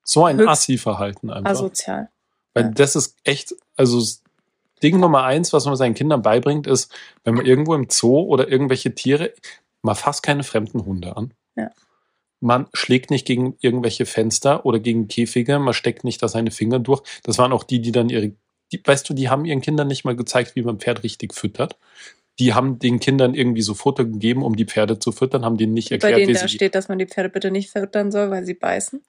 So 0.03 0.25
ein 0.25 0.47
Assi-Verhalten 0.47 1.29
einfach. 1.29 1.51
asozial. 1.51 2.09
Weil 2.53 2.65
ja. 2.65 2.71
das 2.71 2.95
ist 2.95 3.15
echt, 3.23 3.55
also 3.75 4.01
Ding 4.81 4.99
Nummer 4.99 5.23
eins, 5.23 5.53
was 5.53 5.65
man 5.65 5.75
seinen 5.75 5.93
Kindern 5.93 6.21
beibringt, 6.21 6.67
ist, 6.67 6.91
wenn 7.23 7.35
man 7.35 7.45
irgendwo 7.45 7.75
im 7.75 7.87
Zoo 7.89 8.21
oder 8.21 8.47
irgendwelche 8.49 8.95
Tiere, 8.95 9.33
man 9.81 9.95
fasst 9.95 10.23
keine 10.23 10.43
fremden 10.43 10.85
Hunde 10.85 11.15
an. 11.15 11.33
Ja. 11.55 11.69
Man 12.41 12.67
schlägt 12.73 13.11
nicht 13.11 13.27
gegen 13.27 13.57
irgendwelche 13.59 14.05
Fenster 14.05 14.65
oder 14.65 14.79
gegen 14.79 15.07
Käfige, 15.09 15.59
man 15.59 15.73
steckt 15.73 16.03
nicht 16.05 16.23
da 16.23 16.27
seine 16.27 16.51
Finger 16.51 16.79
durch. 16.79 17.01
Das 17.23 17.37
waren 17.37 17.51
auch 17.51 17.63
die, 17.63 17.81
die 17.81 17.91
dann 17.91 18.09
ihre, 18.09 18.31
die, 18.71 18.81
weißt 18.83 19.09
du, 19.09 19.13
die 19.13 19.29
haben 19.29 19.45
ihren 19.45 19.61
Kindern 19.61 19.87
nicht 19.87 20.05
mal 20.05 20.15
gezeigt, 20.15 20.55
wie 20.55 20.61
man 20.61 20.79
Pferd 20.79 21.03
richtig 21.03 21.33
füttert. 21.33 21.77
Die 22.39 22.53
haben 22.53 22.79
den 22.79 22.99
Kindern 22.99 23.33
irgendwie 23.35 23.61
so 23.61 23.73
Futter 23.73 24.05
gegeben, 24.05 24.43
um 24.43 24.55
die 24.55 24.65
Pferde 24.65 24.97
zu 24.99 25.11
füttern, 25.11 25.43
haben 25.45 25.57
denen 25.57 25.73
nicht 25.73 25.89
Bei 25.89 25.95
erklärt, 25.95 26.17
denen 26.17 26.29
wie 26.29 26.33
da 26.33 26.39
sie 26.39 26.49
steht, 26.49 26.73
dass 26.75 26.87
man 26.87 26.97
die 26.97 27.05
Pferde 27.05 27.29
bitte 27.29 27.51
nicht 27.51 27.69
füttern 27.69 28.11
soll, 28.11 28.31
weil 28.31 28.45
sie 28.45 28.53
beißen. 28.53 29.03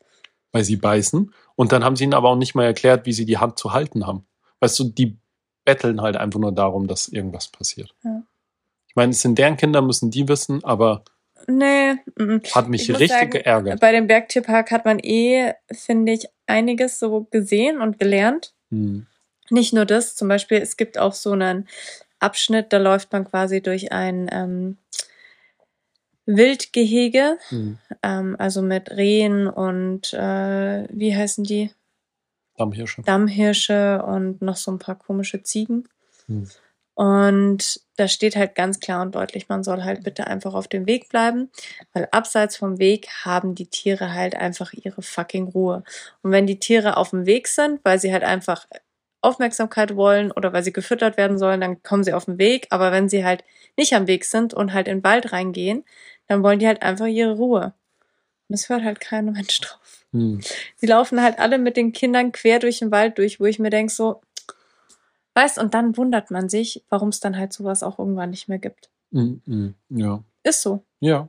weil 0.53 0.65
sie 0.65 0.77
beißen. 0.77 1.33
Und 1.55 1.73
dann 1.73 1.85
haben 1.85 1.95
sie 1.97 2.05
ihnen 2.05 2.15
aber 2.15 2.29
auch 2.31 2.37
nicht 2.37 2.55
mal 2.55 2.65
erklärt, 2.65 3.07
wie 3.07 3.13
sie 3.13 3.25
die 3.25 3.39
Hand 3.39 3.59
zu 3.59 3.73
halten 3.73 4.07
haben. 4.07 4.27
Weißt 4.59 4.79
du, 4.81 4.85
die 4.85 5.17
betteln 5.65 6.01
halt 6.01 6.17
einfach 6.17 6.41
nur 6.41 6.53
darum, 6.53 6.89
dass 6.89 7.07
irgendwas 7.09 7.49
passiert. 7.49 7.95
Ja. 8.03 8.23
Ich 8.89 8.97
meine, 8.97 9.13
es 9.13 9.23
sind 9.23 9.39
deren 9.39 9.57
Kinder, 9.57 9.81
müssen 9.83 10.11
die 10.11 10.27
wissen, 10.29 10.65
aber 10.65 11.05
Nee, 11.47 11.95
mm, 12.17 12.39
hat 12.55 12.69
mich 12.69 12.91
richtig 12.91 13.09
sagen, 13.11 13.31
geärgert. 13.31 13.81
bei 13.81 13.93
dem 13.93 14.07
Bergtierpark 14.07 14.71
hat 14.73 14.85
man 14.85 14.99
eh, 14.99 15.55
finde 15.73 16.13
ich, 16.13 16.27
einiges 16.47 16.99
so 16.99 17.27
gesehen 17.31 17.81
und 17.81 17.99
gelernt. 17.99 18.53
Hm. 18.71 19.07
Nicht 19.49 19.73
nur 19.73 19.85
das, 19.87 20.17
zum 20.17 20.29
Beispiel, 20.29 20.59
es 20.59 20.77
gibt 20.77 20.99
auch 20.99 21.15
so 21.15 21.33
einen 21.33 21.69
Abschnitt, 22.21 22.73
da 22.73 22.79
läuft 22.79 23.13
man 23.13 23.25
quasi 23.25 23.61
durch 23.63 23.93
ein 23.93 24.29
ähm, 24.33 24.77
Wildgehege, 26.27 27.39
Hm. 27.49 27.79
ähm, 28.03 28.37
also 28.39 28.63
mit 28.63 28.91
Rehen 28.91 29.49
und 29.49 30.13
äh, 30.13 30.87
wie 30.91 31.15
heißen 31.17 31.45
die? 31.45 31.71
Dammhirsche. 32.57 33.03
Dammhirsche 33.03 34.03
und 34.05 34.43
noch 34.43 34.57
so 34.57 34.71
ein 34.71 34.79
paar 34.79 34.97
komische 34.97 35.43
Ziegen. 35.43 35.89
Hm. 36.27 36.49
Und 36.95 37.81
da 37.97 38.09
steht 38.09 38.37
halt 38.37 38.55
ganz 38.55 38.79
klar 38.79 39.01
und 39.01 39.15
deutlich, 39.15 39.49
man 39.49 39.65
soll 39.65 39.85
halt 39.85 40.05
bitte 40.05 40.27
einfach 40.27 40.53
auf 40.53 40.69
dem 40.69 40.87
Weg 40.87 41.09
bleiben, 41.09 41.51
weil 41.95 42.07
abseits 42.13 42.59
vom 42.59 42.79
Weg 42.79 43.09
haben 43.25 43.55
die 43.55 43.69
Tiere 43.69 44.13
halt 44.13 44.35
einfach 44.37 44.75
ihre 44.75 45.01
fucking 45.01 45.49
Ruhe. 45.49 45.83
Und 46.21 46.31
wenn 46.33 46.47
die 46.47 46.59
Tiere 46.59 46.99
auf 46.99 47.11
dem 47.11 47.25
Weg 47.25 47.49
sind, 47.49 47.81
weil 47.85 47.99
sie 47.99 48.13
halt 48.13 48.23
einfach 48.23 48.67
Aufmerksamkeit 49.23 49.97
wollen 49.97 50.33
oder 50.33 50.53
weil 50.53 50.63
sie 50.63 50.73
gefüttert 50.73 51.17
werden 51.17 51.39
sollen, 51.39 51.61
dann 51.61 51.83
kommen 51.83 52.05
sie 52.05 52.13
auf 52.13 52.25
den 52.25 52.39
Weg. 52.39 52.67
Aber 52.71 52.93
wenn 52.93 53.09
sie 53.09 53.25
halt 53.25 53.45
nicht 53.77 53.95
am 53.95 54.07
Weg 54.07 54.25
sind 54.25 54.55
und 54.55 54.73
halt 54.73 54.89
in 54.89 54.99
den 54.99 55.05
Wald 55.05 55.33
reingehen, 55.33 55.85
dann 56.27 56.43
wollen 56.43 56.59
die 56.59 56.67
halt 56.67 56.83
einfach 56.83 57.07
ihre 57.07 57.35
Ruhe. 57.35 57.75
Und 58.49 58.55
es 58.55 58.69
hört 58.69 58.83
halt 58.83 59.01
kein 59.01 59.27
Mensch 59.33 59.61
drauf. 59.61 60.05
Hm. 60.13 60.41
Die 60.81 60.87
laufen 60.87 61.23
halt 61.23 61.39
alle 61.39 61.59
mit 61.59 61.77
den 61.77 61.93
Kindern 61.93 62.33
quer 62.33 62.59
durch 62.59 62.81
den 62.81 62.91
Wald 62.91 63.19
durch, 63.19 63.41
wo 63.41 63.45
ich 63.45 63.59
mir 63.59 63.71
denke, 63.71 63.93
so, 63.93 64.21
weißt, 65.35 65.59
und 65.59 65.75
dann 65.75 65.97
wundert 65.97 66.31
man 66.31 66.49
sich, 66.49 66.85
warum 66.89 67.11
es 67.11 67.21
dann 67.21 67.37
halt 67.37 67.53
sowas 67.53 67.83
auch 67.83 67.99
irgendwann 67.99 68.31
nicht 68.31 68.49
mehr 68.49 68.59
gibt. 68.59 68.91
Hm. 69.13 69.43
Hm. 69.47 69.75
Ja. 69.91 70.23
Ist 70.43 70.63
so. 70.63 70.85
Ja. 71.01 71.29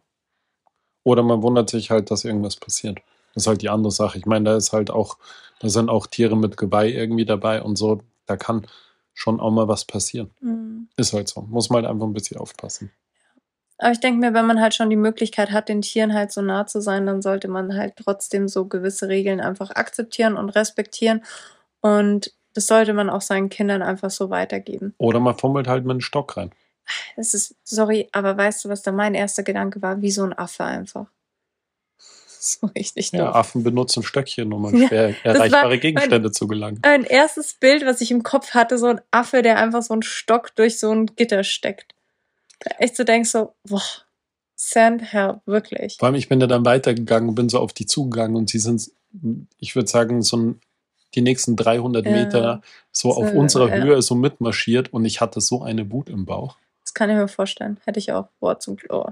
Oder 1.04 1.24
man 1.24 1.42
wundert 1.42 1.70
sich 1.70 1.92
halt, 1.92 2.12
dass 2.12 2.26
irgendwas 2.26 2.56
passiert. 2.56 3.00
Das 3.34 3.44
ist 3.44 3.48
halt 3.48 3.62
die 3.62 3.70
andere 3.70 3.92
Sache. 3.92 4.18
Ich 4.18 4.26
meine, 4.26 4.46
da 4.46 4.58
ist 4.58 4.74
halt 4.74 4.92
auch, 4.92 5.18
da 5.60 5.70
sind 5.70 5.90
auch 5.90 6.08
Tiere 6.08 6.38
mit 6.38 6.58
Geweih 6.58 6.92
irgendwie 6.92 7.26
dabei 7.26 7.62
und 7.62 7.76
so. 7.78 8.02
Da 8.26 8.38
kann 8.38 8.68
schon 9.14 9.40
auch 9.40 9.52
mal 9.52 9.68
was 9.68 9.86
passieren. 9.86 10.32
Mhm. 10.42 10.88
Ist 10.98 11.14
halt 11.14 11.28
so. 11.28 11.42
Muss 11.42 11.70
man 11.70 11.84
halt 11.84 11.94
einfach 11.94 12.08
ein 12.08 12.14
bisschen 12.14 12.38
aufpassen. 12.38 12.92
Aber 13.78 13.92
ich 13.92 14.00
denke 14.00 14.20
mir, 14.20 14.34
wenn 14.36 14.46
man 14.46 14.62
halt 14.62 14.76
schon 14.76 14.92
die 14.92 14.96
Möglichkeit 14.96 15.52
hat, 15.52 15.68
den 15.68 15.82
Tieren 15.82 16.14
halt 16.14 16.32
so 16.32 16.42
nah 16.42 16.68
zu 16.68 16.82
sein, 16.82 17.08
dann 17.08 17.24
sollte 17.24 17.48
man 17.48 17.76
halt 17.76 17.96
trotzdem 17.98 18.48
so 18.48 18.66
gewisse 18.66 19.08
Regeln 19.08 19.42
einfach 19.42 19.72
akzeptieren 19.72 20.38
und 20.38 20.52
respektieren. 20.52 21.24
Und 21.82 22.32
das 22.54 22.68
sollte 22.68 22.94
man 22.94 23.10
auch 23.10 23.22
seinen 23.22 23.50
Kindern 23.50 23.82
einfach 23.82 24.12
so 24.12 24.30
weitergeben. 24.30 24.94
Oder 25.00 25.20
man 25.20 25.36
fummelt 25.36 25.68
halt 25.68 25.84
mit 25.84 25.92
einem 25.92 26.02
Stock 26.02 26.38
rein. 26.38 26.52
Das 27.16 27.34
ist, 27.34 27.56
sorry, 27.64 28.08
aber 28.12 28.38
weißt 28.38 28.66
du, 28.66 28.70
was 28.70 28.84
da 28.84 28.92
mein 28.92 29.16
erster 29.16 29.42
Gedanke 29.44 29.82
war? 29.82 30.02
Wie 30.02 30.12
so 30.12 30.24
ein 30.24 30.38
Affe 30.38 30.64
einfach. 30.64 31.08
So 32.44 32.66
richtig 32.68 33.12
Ja, 33.12 33.28
doof. 33.28 33.36
Affen 33.36 33.64
benutzen 33.64 34.02
Stöckchen, 34.02 34.52
um 34.52 34.66
an 34.66 34.76
Ja, 34.82 34.88
schwer 34.88 35.16
erreichbare 35.24 35.70
mein- 35.70 35.80
Gegenstände 35.80 36.32
zu 36.32 36.48
gelangen. 36.48 36.80
Ein 36.82 37.04
erstes 37.04 37.54
Bild, 37.54 37.86
was 37.86 38.02
ich 38.02 38.10
im 38.10 38.24
Kopf 38.24 38.56
hatte, 38.56 38.80
so 38.80 38.88
ein 38.88 39.02
Affe, 39.12 39.44
der 39.44 39.58
einfach 39.60 39.84
so 39.84 39.94
einen 39.94 40.02
Stock 40.02 40.56
durch 40.56 40.80
so 40.80 40.92
ein 40.92 41.06
Gitter 41.16 41.44
steckt. 41.44 41.94
Da 42.62 42.76
echt 42.80 42.96
so 42.96 43.04
denkst 43.04 43.30
so, 43.30 43.54
boah, 43.68 43.84
send 44.56 45.14
help, 45.14 45.42
wirklich. 45.46 45.98
Vor 46.00 46.08
allem, 46.08 46.16
ich 46.16 46.30
bin 46.30 46.40
da 46.40 46.48
dann 46.48 46.66
weitergegangen 46.66 47.30
und 47.30 47.36
bin 47.36 47.48
so 47.50 47.60
auf 47.60 47.74
die 47.74 47.86
zugegangen 47.86 48.36
und 48.36 48.50
sie 48.50 48.60
sind, 48.60 48.90
ich 49.60 49.76
würde 49.76 49.88
sagen, 49.90 50.24
so 50.24 50.38
ein, 50.38 50.62
die 51.14 51.22
nächsten 51.22 51.56
300 51.56 52.06
Ja. 52.06 52.12
Meter 52.12 52.62
so 52.92 53.12
auf 53.12 53.30
So, 53.30 53.36
unserer 53.36 53.70
ja. 53.70 53.84
Höhe 53.84 54.02
so 54.02 54.16
mitmarschiert 54.16 54.92
und 54.94 55.06
ich 55.06 55.22
hatte 55.22 55.42
so 55.42 55.62
eine 55.62 55.92
Wut 55.92 56.10
im 56.10 56.26
Bauch. 56.26 56.58
Das 56.84 56.94
kann 56.94 57.10
ich 57.10 57.16
mir 57.16 57.28
vorstellen. 57.28 57.80
Hätte 57.86 58.00
ich 58.00 58.12
auch. 58.12 58.28
Boah, 58.40 58.60
zum 58.60 58.76
Glück. 58.76 58.92
Oh. 58.92 59.10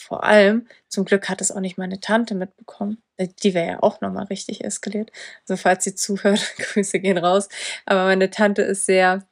Vor 0.00 0.24
allem, 0.24 0.66
zum 0.88 1.04
Glück 1.04 1.28
hat 1.28 1.40
es 1.40 1.52
auch 1.52 1.60
nicht 1.60 1.78
meine 1.78 2.00
Tante 2.00 2.34
mitbekommen. 2.34 3.02
Äh, 3.16 3.28
Die 3.42 3.54
wäre 3.54 3.66
ja 3.68 3.82
auch 3.82 4.00
nochmal 4.00 4.24
richtig 4.26 4.64
eskaliert. 4.64 5.10
Also 5.48 5.60
falls 5.60 5.84
sie 5.84 5.94
zuhört, 5.94 6.54
Grüße 6.58 6.98
gehen 7.00 7.18
raus. 7.18 7.48
Aber 7.86 8.04
meine 8.04 8.30
Tante 8.30 8.62
ist 8.62 8.84
sehr, 8.86 9.24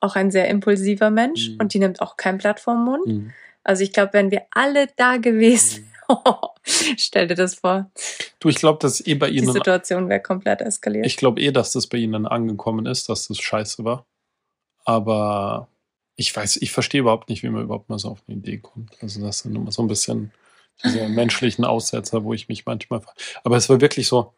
auch 0.00 0.14
ein 0.16 0.30
sehr 0.30 0.48
impulsiver 0.48 1.10
Mensch 1.10 1.50
Mhm. 1.50 1.56
und 1.60 1.74
die 1.74 1.78
nimmt 1.78 2.00
auch 2.02 2.16
kein 2.16 2.38
Blatt 2.38 2.60
vom 2.60 2.84
Mund. 2.84 3.06
Mhm. 3.06 3.32
Also 3.64 3.82
ich 3.84 3.92
glaube, 3.92 4.12
wenn 4.14 4.30
wir 4.30 4.42
alle 4.50 4.88
da 4.96 5.16
gewesen 5.16 5.88
wären, 6.08 6.48
stell 6.98 7.26
dir 7.28 7.34
das 7.36 7.54
vor, 7.54 7.90
Du, 8.40 8.48
ich 8.50 8.56
glaube, 8.56 8.78
dass 8.80 9.04
eh 9.06 9.14
bei 9.14 9.30
die 9.30 9.38
ihnen, 9.38 9.52
Situation 9.52 10.08
wäre 10.08 10.20
komplett 10.20 10.60
eskaliert. 10.60 11.06
ich 11.06 11.16
glaube 11.16 11.40
eh, 11.40 11.50
dass 11.52 11.72
das 11.72 11.86
bei 11.86 11.98
ihnen 11.98 12.26
angekommen 12.26 12.86
ist, 12.86 13.08
dass 13.08 13.28
das 13.28 13.38
scheiße 13.38 13.84
war. 13.84 14.04
Aber 14.84 15.68
Ich 16.16 16.34
weiß, 16.34 16.56
ich 16.56 16.72
verstehe 16.72 17.00
überhaupt 17.00 17.28
nicht, 17.28 17.42
wie 17.42 17.48
man 17.48 17.62
überhaupt 17.64 17.88
mal 17.88 17.98
so 17.98 18.08
auf 18.10 18.22
eine 18.26 18.36
Idee 18.38 18.58
kommt. 18.58 18.96
Also 19.02 19.24
das 19.24 19.40
sind 19.40 19.54
immer 19.56 19.72
so 19.72 19.82
ein 19.82 19.88
bisschen 19.88 20.32
diese 20.84 21.08
menschlichen 21.08 21.64
Aussetzer, 21.64 22.24
wo 22.24 22.34
ich 22.34 22.48
mich 22.48 22.66
manchmal. 22.66 23.02
Aber 23.44 23.56
es 23.56 23.68
war 23.68 23.80
wirklich 23.80 24.08
so, 24.08 24.34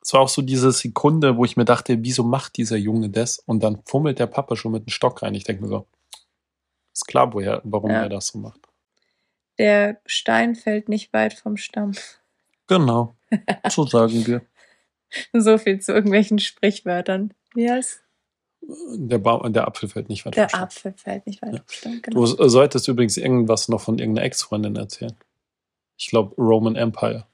es 0.00 0.12
war 0.12 0.20
auch 0.20 0.28
so 0.28 0.42
diese 0.42 0.72
Sekunde, 0.72 1.36
wo 1.36 1.44
ich 1.44 1.56
mir 1.56 1.64
dachte, 1.64 2.02
wieso 2.02 2.24
macht 2.24 2.56
dieser 2.56 2.76
Junge 2.76 3.08
das? 3.08 3.38
Und 3.38 3.62
dann 3.62 3.82
fummelt 3.84 4.18
der 4.18 4.26
Papa 4.26 4.56
schon 4.56 4.72
mit 4.72 4.86
dem 4.86 4.90
Stock 4.90 5.22
rein. 5.22 5.34
Ich 5.34 5.44
denke 5.44 5.62
mir 5.62 5.68
so, 5.68 5.86
ist 6.92 7.06
klar, 7.06 7.32
woher, 7.32 7.60
warum 7.64 7.90
Ja. 7.90 8.02
er 8.02 8.08
das 8.08 8.28
so 8.28 8.38
macht. 8.38 8.60
Der 9.58 10.00
Stein 10.06 10.56
fällt 10.56 10.88
nicht 10.88 11.12
weit 11.12 11.34
vom 11.34 11.56
Stamm. 11.56 11.92
Genau. 12.66 13.14
So 13.68 13.86
sagen 13.86 14.26
wir. 14.26 14.42
So 15.34 15.58
viel 15.58 15.78
zu 15.78 15.92
irgendwelchen 15.92 16.38
Sprichwörtern. 16.38 17.34
Wie 17.54 17.70
heißt? 17.70 18.01
Der, 18.64 19.18
Baum, 19.18 19.52
der 19.52 19.66
Apfel 19.66 19.88
fällt 19.88 20.08
nicht 20.08 20.24
weit 20.24 20.36
Der. 20.36 20.54
Apfel 20.54 20.94
fällt 20.96 21.26
nicht 21.26 21.42
weit 21.42 21.54
Ja. 21.54 21.60
Stamm. 21.68 22.00
Genau. 22.02 22.20
Du 22.20 22.48
solltest 22.48 22.86
übrigens 22.88 23.16
irgendwas 23.16 23.68
noch 23.68 23.80
von 23.80 23.98
irgendeiner 23.98 24.26
Ex-Freundin 24.26 24.76
erzählen. 24.76 25.14
Ich 25.98 26.08
glaube, 26.08 26.34
Roman 26.36 26.76
Empire. 26.76 27.26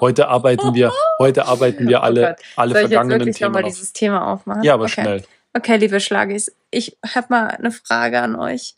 Heute 0.00 0.28
arbeiten 0.28 0.74
wir, 0.74 0.92
heute 1.18 1.46
arbeiten 1.46 1.88
wir 1.88 1.98
Oh 2.00 2.02
alle, 2.02 2.20
Gott. 2.28 2.36
alle 2.56 2.72
Soll 2.72 2.76
ich 2.78 2.82
jetzt 2.84 2.90
vergangenen 2.92 3.20
wirklich 3.20 3.36
Themen 3.38 3.52
nochmal 3.52 3.64
auf. 3.64 3.70
dieses 3.74 3.92
Thema 3.92 4.32
aufmachen? 4.32 4.62
Ja, 4.62 4.74
aber 4.74 4.84
okay. 4.84 4.92
schnell. 5.02 5.24
Okay, 5.52 5.76
liebe 5.78 5.98
Schlagis, 5.98 6.54
ich 6.70 6.96
habe 7.04 7.26
mal 7.30 7.48
eine 7.48 7.72
Frage 7.72 8.20
an 8.20 8.36
euch. 8.36 8.74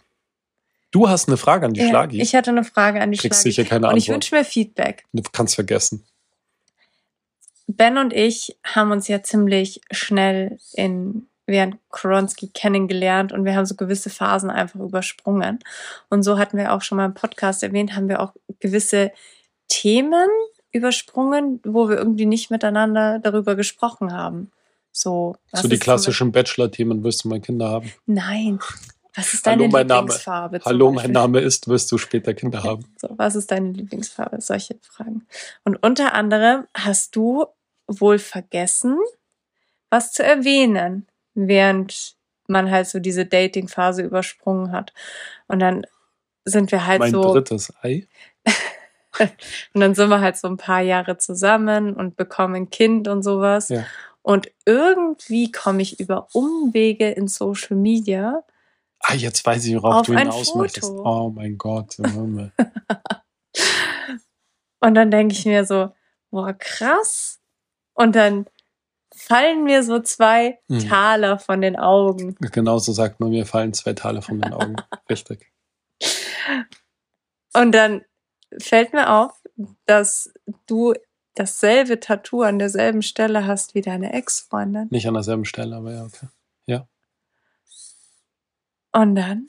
Du 0.91 1.09
hast 1.09 1.29
eine 1.29 1.37
Frage 1.37 1.67
an 1.67 1.75
die 1.75 1.81
Ja, 1.81 1.89
Schlagis. 1.89 2.23
ich 2.23 2.35
hatte 2.35 2.51
eine 2.51 2.65
Frage 2.65 3.01
an 3.03 3.11
die 3.13 3.19
Kriegst 3.19 3.43
Schlagis. 3.43 3.57
sicher 3.57 3.69
keine 3.69 3.89
Und 3.89 3.97
ich 3.97 4.05
Antwort. 4.05 4.15
wünsche 4.15 4.35
mir 4.37 4.45
Feedback. 4.45 5.05
Du 5.13 5.23
kannst 5.33 5.55
vergessen. 5.55 6.05
Ben 7.67 7.99
und 7.99 8.13
ich 8.13 8.57
haben 8.65 8.91
uns 8.91 9.09
ja 9.09 9.23
ziemlich 9.23 9.81
schnell 9.91 10.59
in 10.75 11.27
während 11.53 11.77
Koronski 11.91 12.49
kennengelernt 12.49 13.33
und 13.33 13.45
wir 13.45 13.55
haben 13.55 13.67
so 13.67 13.77
gewisse 13.77 14.11
Phasen 14.11 14.51
einfach 14.51 14.81
übersprungen. 14.81 15.61
Und 16.11 16.25
so 16.25 16.39
hatten 16.39 16.57
wir 16.57 16.73
auch 16.73 16.83
schon 16.83 16.97
mal 16.97 17.05
im 17.05 17.15
Podcast 17.15 17.63
erwähnt, 17.63 17.95
haben 17.95 18.09
wir 18.09 18.21
auch 18.21 18.33
gewisse 18.59 19.13
Themen 19.69 20.29
übersprungen, 20.73 21.61
wo 21.65 21.89
wir 21.89 21.99
irgendwie 21.99 22.27
nicht 22.27 22.51
miteinander 22.51 23.21
darüber 23.21 23.55
gesprochen 23.55 24.13
haben. 24.13 24.51
So, 24.91 25.37
so 25.53 25.69
die 25.69 25.79
klassischen 25.79 26.33
Bachelor-Themen, 26.33 27.05
wirst 27.05 27.25
du 27.25 27.29
mal 27.29 27.41
Kinder 27.41 27.69
haben. 27.69 27.93
Nein. 28.07 28.59
Was 29.15 29.35
ist 29.35 29.47
deine 29.47 29.63
Hallo, 29.63 29.71
mein 29.71 29.87
Name. 29.87 30.01
Lieblingsfarbe? 30.01 30.61
zum 30.61 30.71
Hallo, 30.71 30.93
mein? 30.93 31.13
Name 31.13 31.41
ist, 31.41 31.69
wirst 31.69 31.93
du 31.93 31.99
später 31.99 32.35
Kinder 32.35 32.63
haben. 32.63 32.85
So, 32.99 33.09
was 33.17 33.37
ist 33.37 33.51
deine 33.51 33.71
Lieblingsfarbe? 33.71 34.41
Solche 34.41 34.77
Fragen. 34.81 35.27
Und 35.65 35.77
unter 35.83 36.15
anderem 36.15 36.67
hast 36.75 37.15
du 37.15 37.47
wohl 37.87 38.19
vergessen, 38.19 38.99
was 39.91 40.13
zu 40.13 40.23
erwähnen, 40.23 41.07
während 41.35 42.17
man 42.47 42.71
halt 42.71 42.87
so 42.87 42.99
diese 42.99 43.27
Dating-Phase 43.27 44.03
übersprungen 44.03 44.73
hat. 44.73 44.93
Und 45.47 45.61
dann 45.61 45.87
sind 46.45 46.73
wir 46.73 46.87
halt 46.87 47.01
mein 47.01 47.13
so, 47.13 47.33
drittes 47.33 47.73
Ei. 47.83 48.07
und 49.75 49.81
dann 49.81 49.95
sind 49.95 50.11
wir 50.11 50.21
halt 50.21 50.37
so 50.37 50.49
ein 50.49 50.57
paar 50.57 50.81
Jahre 50.81 51.19
zusammen 51.19 51.95
und 51.95 52.17
bekommen 52.17 52.55
ein 52.55 52.71
Kind 52.71 53.09
und 53.09 53.23
sowas. 53.23 53.69
Ja. 53.69 53.87
Und 54.23 54.51
irgendwie 54.67 55.51
komme 55.51 55.83
ich 55.83 56.01
über 56.01 56.29
Umwege 56.33 57.11
in 57.11 57.29
Social 57.29 57.77
Media 57.77 58.43
Ah, 59.03 59.15
jetzt 59.15 59.45
weiß 59.45 59.67
ich, 59.67 59.75
worauf 59.75 59.97
Auf 59.97 60.07
du 60.07 60.17
hinaus 60.17 60.55
möchtest. 60.55 60.91
Oh 60.91 61.31
mein 61.35 61.59
Gott, 61.59 61.99
im 61.99 62.13
Himmel. 62.13 62.53
Und 64.81 64.95
dann 64.95 65.11
denke 65.11 65.35
ich 65.35 65.45
mir 65.45 65.65
so, 65.65 65.93
boah, 66.31 66.53
krass. 66.53 67.41
Und 67.95 68.15
dann 68.15 68.47
fallen 69.27 69.65
mir 69.65 69.83
so 69.83 70.01
zwei 70.01 70.59
Mhm. 70.69 70.89
Taler 70.89 71.39
von 71.39 71.61
den 71.61 71.77
Augen. 71.77 72.37
Genauso 72.41 72.93
sagt 72.93 73.21
man, 73.21 73.31
mir 73.31 73.47
fallen 73.47 73.73
zwei 73.73 73.93
Teile 73.93 74.23
von 74.23 74.41
den 74.41 74.53
Augen. 74.53 74.77
Richtig. 75.11 75.53
Und 77.55 77.73
dann 77.73 78.05
fällt 78.59 78.93
mir 78.93 79.11
auf, 79.11 79.33
dass 79.87 80.33
du 80.67 80.95
dasselbe 81.35 82.01
Tattoo 82.01 82.43
an 82.43 82.59
derselben 82.59 83.03
Stelle 83.03 83.47
hast 83.47 83.75
wie 83.75 83.81
deine 83.81 84.13
Ex-Freundin. 84.13 84.89
Nicht 84.91 85.07
an 85.07 85.15
derselben 85.15 85.45
Stelle, 85.45 85.77
aber 85.77 85.93
ja, 85.93 86.05
okay. 86.05 86.27
Und 88.95 89.15
dann 89.15 89.47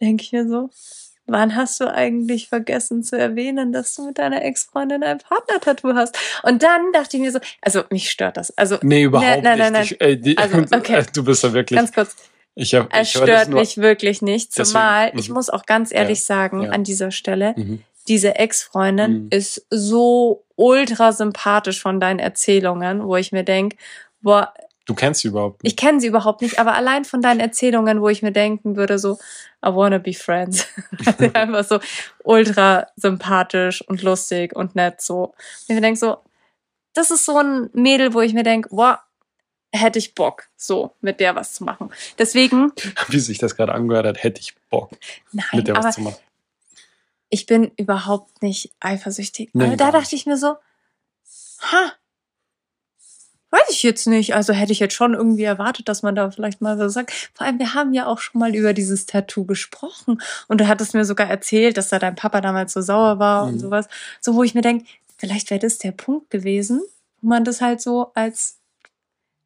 denke 0.00 0.24
ich 0.24 0.32
mir 0.32 0.48
so, 0.48 0.70
wann 1.26 1.54
hast 1.54 1.80
du 1.80 1.92
eigentlich 1.92 2.48
vergessen 2.48 3.02
zu 3.02 3.16
erwähnen, 3.16 3.72
dass 3.72 3.94
du 3.94 4.06
mit 4.06 4.18
deiner 4.18 4.42
Ex-Freundin 4.44 5.02
ein 5.04 5.18
Partner-Tattoo 5.18 5.94
hast? 5.94 6.18
Und 6.42 6.62
dann 6.62 6.92
dachte 6.92 7.16
ich 7.16 7.22
mir 7.22 7.30
so, 7.32 7.38
also 7.62 7.82
mich 7.90 8.10
stört 8.10 8.36
das. 8.36 8.56
Also 8.58 8.78
Nee, 8.82 9.04
überhaupt 9.04 9.42
nein, 9.42 9.58
nein, 9.58 9.72
nicht. 9.74 9.92
Ich, 9.92 10.00
äh, 10.00 10.16
die, 10.16 10.36
Also, 10.38 10.58
okay. 10.76 11.04
Du 11.14 11.24
bist 11.24 11.44
da 11.44 11.52
wirklich. 11.52 11.78
ganz 11.78 11.92
kurz, 11.92 12.16
ich 12.56 12.74
hab, 12.74 12.88
Es 12.94 13.08
ich 13.14 13.22
stört 13.22 13.48
nur, 13.48 13.60
mich 13.60 13.78
wirklich 13.78 14.22
nicht. 14.22 14.50
Deswegen, 14.50 14.66
Zumal, 14.66 15.12
mhm. 15.12 15.18
ich 15.18 15.30
muss 15.30 15.50
auch 15.50 15.66
ganz 15.66 15.92
ehrlich 15.92 16.18
Ja, 16.20 16.24
sagen, 16.24 16.62
ja. 16.64 16.70
an 16.70 16.82
dieser 16.84 17.10
Stelle, 17.12 17.54
Mhm. 17.56 17.82
diese 18.08 18.34
Ex-Freundin 18.34 19.12
Mhm. 19.24 19.28
ist 19.30 19.66
so 19.70 20.44
ultra 20.56 21.12
sympathisch 21.12 21.80
von 21.80 22.00
deinen 22.00 22.18
Erzählungen, 22.18 23.04
wo 23.04 23.16
ich 23.16 23.30
mir 23.30 23.44
denk, 23.44 23.76
boah, 24.20 24.52
Du 24.90 24.96
kennst 24.96 25.20
sie 25.20 25.28
überhaupt 25.28 25.60
ich 25.62 25.70
nicht. 25.70 25.78
kenne 25.78 26.00
sie 26.00 26.08
überhaupt 26.08 26.42
nicht, 26.42 26.58
aber 26.58 26.74
allein 26.74 27.04
von 27.04 27.22
deinen 27.22 27.38
Erzählungen, 27.38 28.00
wo 28.00 28.08
ich 28.08 28.22
mir 28.22 28.32
denken 28.32 28.74
würde, 28.74 28.98
so, 28.98 29.20
I 29.64 29.68
wanna 29.72 29.98
be 29.98 30.12
friends. 30.12 30.66
Also 31.06 31.30
einfach 31.34 31.64
so 31.64 31.78
ultra 32.24 32.88
sympathisch 32.96 33.86
und 33.88 34.02
lustig 34.02 34.56
und 34.56 34.74
nett 34.74 35.00
so. 35.00 35.26
Und 35.26 35.34
ich 35.68 35.74
mir 35.76 35.80
denk 35.80 35.96
so, 35.96 36.16
das 36.92 37.12
ist 37.12 37.24
so 37.24 37.38
ein 37.38 37.70
Mädel, 37.72 38.14
wo 38.14 38.20
ich 38.20 38.34
mir 38.34 38.42
denk, 38.42 38.68
boah, 38.70 39.00
hätte 39.72 40.00
ich 40.00 40.16
Bock, 40.16 40.48
so 40.56 40.90
mit 41.00 41.20
der 41.20 41.36
was 41.36 41.52
zu 41.52 41.62
machen. 41.62 41.92
Deswegen, 42.18 42.72
Wie 43.06 43.20
sich 43.20 43.38
das 43.38 43.54
gerade 43.54 43.72
angehört 43.72 44.06
hat, 44.06 44.24
hätte 44.24 44.40
ich 44.40 44.56
Bock, 44.70 44.90
nein, 45.30 45.46
mit 45.52 45.68
der 45.68 45.76
was 45.76 45.94
zu 45.94 46.00
machen. 46.00 46.16
ich 47.28 47.46
bin 47.46 47.70
überhaupt 47.76 48.42
nicht 48.42 48.72
eifersüchtig. 48.80 49.50
Nee, 49.52 49.66
aber 49.66 49.76
da 49.76 49.92
dachte 49.92 50.16
ich 50.16 50.26
mir 50.26 50.36
so, 50.36 50.56
ha, 51.60 51.92
weiß 53.50 53.70
ich 53.70 53.82
jetzt 53.82 54.06
nicht. 54.06 54.34
Also 54.34 54.52
hätte 54.52 54.72
ich 54.72 54.78
jetzt 54.80 54.94
schon 54.94 55.14
irgendwie 55.14 55.42
erwartet, 55.44 55.88
dass 55.88 56.02
man 56.02 56.14
da 56.14 56.30
vielleicht 56.30 56.60
mal 56.60 56.78
was 56.78 56.92
sagt. 56.94 57.30
Vor 57.34 57.46
allem, 57.46 57.58
wir 57.58 57.74
haben 57.74 57.92
ja 57.92 58.06
auch 58.06 58.18
schon 58.20 58.38
mal 58.38 58.54
über 58.54 58.72
dieses 58.72 59.06
Tattoo 59.06 59.44
gesprochen. 59.44 60.20
Und 60.48 60.60
du 60.60 60.68
hattest 60.68 60.94
mir 60.94 61.04
sogar 61.04 61.28
erzählt, 61.28 61.76
dass 61.76 61.88
da 61.88 61.98
dein 61.98 62.14
Papa 62.14 62.40
damals 62.40 62.72
so 62.72 62.80
sauer 62.80 63.18
war 63.18 63.44
und 63.46 63.54
Mhm. 63.54 63.60
sowas. 63.60 63.88
So, 64.20 64.34
wo 64.34 64.42
ich 64.42 64.54
mir 64.54 64.62
denke, 64.62 64.84
vielleicht 65.16 65.50
wäre 65.50 65.60
das 65.60 65.78
der 65.78 65.92
Punkt 65.92 66.30
gewesen, 66.30 66.80
wo 67.20 67.28
man 67.28 67.44
das 67.44 67.60
halt 67.60 67.80
so 67.80 68.12
als 68.14 68.58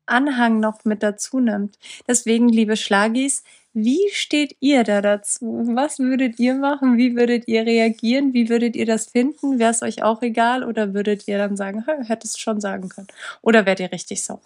Anhang 0.06 0.60
noch 0.60 0.84
mit 0.84 1.02
dazu 1.02 1.40
nimmt. 1.40 1.78
Deswegen, 2.06 2.48
liebe 2.48 2.76
Schlagis, 2.76 3.42
wie 3.74 4.08
steht 4.12 4.56
ihr 4.60 4.84
da 4.84 5.02
dazu? 5.02 5.44
Was 5.74 5.98
würdet 5.98 6.38
ihr 6.38 6.54
machen? 6.54 6.96
Wie 6.96 7.16
würdet 7.16 7.46
ihr 7.48 7.66
reagieren? 7.66 8.32
Wie 8.32 8.48
würdet 8.48 8.76
ihr 8.76 8.86
das 8.86 9.06
finden? 9.06 9.58
Wäre 9.58 9.72
es 9.72 9.82
euch 9.82 10.02
auch 10.02 10.22
egal? 10.22 10.64
Oder 10.64 10.94
würdet 10.94 11.28
ihr 11.28 11.36
dann 11.38 11.56
sagen, 11.56 11.84
"Hä, 11.86 12.04
hättest 12.06 12.40
schon 12.40 12.60
sagen 12.60 12.88
können? 12.88 13.08
Oder 13.42 13.66
wärt 13.66 13.80
ihr 13.80 13.90
richtig 13.92 14.22
sauer? 14.22 14.40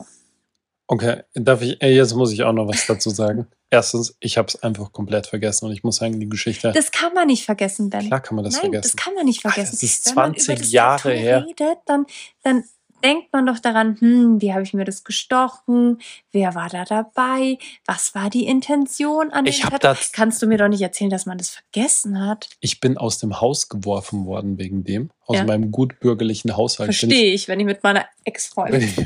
Okay, 0.91 1.23
darf 1.35 1.61
ich, 1.61 1.81
äh, 1.83 1.95
jetzt 1.95 2.15
muss 2.15 2.33
ich 2.33 2.43
auch 2.45 2.55
noch 2.55 2.67
was 2.67 2.87
dazu 2.87 3.11
sagen. 3.11 3.47
Erstens, 3.71 4.17
ich 4.21 4.39
habe 4.39 4.49
es 4.49 4.63
einfach 4.63 4.91
komplett 4.93 5.27
vergessen 5.27 5.67
und 5.67 5.73
ich 5.73 5.85
muss 5.85 5.97
sagen, 5.97 6.19
die 6.19 6.27
Geschichte, 6.29 6.73
Das 6.73 6.91
kann 6.91 7.13
man 7.13 7.27
nicht 7.27 7.45
vergessen, 7.45 7.91
Ben. 7.91 8.07
klar 8.07 8.21
kann 8.21 8.37
man 8.37 8.45
das 8.47 8.55
Nein, 8.55 8.63
vergessen. 8.63 8.93
das 8.97 8.97
kann 8.97 9.13
man 9.15 9.27
nicht 9.27 9.45
Alter, 9.45 9.57
vergessen. 9.57 9.73
das 9.75 9.83
ist 9.83 10.07
Wenn 10.09 10.15
man 10.15 10.31
über 10.31 10.39
20 10.41 10.59
das 10.63 10.73
Jahre 10.73 11.13
her. 11.13 11.45
Redet, 11.47 11.79
dann, 11.85 12.07
dann 12.43 12.65
denkt 13.05 13.33
man 13.33 13.47
doch 13.47 13.59
daran, 13.59 13.97
hm, 14.01 14.41
wie 14.41 14.53
habe 14.53 14.63
ich 14.63 14.75
mir 14.75 14.85
das 14.85 15.05
gestochen? 15.05 15.99
Wer 16.33 16.55
war 16.55 16.69
da 16.69 16.85
dabei? 16.85 17.59
Was 17.87 18.15
war 18.15 18.31
die 18.31 18.47
Intention 18.47 19.31
an 19.33 19.45
dem 19.45 19.51
Ich 19.51 19.63
hab 19.65 19.71
Tattoo? 19.73 19.89
das- 19.89 20.13
Kannst 20.13 20.43
du 20.43 20.47
mir 20.47 20.59
doch 20.59 20.69
nicht 20.69 20.83
erzählen, 20.83 21.11
dass 21.11 21.27
man 21.27 21.39
das 21.39 21.51
vergessen 21.51 22.25
hat? 22.27 22.49
Ich 22.61 22.81
bin 22.81 22.97
aus 22.99 23.19
dem 23.19 23.41
Haus 23.41 23.69
geworfen 23.69 24.27
worden 24.27 24.59
wegen 24.59 24.85
dem, 24.85 25.11
aus 25.27 25.37
Ja. 25.37 25.45
meinem 25.45 25.71
gutbürgerlichen 25.71 26.57
Haushalt. 26.57 26.89
Bin 26.89 26.93
ich, 26.95 26.99
Verstehe 27.01 27.33
ich, 27.35 27.49
wenn 27.49 27.61
ich 27.61 27.67
mit 27.67 27.83
meiner 27.83 28.01
bin 28.01 28.09
Ex-Freundin. 28.25 28.83
ich, 28.83 28.97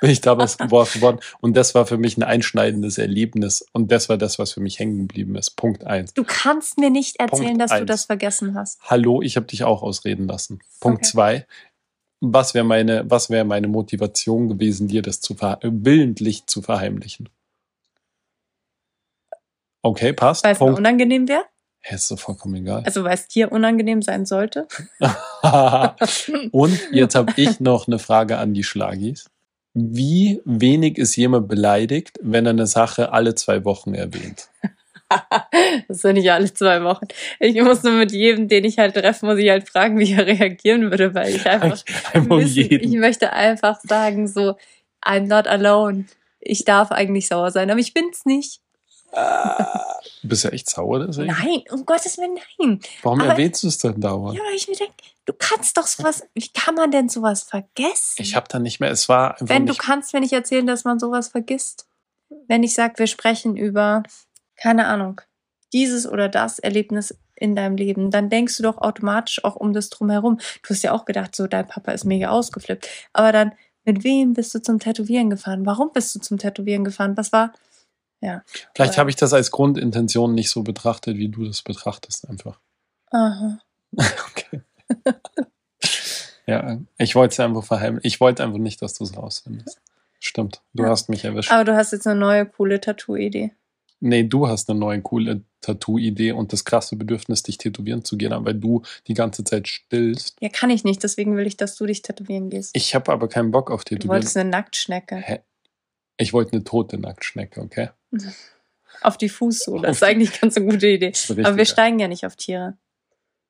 bin 0.00 0.10
ich 0.10 0.20
damals 0.20 0.58
geworfen 0.58 1.00
worden 1.02 1.18
und 1.40 1.56
das 1.56 1.74
war 1.74 1.86
für 1.86 1.98
mich 1.98 2.16
ein 2.16 2.22
einschneidendes 2.22 2.98
Erlebnis 2.98 3.64
und 3.72 3.92
das 3.92 4.08
war 4.08 4.16
das, 4.16 4.38
was 4.38 4.52
für 4.52 4.60
mich 4.60 4.78
hängen 4.78 4.98
geblieben 4.98 5.36
ist. 5.36 5.56
Punkt 5.56 5.84
eins. 5.84 6.14
Du 6.14 6.24
kannst 6.24 6.78
mir 6.78 6.90
nicht 6.90 7.16
erzählen, 7.20 7.48
Punkt 7.48 7.60
dass 7.62 7.70
du 7.70 7.76
eins. 7.76 7.86
das 7.86 8.04
vergessen 8.06 8.54
hast. 8.54 8.78
Hallo, 8.82 9.22
ich 9.22 9.36
habe 9.36 9.46
dich 9.46 9.64
auch 9.64 9.82
ausreden 9.82 10.26
lassen. 10.26 10.60
Punkt 10.80 11.02
Okay. 11.02 11.10
zwei. 11.10 11.46
Was 12.24 12.54
wäre 12.54 12.64
meine, 12.64 13.02
was 13.10 13.30
wäre 13.30 13.44
meine 13.44 13.66
Motivation 13.66 14.48
gewesen, 14.48 14.86
dir 14.86 15.02
das 15.02 15.20
zu 15.20 15.34
willentlich 15.40 16.46
zu 16.46 16.62
verheimlichen? 16.62 17.28
Okay, 19.82 20.12
passt. 20.12 20.44
Weil 20.44 20.52
es 20.52 20.60
mir 20.60 20.72
unangenehm 20.72 21.26
wäre? 21.26 21.42
Hä, 21.80 21.96
ist 21.96 22.06
so 22.06 22.16
vollkommen 22.16 22.54
egal. 22.54 22.84
Also 22.84 23.02
weil 23.02 23.14
es 23.14 23.26
dir 23.26 23.50
unangenehm 23.50 24.02
sein 24.02 24.24
sollte? 24.24 24.68
Und 26.52 26.80
jetzt 26.92 27.16
habe 27.16 27.32
ich 27.34 27.58
noch 27.58 27.88
eine 27.88 27.98
Frage 27.98 28.38
an 28.38 28.54
die 28.54 28.62
Schlagis. 28.62 29.28
Wie 29.74 30.40
wenig 30.44 30.98
ist 30.98 31.16
jemand 31.16 31.48
beleidigt, 31.48 32.20
wenn 32.22 32.46
er 32.46 32.50
eine 32.50 32.68
Sache 32.68 33.10
alle 33.12 33.34
zwei 33.34 33.64
Wochen 33.64 33.94
erwähnt? 33.94 34.48
Das 35.88 35.98
sind 35.98 36.14
nicht 36.14 36.30
alle 36.30 36.52
zwei 36.52 36.82
Wochen. 36.82 37.06
Ich 37.38 37.60
muss 37.60 37.82
nur 37.82 37.92
mit 37.92 38.12
jedem, 38.12 38.48
den 38.48 38.64
ich 38.64 38.78
halt 38.78 38.94
treffe, 38.94 39.26
muss 39.26 39.38
ich 39.38 39.50
halt 39.50 39.68
fragen, 39.68 39.98
wie 39.98 40.12
er 40.12 40.26
reagieren 40.26 40.90
würde, 40.90 41.14
weil 41.14 41.34
ich 41.34 41.46
einfach 41.46 41.82
Einmal 42.12 42.38
um 42.38 42.44
wissen, 42.44 42.70
ich 42.70 42.92
möchte 42.92 43.32
einfach 43.32 43.80
sagen 43.82 44.26
so, 44.28 44.56
I'm 45.04 45.26
not 45.26 45.46
alone. 45.46 46.06
Ich 46.40 46.64
darf 46.64 46.90
eigentlich 46.90 47.28
sauer 47.28 47.50
sein, 47.50 47.70
aber 47.70 47.80
ich 47.80 47.94
bin's 47.94 48.24
nicht. 48.24 48.60
Du 50.22 50.28
bist 50.28 50.44
ja 50.44 50.50
echt 50.50 50.70
sauer 50.70 51.06
deswegen. 51.06 51.28
Nein, 51.32 51.62
um 51.70 51.84
Gottes 51.84 52.16
Willen, 52.16 52.38
nein. 52.58 52.80
Warum 53.02 53.20
aber- 53.20 53.30
erwähnst 53.32 53.62
du 53.62 53.68
es 53.68 53.78
denn 53.78 54.00
dauernd? 54.00 54.38
Ja, 54.38 54.44
weil 54.44 54.54
ich 54.54 54.68
mir 54.68 54.76
denke, 54.76 54.94
du 55.26 55.34
kannst 55.38 55.76
doch 55.76 55.86
sowas, 55.86 56.22
wie 56.34 56.48
kann 56.48 56.74
man 56.74 56.90
denn 56.90 57.08
sowas 57.08 57.42
vergessen? 57.42 58.22
Ich 58.22 58.34
habe 58.34 58.46
da 58.48 58.58
nicht 58.58 58.80
mehr, 58.80 58.90
es 58.90 59.08
war 59.08 59.32
einfach 59.32 59.48
Wenn 59.48 59.66
du 59.66 59.72
nicht, 59.72 59.82
kannst 59.82 60.14
mir 60.14 60.20
nicht 60.20 60.32
erzählen, 60.32 60.66
dass 60.66 60.84
man 60.84 60.98
sowas 60.98 61.28
vergisst. 61.28 61.86
Wenn 62.48 62.62
ich 62.62 62.74
sage, 62.74 62.94
wir 62.98 63.06
sprechen 63.06 63.56
über, 63.56 64.02
keine 64.62 64.86
Ahnung, 64.86 65.20
dieses 65.72 66.06
oder 66.06 66.28
das 66.28 66.58
Erlebnis 66.58 67.16
in 67.34 67.56
deinem 67.56 67.76
Leben, 67.76 68.10
dann 68.10 68.30
denkst 68.30 68.56
du 68.58 68.62
doch 68.62 68.78
automatisch 68.78 69.42
auch 69.44 69.56
um 69.56 69.72
das 69.72 69.90
drumherum. 69.90 70.38
Du 70.62 70.70
hast 70.70 70.82
ja 70.82 70.92
auch 70.92 71.04
gedacht, 71.06 71.34
so 71.34 71.46
dein 71.46 71.66
Papa 71.66 71.92
ist 71.92 72.04
mega 72.04 72.28
ausgeflippt. 72.28 72.86
Aber 73.12 73.32
dann, 73.32 73.52
mit 73.84 74.04
wem 74.04 74.34
bist 74.34 74.54
du 74.54 74.60
zum 74.62 74.78
Tätowieren 74.78 75.30
gefahren? 75.30 75.66
Warum 75.66 75.90
bist 75.92 76.14
du 76.14 76.20
zum 76.20 76.38
Tätowieren 76.38 76.84
gefahren? 76.84 77.16
Was 77.16 77.32
war? 77.32 77.52
Ja. 78.20 78.44
vielleicht 78.76 78.98
habe 78.98 79.10
ich 79.10 79.16
das 79.16 79.32
als 79.32 79.50
Grundintention 79.50 80.32
nicht 80.34 80.50
so 80.50 80.62
betrachtet, 80.62 81.16
wie 81.16 81.28
du 81.28 81.44
das 81.44 81.62
betrachtest 81.62 82.28
einfach. 82.28 82.60
Aha. 83.10 83.58
Okay. 84.30 84.62
ja, 86.46 86.78
ich 86.98 87.14
wollte 87.14 87.32
es 87.32 87.40
einfach 87.40 87.64
verheimlichen. 87.64 88.06
Ich 88.06 88.20
wollte 88.20 88.42
einfach 88.44 88.58
nicht, 88.58 88.80
dass 88.82 88.94
du 88.94 89.04
es 89.04 89.16
rausfindest. 89.16 89.80
Stimmt, 90.20 90.62
du 90.72 90.84
Ja. 90.84 90.90
hast 90.90 91.08
mich 91.08 91.24
erwischt. 91.24 91.50
Aber 91.50 91.64
du 91.64 91.74
hast 91.74 91.92
jetzt 91.92 92.06
eine 92.06 92.18
neue 92.18 92.46
coole 92.46 92.80
Tattoo-Idee. 92.80 93.52
Nee, 94.04 94.24
du 94.24 94.48
hast 94.48 94.68
eine 94.68 94.78
neue 94.80 95.00
coole 95.00 95.44
Tattoo-Idee 95.60 96.32
und 96.32 96.52
das 96.52 96.64
krasse 96.64 96.96
Bedürfnis, 96.96 97.44
dich 97.44 97.56
tätowieren 97.56 98.04
zu 98.04 98.16
gehen, 98.16 98.32
weil 98.44 98.54
du 98.54 98.82
die 99.06 99.14
ganze 99.14 99.44
Zeit 99.44 99.68
stillst. 99.68 100.36
Ja, 100.40 100.48
kann 100.48 100.70
ich 100.70 100.82
nicht, 100.82 101.04
deswegen 101.04 101.36
will 101.36 101.46
ich, 101.46 101.56
dass 101.56 101.76
du 101.76 101.86
dich 101.86 102.02
tätowieren 102.02 102.50
gehst. 102.50 102.76
Ich 102.76 102.96
habe 102.96 103.12
aber 103.12 103.28
keinen 103.28 103.52
Bock 103.52 103.70
auf 103.70 103.84
du 103.84 103.90
Tätowieren. 103.94 104.08
wolltest 104.16 104.36
eine 104.36 104.50
Nacktschnecke. 104.50 105.16
Hä? 105.16 105.40
Ich 106.16 106.32
wollte 106.32 106.52
eine 106.54 106.64
tote 106.64 106.98
Nacktschnecke, 106.98 107.60
okay? 107.60 107.90
Auf 109.02 109.16
die 109.18 109.28
Fußsohle. 109.28 109.82
Das 109.86 109.96
ist 109.98 110.02
eigentlich 110.02 110.38
ganz 110.40 110.56
eine 110.56 110.66
gute 110.66 110.86
Idee. 110.88 111.12
Aber 111.44 111.56
wir 111.56 111.64
steigen 111.64 111.98
ja 111.98 112.08
nicht 112.08 112.26
auf 112.26 112.36
Tiere. 112.36 112.76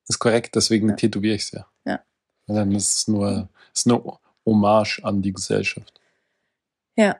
ist 0.08 0.18
korrekt, 0.18 0.54
deswegen 0.54 0.90
Ja. 0.90 0.94
tätowiere 0.96 1.34
ich 1.34 1.42
es 1.42 1.50
ja. 1.52 1.66
Ja. 1.84 2.00
Und 2.46 2.54
dann 2.56 2.72
ist 2.72 2.92
es 2.96 3.08
nur 3.08 3.48
ist 3.74 3.86
eine 3.86 4.02
Hommage 4.46 5.00
an 5.02 5.22
die 5.22 5.32
Gesellschaft. 5.32 5.98
Ja. 6.96 7.16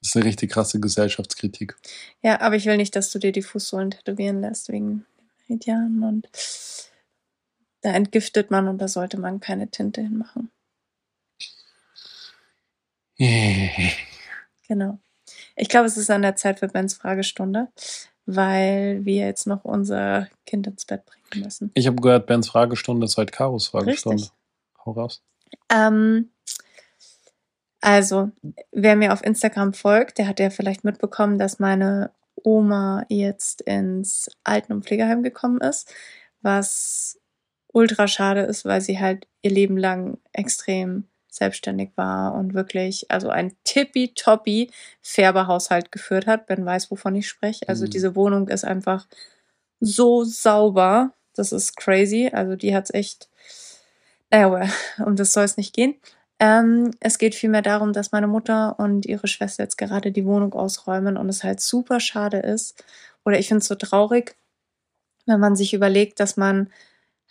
Das 0.00 0.10
ist 0.10 0.16
eine 0.16 0.24
richtig 0.26 0.52
krasse 0.52 0.80
Gesellschaftskritik. 0.80 1.76
Ja, 2.22 2.40
aber 2.40 2.56
ich 2.56 2.66
will 2.66 2.76
nicht, 2.76 2.94
dass 2.94 3.10
du 3.10 3.18
dir 3.18 3.32
die 3.32 3.42
Fußsohlen 3.42 3.90
tätowieren 3.90 4.40
lässt 4.40 4.68
wegen 4.70 5.06
Meridianen 5.48 6.04
und 6.04 6.28
da 7.80 7.90
entgiftet 7.90 8.50
man 8.50 8.68
und 8.68 8.78
da 8.78 8.88
sollte 8.88 9.18
man 9.18 9.40
keine 9.40 9.70
Tinte 9.70 10.00
hinmachen. 10.02 10.50
Genau. 14.68 14.98
Ich 15.56 15.70
glaube, 15.70 15.86
es 15.86 15.96
ist 15.96 16.10
an 16.10 16.20
der 16.20 16.36
Zeit 16.36 16.58
für 16.58 16.68
Bens 16.68 16.92
Fragestunde, 16.92 17.68
weil 18.26 19.04
wir 19.04 19.26
jetzt 19.26 19.46
noch 19.46 19.64
unser 19.64 20.28
Kind 20.44 20.66
ins 20.66 20.84
Bett 20.84 21.06
bringen 21.06 21.42
müssen. 21.42 21.70
Ich 21.72 21.86
habe 21.86 21.96
gehört, 22.02 22.26
Bens 22.26 22.48
Fragestunde 22.48 23.06
ist 23.06 23.16
heute 23.16 23.32
Karos 23.32 23.68
Fragestunde. 23.68 24.24
Richtig. 24.24 24.36
Hau 24.84 24.92
raus. 24.92 25.22
Ähm, 25.70 26.30
also, 27.80 28.30
wer 28.72 28.96
mir 28.96 29.12
auf 29.12 29.24
Instagram 29.24 29.72
folgt, 29.74 30.18
der 30.18 30.28
hat 30.28 30.40
ja 30.40 30.50
vielleicht 30.50 30.84
mitbekommen, 30.84 31.38
dass 31.38 31.58
meine 31.60 32.10
Oma 32.44 33.04
jetzt 33.08 33.60
ins 33.62 34.30
Alten- 34.44 34.72
und 34.72 34.84
Pflegeheim 34.84 35.22
gekommen 35.22 35.60
ist, 35.60 35.92
was 36.42 37.18
ultra 37.72 38.08
schade 38.08 38.40
ist, 38.42 38.64
weil 38.64 38.80
sie 38.80 38.98
halt 38.98 39.26
ihr 39.42 39.50
Leben 39.50 39.76
lang 39.76 40.18
extrem 40.32 41.04
selbstständig 41.30 41.90
war 41.96 42.34
und 42.34 42.54
wirklich, 42.54 43.10
also 43.10 43.28
ein 43.28 43.52
tippitoppi 43.64 44.70
Färbehaushalt 45.02 45.92
geführt 45.92 46.26
hat. 46.26 46.46
Ben 46.46 46.64
weiß, 46.64 46.90
wovon 46.90 47.14
ich 47.14 47.28
spreche. 47.28 47.68
Also 47.68 47.84
Mhm. 47.84 47.90
diese 47.90 48.16
Wohnung 48.16 48.48
ist 48.48 48.64
einfach 48.64 49.06
so 49.80 50.24
sauber. 50.24 51.12
Das 51.34 51.52
ist 51.52 51.76
crazy. 51.76 52.30
Also 52.32 52.56
die 52.56 52.74
hat's 52.74 52.92
echt, 52.92 53.28
naja, 54.30 54.68
um 55.06 55.16
das 55.16 55.32
soll 55.32 55.44
es 55.44 55.56
nicht 55.56 55.74
gehen. 55.74 55.94
Ähm, 56.40 56.92
es 57.00 57.18
geht 57.18 57.34
vielmehr 57.34 57.62
darum, 57.62 57.92
dass 57.92 58.12
meine 58.12 58.28
Mutter 58.28 58.78
und 58.78 59.06
ihre 59.06 59.26
Schwester 59.26 59.64
jetzt 59.64 59.78
gerade 59.78 60.12
die 60.12 60.24
Wohnung 60.24 60.52
ausräumen 60.54 61.16
und 61.16 61.28
es 61.28 61.42
halt 61.42 61.60
super 61.60 61.98
schade 62.00 62.38
ist. 62.38 62.84
Oder 63.24 63.38
ich 63.38 63.48
finde 63.48 63.60
es 63.60 63.68
so 63.68 63.74
traurig, 63.74 64.36
wenn 65.26 65.40
man 65.40 65.56
sich 65.56 65.74
überlegt, 65.74 66.20
dass 66.20 66.36
man 66.36 66.70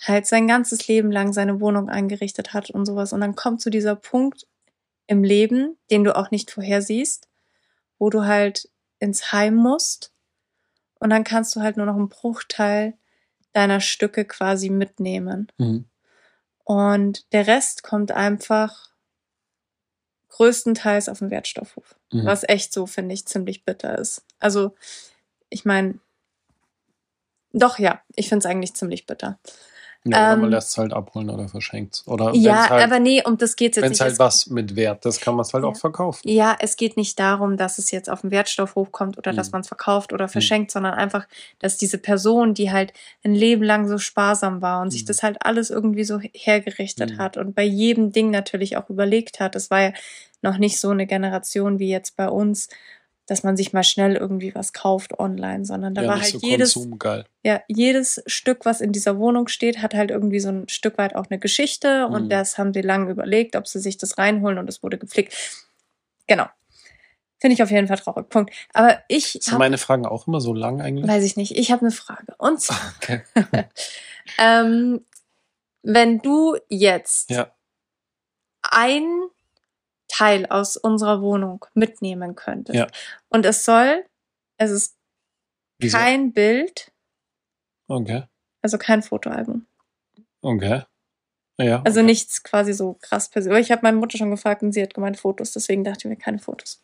halt 0.01 0.27
sein 0.27 0.47
ganzes 0.47 0.87
Leben 0.87 1.11
lang 1.11 1.33
seine 1.33 1.59
Wohnung 1.59 1.89
eingerichtet 1.89 2.53
hat 2.53 2.69
und 2.69 2.85
sowas. 2.85 3.13
Und 3.13 3.21
dann 3.21 3.35
kommt 3.35 3.61
zu 3.61 3.69
dieser 3.69 3.95
Punkt 3.95 4.45
im 5.07 5.23
Leben, 5.23 5.77
den 5.89 6.03
du 6.03 6.15
auch 6.15 6.29
nicht 6.29 6.51
vorhersiehst, 6.51 7.27
wo 7.97 8.09
du 8.09 8.25
halt 8.25 8.69
ins 8.99 9.31
Heim 9.31 9.55
musst. 9.55 10.11
Und 10.99 11.09
dann 11.09 11.23
kannst 11.23 11.55
du 11.55 11.61
halt 11.61 11.77
nur 11.77 11.85
noch 11.85 11.95
einen 11.95 12.09
Bruchteil 12.09 12.93
deiner 13.53 13.79
Stücke 13.79 14.25
quasi 14.25 14.69
mitnehmen. 14.69 15.47
Mhm. 15.57 15.85
Und 16.63 17.31
der 17.33 17.47
Rest 17.47 17.81
kommt 17.81 18.11
einfach 18.11 18.86
größtenteils 20.29 21.09
auf 21.09 21.19
den 21.19 21.31
Wertstoffhof. 21.31 21.95
Mhm. 22.11 22.25
Was 22.25 22.43
echt 22.47 22.73
so, 22.73 22.85
finde 22.85 23.13
ich, 23.13 23.25
ziemlich 23.25 23.65
bitter 23.65 23.97
ist. 23.97 24.23
Also, 24.39 24.75
ich 25.49 25.65
meine, 25.65 25.99
doch 27.53 27.79
ja, 27.79 28.01
ich 28.15 28.29
finde 28.29 28.45
es 28.45 28.51
eigentlich 28.51 28.75
ziemlich 28.75 29.05
bitter. 29.05 29.39
Ja, 30.05 30.27
oder 30.27 30.35
man 30.37 30.45
ähm, 30.45 30.51
lässt 30.51 30.69
es 30.69 30.77
halt 30.77 30.93
abholen 30.93 31.29
oder 31.29 31.49
verschenkt 31.49 32.03
Oder 32.05 32.33
ja, 32.33 32.69
halt, 32.69 32.83
aber 32.85 32.99
nee, 32.99 33.21
um 33.25 33.37
das 33.37 33.55
geht 33.55 33.75
jetzt 33.75 33.83
wenn 33.83 33.89
nicht. 33.89 33.97
es 33.99 34.01
halt 34.01 34.13
Es- 34.13 34.19
was 34.19 34.47
mit 34.47 34.75
Wert 34.75 35.05
ist, 35.05 35.19
kann 35.19 35.35
man 35.35 35.41
es 35.41 35.53
halt 35.53 35.63
Ja. 35.63 35.69
auch 35.69 35.75
verkaufen. 35.75 36.21
Ja, 36.29 36.55
es 36.59 36.77
geht 36.77 36.95
nicht 36.95 37.19
darum, 37.19 37.57
dass 37.57 37.77
es 37.77 37.91
jetzt 37.91 38.09
auf 38.09 38.21
den 38.21 38.31
Wertstoffhof 38.31 38.91
kommt 38.91 39.17
oder 39.17 39.33
dass 39.33 39.47
Mhm. 39.47 39.51
man 39.53 39.61
es 39.61 39.67
verkauft 39.67 40.13
oder 40.13 40.27
verschenkt, 40.29 40.71
sondern 40.71 40.93
einfach, 40.93 41.27
dass 41.59 41.77
diese 41.77 41.97
Person, 41.97 42.53
die 42.53 42.71
halt 42.71 42.93
ein 43.23 43.33
Leben 43.35 43.63
lang 43.63 43.87
so 43.87 43.97
sparsam 43.97 44.61
war 44.61 44.81
und 44.81 44.91
sich 44.91 45.03
Mhm. 45.03 45.07
das 45.07 45.23
halt 45.23 45.37
alles 45.41 45.69
irgendwie 45.69 46.03
so 46.05 46.19
hergerichtet 46.33 47.13
Mhm. 47.13 47.17
hat 47.17 47.35
und 47.37 47.53
bei 47.55 47.63
jedem 47.63 48.11
Ding 48.11 48.29
natürlich 48.31 48.77
auch 48.77 48.89
überlegt 48.89 49.39
hat. 49.39 49.55
Es 49.55 49.69
war 49.69 49.81
ja 49.81 49.91
noch 50.41 50.57
nicht 50.57 50.79
so 50.79 50.89
eine 50.89 51.07
Generation 51.07 51.79
wie 51.79 51.89
jetzt 51.89 52.15
bei 52.15 52.29
uns, 52.29 52.69
dass 53.27 53.43
man 53.43 53.55
sich 53.57 53.73
mal 53.73 53.83
schnell 53.83 54.15
irgendwie 54.15 54.55
was 54.55 54.73
kauft 54.73 55.19
online, 55.19 55.65
sondern 55.65 55.93
da 55.93 56.01
ja, 56.01 56.07
war 56.07 56.21
halt 56.21 56.31
so 56.31 56.39
jedes, 56.41 56.73
konsumgeil. 56.73 57.25
ja, 57.43 57.61
jedes 57.67 58.23
Stück, 58.25 58.65
was 58.65 58.81
in 58.81 58.91
dieser 58.93 59.17
Wohnung 59.19 59.47
steht, 59.47 59.81
hat 59.81 59.93
halt 59.93 60.09
irgendwie 60.11 60.39
so 60.39 60.49
ein 60.49 60.67
Stück 60.69 60.97
weit 60.97 61.15
auch 61.15 61.25
eine 61.29 61.37
Geschichte 61.39 62.07
und 62.07 62.25
Mhm. 62.25 62.29
das 62.29 62.57
haben 62.57 62.73
sie 62.73 62.81
lange 62.81 63.11
überlegt, 63.11 63.55
ob 63.55 63.67
sie 63.67 63.79
sich 63.79 63.97
das 63.97 64.17
reinholen 64.17 64.57
und 64.57 64.67
es 64.69 64.81
wurde 64.81 64.97
gepflegt. 64.97 65.35
Genau. 66.27 66.45
Finde 67.39 67.53
ich 67.53 67.61
auf 67.61 67.69
jeden 67.69 67.87
Fall 67.87 67.97
traurig. 67.97 68.29
Punkt. 68.29 68.51
Aber 68.73 68.99
ich 69.09 69.33
Sind 69.33 69.51
hab, 69.51 69.59
meine 69.59 69.77
Fragen 69.77 70.05
auch 70.07 70.27
immer 70.27 70.41
so 70.41 70.53
lang 70.53 70.81
eigentlich? 70.81 71.07
weiß 71.07 71.23
ich 71.23 71.37
nicht, 71.37 71.55
ich 71.55 71.71
habe 71.71 71.81
eine 71.81 71.91
Frage. 71.91 72.33
Und 72.39 72.59
zwar, 72.61 72.79
Okay. 72.97 73.21
ähm, 74.39 75.05
wenn 75.83 76.19
du 76.19 76.57
jetzt 76.69 77.29
Ja. 77.29 77.51
ein 78.63 79.27
Teil 80.17 80.45
aus 80.47 80.77
unserer 80.77 81.21
Wohnung 81.21 81.65
mitnehmen 81.73 82.35
könntest 82.35 82.75
Ja. 82.77 82.87
und 83.29 83.45
es 83.45 83.65
soll, 83.65 84.05
es 84.57 84.71
ist 84.71 84.95
Wieso? 85.79 85.97
kein 85.97 86.33
Bild, 86.33 86.91
Okay. 87.87 88.23
also 88.61 88.77
kein 88.77 89.03
Fotoalbum. 89.03 89.65
Okay. 90.41 90.83
Ja. 91.59 91.81
Also 91.83 91.99
okay. 92.01 92.05
nichts 92.07 92.43
quasi 92.43 92.73
so 92.73 92.93
krass 93.01 93.29
persönlich. 93.29 93.55
Aber 93.55 93.59
ich 93.61 93.71
habe 93.71 93.81
meine 93.83 93.97
Mutter 93.97 94.17
schon 94.17 94.29
gefragt 94.31 94.61
und 94.61 94.71
sie 94.73 94.81
hat 94.83 94.93
gemeint 94.93 95.17
Fotos, 95.19 95.51
deswegen 95.53 95.83
dachte 95.83 95.99
ich 95.99 96.05
mir 96.05 96.15
keine 96.17 96.39
Fotos. 96.39 96.83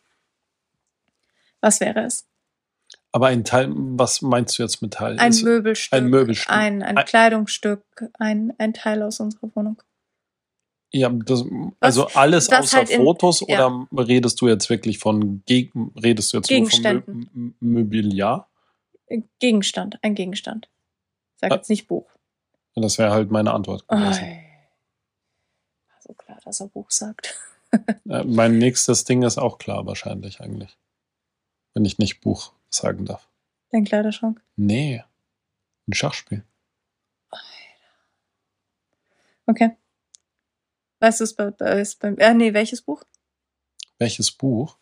Was 1.60 1.80
wäre 1.80 2.04
es? 2.04 2.26
Aber 3.12 3.28
ein 3.28 3.44
Teil, 3.44 3.68
was 3.72 4.22
meinst 4.22 4.58
du 4.58 4.62
jetzt 4.64 4.82
mit 4.82 4.94
Teil? 4.94 5.18
Ein 5.18 5.32
Möbelstück, 5.42 5.92
ein 5.96 6.06
Möbelstück. 6.08 6.50
ein, 6.50 6.82
ein 6.82 6.98
Ein- 6.98 7.04
Kleidungsstück, 7.04 7.84
ein, 8.18 8.52
ein 8.58 8.74
Teil 8.74 9.02
aus 9.02 9.20
unserer 9.20 9.54
Wohnung. 9.54 9.80
Ja, 10.96 11.08
das, 11.08 11.44
also 11.80 12.06
alles 12.14 12.48
was 12.50 12.60
außer 12.66 12.76
halt 12.78 12.90
in- 12.90 13.02
Fotos 13.02 13.44
ja. 13.48 13.66
oder 13.90 14.06
redest 14.08 14.40
du 14.40 14.48
jetzt 14.48 14.70
wirklich 14.70 14.98
von 14.98 15.42
Geg 15.44 15.72
redest 16.00 16.32
du 16.32 16.36
jetzt 16.38 16.50
nur 16.50 16.70
von 16.70 17.28
Mö 17.32 17.52
Möbiliar? 17.60 18.48
Gegenstand, 19.40 19.98
ein 20.02 20.14
Gegenstand. 20.14 20.68
Sag 21.36 21.50
Ah. 21.52 21.56
jetzt 21.56 21.68
nicht 21.68 21.88
Buch. 21.88 22.08
Das 22.76 22.98
wäre 22.98 23.10
halt 23.12 23.30
meine 23.30 23.52
Antwort 23.52 23.86
gewesen. 23.88 24.22
Oi. 24.24 24.38
War 25.88 26.00
so 26.00 26.12
klar, 26.14 26.38
dass 26.44 26.60
er 26.60 26.68
Buch 26.68 26.90
sagt. 26.90 27.34
Äh, 28.08 28.22
mein 28.22 28.58
nächstes 28.58 29.02
Ding 29.02 29.24
ist 29.24 29.36
auch 29.36 29.58
klar 29.58 29.84
wahrscheinlich 29.84 30.40
eigentlich. 30.40 30.78
Wenn 31.72 31.84
ich 31.84 31.98
nicht 31.98 32.20
Buch 32.20 32.52
sagen 32.70 33.04
darf. 33.04 33.28
Dein 33.72 33.82
Kleiderschrank. 33.82 34.40
Nee. 34.54 35.02
Ein 35.88 35.92
Schachspiel. 35.92 36.44
Okay. 39.46 39.76
Weißt 41.04 41.20
du 41.20 41.24
es 41.24 41.34
bei, 41.34 41.50
bei, 41.50 41.84
beim, 42.00 42.16
äh, 42.16 42.32
nee, 42.32 42.54
welches 42.54 42.80
Buch? 42.80 43.02
Welches 43.98 44.30
Buch? 44.30 44.78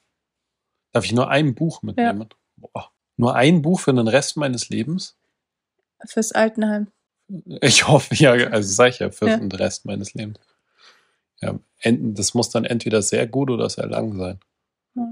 Darf 0.93 1.05
ich 1.05 1.11
nur 1.12 1.29
ein 1.29 1.53
Buch 1.57 1.83
mitnehmen? 1.83 2.29
Boah. 2.57 2.93
Nur 3.16 3.35
ein 3.35 3.61
Buch 3.61 3.81
für 3.81 3.93
den 3.93 4.07
Rest 4.07 4.37
meines 4.37 4.68
Lebens? 4.68 5.16
Fürs 6.07 6.31
Altenheim. 6.31 6.93
Ich 7.61 7.89
hoffe, 7.89 8.14
ja, 8.14 8.33
also 8.35 8.73
sag 8.73 8.91
ich 8.91 9.01
ja, 9.01 9.11
für 9.11 9.27
Ja. 9.29 9.37
den 9.37 9.51
Rest 9.51 9.85
meines 9.85 10.14
Lebens. 10.14 10.39
Ja, 11.41 11.59
das 11.85 12.35
muss 12.35 12.51
dann 12.51 12.64
entweder 12.66 13.03
sehr 13.03 13.27
gut 13.27 13.51
oder 13.51 13.68
sehr 13.68 13.87
lang 13.89 14.16
sein. 14.16 14.39
Ja. 14.95 15.09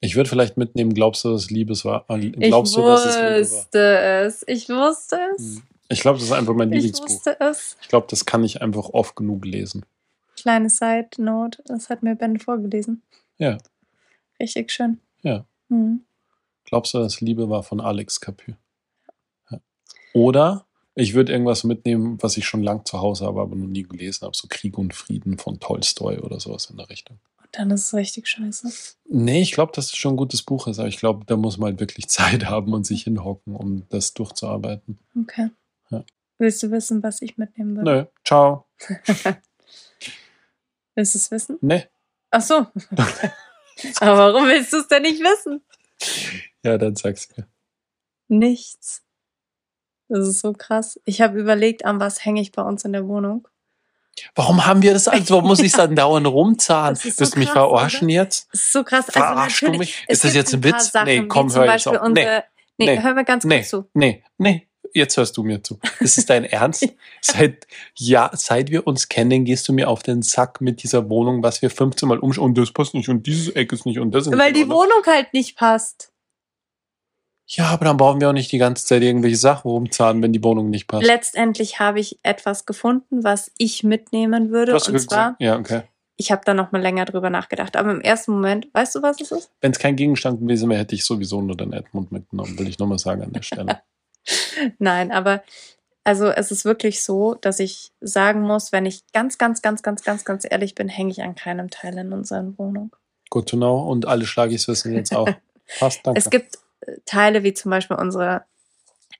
Ich 0.00 0.16
würde 0.16 0.30
vielleicht 0.30 0.56
mitnehmen, 0.56 0.94
glaubst 0.94 1.22
du, 1.24 1.32
dass 1.32 1.50
Liebes 1.50 1.84
war? 1.84 2.06
äh, 2.08 2.30
Glaubst 2.30 2.72
ich 2.72 2.76
du, 2.82 2.86
dass 2.88 3.04
es 3.04 3.50
wusste 3.52 3.98
es. 3.98 4.44
Ich 4.46 4.70
wusste 4.70 5.18
es. 5.36 5.56
Hm. 5.56 5.62
Ich 5.90 6.00
glaube, 6.00 6.18
das 6.18 6.28
ist 6.28 6.32
einfach 6.32 6.54
mein 6.54 6.72
Ich 6.72 6.84
Lieblingsbuch. 6.84 7.08
wusste 7.10 7.36
es. 7.40 7.76
Ich 7.82 7.88
glaube, 7.88 8.06
das 8.08 8.24
kann 8.24 8.42
ich 8.42 8.62
einfach 8.62 8.88
oft 8.88 9.16
genug 9.16 9.44
lesen. 9.44 9.84
Kleine 10.40 10.70
Side 10.70 11.10
Note, 11.18 11.62
das 11.66 11.90
hat 11.90 12.02
mir 12.02 12.16
Ben 12.16 12.38
vorgelesen. 12.38 13.02
Ja. 13.36 13.58
Richtig 14.38 14.72
schön. 14.72 14.98
Ja. 15.22 15.44
Mhm. 15.68 16.04
Glaubst 16.64 16.94
du, 16.94 16.98
dass 16.98 17.20
Liebe 17.20 17.50
war 17.50 17.62
von 17.62 17.80
Alex 17.80 18.20
Capu? 18.22 18.52
Ja. 19.50 19.60
Oder 20.14 20.66
ich 20.94 21.12
würde 21.12 21.32
irgendwas 21.32 21.64
mitnehmen, 21.64 22.16
was 22.22 22.38
ich 22.38 22.46
schon 22.46 22.62
lang 22.62 22.86
zu 22.86 23.00
Hause 23.00 23.26
habe, 23.26 23.42
aber 23.42 23.54
noch 23.54 23.66
nie 23.66 23.82
gelesen 23.82 24.24
habe. 24.24 24.34
So 24.34 24.48
Krieg 24.48 24.78
und 24.78 24.94
Frieden 24.94 25.36
von 25.36 25.60
Tolstoi 25.60 26.18
oder 26.20 26.40
sowas 26.40 26.70
in 26.70 26.78
der 26.78 26.88
Richtung. 26.88 27.18
Und 27.38 27.48
dann 27.52 27.70
ist 27.70 27.88
es 27.88 27.94
richtig 27.94 28.26
scheiße. 28.26 28.96
Nee, 29.10 29.42
ich 29.42 29.52
glaube, 29.52 29.72
dass 29.74 29.86
es 29.86 29.96
schon 29.96 30.14
ein 30.14 30.16
gutes 30.16 30.42
Buch 30.42 30.68
ist, 30.68 30.78
aber 30.78 30.88
ich 30.88 30.98
glaube, 30.98 31.26
da 31.26 31.36
muss 31.36 31.58
man 31.58 31.72
halt 31.72 31.80
wirklich 31.80 32.08
Zeit 32.08 32.46
haben 32.46 32.72
und 32.72 32.86
sich 32.86 33.04
hinhocken, 33.04 33.54
um 33.54 33.86
das 33.90 34.14
durchzuarbeiten. 34.14 34.98
Okay. 35.20 35.50
Ja. 35.90 36.02
Willst 36.38 36.62
du 36.62 36.70
wissen, 36.70 37.02
was 37.02 37.20
ich 37.20 37.36
mitnehmen 37.36 37.76
würde? 37.76 37.90
Nö, 37.90 38.04
ciao. 38.24 38.64
Willst 41.00 41.14
du 41.14 41.18
es 41.18 41.30
wissen? 41.30 41.56
Nee. 41.62 41.86
Ach 42.30 42.42
so. 42.42 42.56
Aber 44.00 44.18
warum 44.18 44.46
willst 44.48 44.70
du 44.74 44.80
es 44.80 44.88
denn 44.88 45.00
nicht 45.00 45.20
wissen? 45.20 45.64
Ja, 46.62 46.76
dann 46.76 46.94
sag's 46.94 47.26
mir. 47.34 47.46
Nichts. 48.28 49.02
Das 50.10 50.28
ist 50.28 50.40
so 50.40 50.52
krass. 50.52 51.00
Ich 51.06 51.22
habe 51.22 51.40
überlegt, 51.40 51.86
an 51.86 52.00
was 52.00 52.22
hänge 52.22 52.42
ich 52.42 52.52
bei 52.52 52.60
uns 52.60 52.84
in 52.84 52.92
der 52.92 53.08
Wohnung. 53.08 53.48
Warum 54.34 54.66
haben 54.66 54.82
wir 54.82 54.92
das 54.92 55.08
alles? 55.08 55.30
Warum 55.30 55.46
muss 55.46 55.60
ich 55.60 55.72
dann 55.76 55.96
dauernd 55.96 56.26
rumzahlen? 56.26 56.96
So 56.96 57.04
Willst 57.04 57.34
du 57.34 57.38
mich 57.38 57.48
verarschen 57.50 58.08
oder? 58.08 58.14
jetzt? 58.14 58.48
Das 58.52 58.60
ist 58.60 58.72
so 58.72 58.84
krass. 58.84 59.06
Verarschst 59.08 59.62
du 59.62 59.70
mich? 59.72 60.04
es 60.06 60.18
Ist 60.18 60.24
das 60.24 60.34
jetzt 60.34 60.52
ein 60.52 60.60
paar 60.60 60.72
Witz? 60.74 60.92
Sachen, 60.92 61.06
Nee, 61.06 61.26
komm, 61.28 61.50
hör 61.54 61.64
jetzt 61.64 61.88
auf. 61.88 61.96
Nee, 62.10 62.42
nee, 62.76 62.86
nee, 62.96 63.00
hör 63.02 63.14
mal 63.14 63.24
ganz 63.24 63.44
nee, 63.44 63.60
kurz 63.60 63.70
zu. 63.70 63.88
nee, 63.94 64.22
nee. 64.36 64.68
Jetzt 64.94 65.16
hörst 65.16 65.36
du 65.36 65.42
mir 65.42 65.62
zu. 65.62 65.78
Ist 66.00 66.18
es 66.18 66.26
dein 66.26 66.44
Ernst? 66.46 66.88
Seit, 67.20 67.66
ja, 67.94 68.30
seit 68.34 68.70
wir 68.70 68.86
uns 68.86 69.08
kennen, 69.08 69.44
gehst 69.44 69.68
du 69.68 69.72
mir 69.72 69.88
auf 69.88 70.02
den 70.02 70.22
Sack 70.22 70.60
mit 70.60 70.82
dieser 70.82 71.08
Wohnung, 71.08 71.42
was 71.42 71.62
wir 71.62 71.70
15 71.70 72.08
Mal 72.08 72.18
umschauen. 72.18 72.50
Und 72.50 72.58
das 72.58 72.72
passt 72.72 72.94
nicht 72.94 73.08
und 73.08 73.26
dieses 73.26 73.48
Eck 73.54 73.72
ist 73.72 73.86
nicht 73.86 73.98
und 73.98 74.12
das 74.12 74.26
ist 74.26 74.36
Weil 74.36 74.52
nicht. 74.52 74.64
die. 74.64 74.70
Wohnung 74.70 75.02
halt 75.06 75.32
nicht 75.32 75.56
passt. 75.56 76.12
Ja, 77.52 77.66
aber 77.66 77.84
dann 77.84 77.96
brauchen 77.96 78.20
wir 78.20 78.28
auch 78.28 78.32
nicht 78.32 78.52
die 78.52 78.58
ganze 78.58 78.86
Zeit 78.86 79.02
irgendwelche 79.02 79.36
Sachen 79.36 79.68
rumzahlen, 79.68 80.22
wenn 80.22 80.32
die 80.32 80.42
Wohnung 80.44 80.70
nicht 80.70 80.86
passt. 80.86 81.04
Letztendlich 81.04 81.80
habe 81.80 81.98
ich 81.98 82.20
etwas 82.22 82.64
gefunden, 82.64 83.24
was 83.24 83.50
ich 83.58 83.82
mitnehmen 83.82 84.50
würde. 84.50 84.74
Und 84.74 85.00
zwar, 85.00 85.34
ja, 85.40 85.58
okay. 85.58 85.82
ich 86.16 86.30
habe 86.30 86.42
da 86.44 86.54
noch 86.54 86.70
mal 86.70 86.80
länger 86.80 87.06
drüber 87.06 87.28
nachgedacht. 87.28 87.76
Aber 87.76 87.90
im 87.90 88.00
ersten 88.00 88.32
Moment, 88.32 88.68
weißt 88.72 88.94
du, 88.94 89.02
was 89.02 89.20
es 89.20 89.32
ist? 89.32 89.50
Wenn 89.60 89.72
es 89.72 89.80
kein 89.80 89.96
Gegenstand 89.96 90.40
gewesen 90.40 90.70
wäre, 90.70 90.78
hätte 90.78 90.94
ich 90.94 91.04
sowieso 91.04 91.42
nur 91.42 91.56
den 91.56 91.72
Edmund 91.72 92.12
mitgenommen, 92.12 92.56
will 92.56 92.68
ich 92.68 92.78
nochmal 92.78 92.98
sagen 92.98 93.22
an 93.22 93.32
der 93.32 93.42
Stelle. 93.42 93.82
Nein, 94.78 95.12
aber 95.12 95.42
also 96.04 96.28
es 96.28 96.50
ist 96.50 96.64
wirklich 96.64 97.02
so, 97.02 97.34
dass 97.34 97.60
ich 97.60 97.92
sagen 98.00 98.42
muss, 98.42 98.72
wenn 98.72 98.86
ich 98.86 99.02
ganz, 99.12 99.38
ganz, 99.38 99.62
ganz, 99.62 99.82
ganz, 99.82 100.02
ganz, 100.02 100.24
ganz 100.24 100.46
ehrlich 100.48 100.74
bin, 100.74 100.88
hänge 100.88 101.10
ich 101.10 101.22
an 101.22 101.34
keinem 101.34 101.70
Teil 101.70 101.96
in 101.98 102.12
unserer 102.12 102.56
Wohnung. 102.58 102.94
Good 103.28 103.48
to 103.50 103.56
know. 103.56 103.78
Und 103.80 104.06
alle 104.06 104.26
Schlagis 104.26 104.66
wissen 104.66 104.94
jetzt 104.94 105.14
auch. 105.14 105.28
Passt, 105.78 106.00
danke. 106.04 106.18
Es 106.18 106.30
gibt 106.30 106.58
äh, 106.80 106.96
Teile 107.04 107.42
wie 107.42 107.54
zum 107.54 107.70
Beispiel 107.70 107.96
unsere 107.96 108.44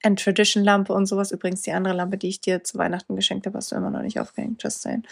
Tradition-Lampe 0.03 0.93
und 0.93 1.07
sowas. 1.07 1.31
Übrigens 1.31 1.63
die 1.63 1.73
andere 1.73 1.95
Lampe, 1.95 2.17
die 2.17 2.29
ich 2.29 2.41
dir 2.41 2.65
zu 2.65 2.79
Weihnachten 2.79 3.17
geschenkt 3.17 3.47
habe, 3.47 3.59
hast 3.59 3.71
du 3.71 3.77
immer 3.77 3.91
noch 3.91 4.03
nicht 4.03 4.19
aufgehängt. 4.19 4.63
Just 4.63 4.83
saying. 4.83 5.05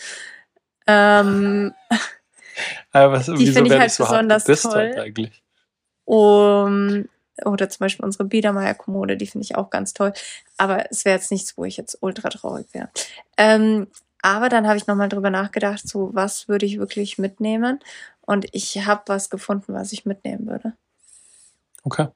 Ähm, 0.86 1.74
aber 2.93 3.12
was, 3.12 3.26
die 3.26 3.47
finde 3.49 3.74
ich 3.74 3.78
halt 3.78 3.91
so 3.93 4.05
besonders 4.05 4.45
toll. 4.45 4.72
heute 4.72 5.03
eigentlich? 5.03 5.43
um, 6.09 7.07
oder 7.45 7.68
zum 7.68 7.80
Beispiel 7.80 8.05
unsere 8.05 8.24
Biedermeier-Kommode, 8.24 9.16
die 9.16 9.26
finde 9.26 9.45
ich 9.45 9.57
auch 9.57 9.70
ganz 9.70 9.95
toll. 9.95 10.12
Aber 10.57 10.91
es 10.91 11.05
wäre 11.05 11.16
jetzt 11.16 11.30
nichts, 11.30 11.57
wo 11.57 11.64
ich 11.64 11.76
jetzt 11.76 11.99
ultra 12.01 12.28
traurig 12.28 12.66
wäre. 12.72 12.91
Ähm, 13.36 13.89
aber 14.22 14.49
dann 14.49 14.66
habe 14.66 14.76
ich 14.76 14.86
nochmal 14.86 15.09
drüber 15.09 15.30
nachgedacht, 15.30 15.86
so 15.86 16.11
was 16.12 16.49
würde 16.49 16.66
ich 16.66 16.78
wirklich 16.78 17.18
mitnehmen? 17.18 17.80
Und 18.22 18.47
ich 18.53 18.84
habe 18.86 19.03
was 19.07 19.30
gefunden, 19.30 19.74
was 19.74 19.93
ich 19.93 20.05
mitnehmen 20.05 20.47
würde. 20.47 20.74
Okay. 21.84 22.09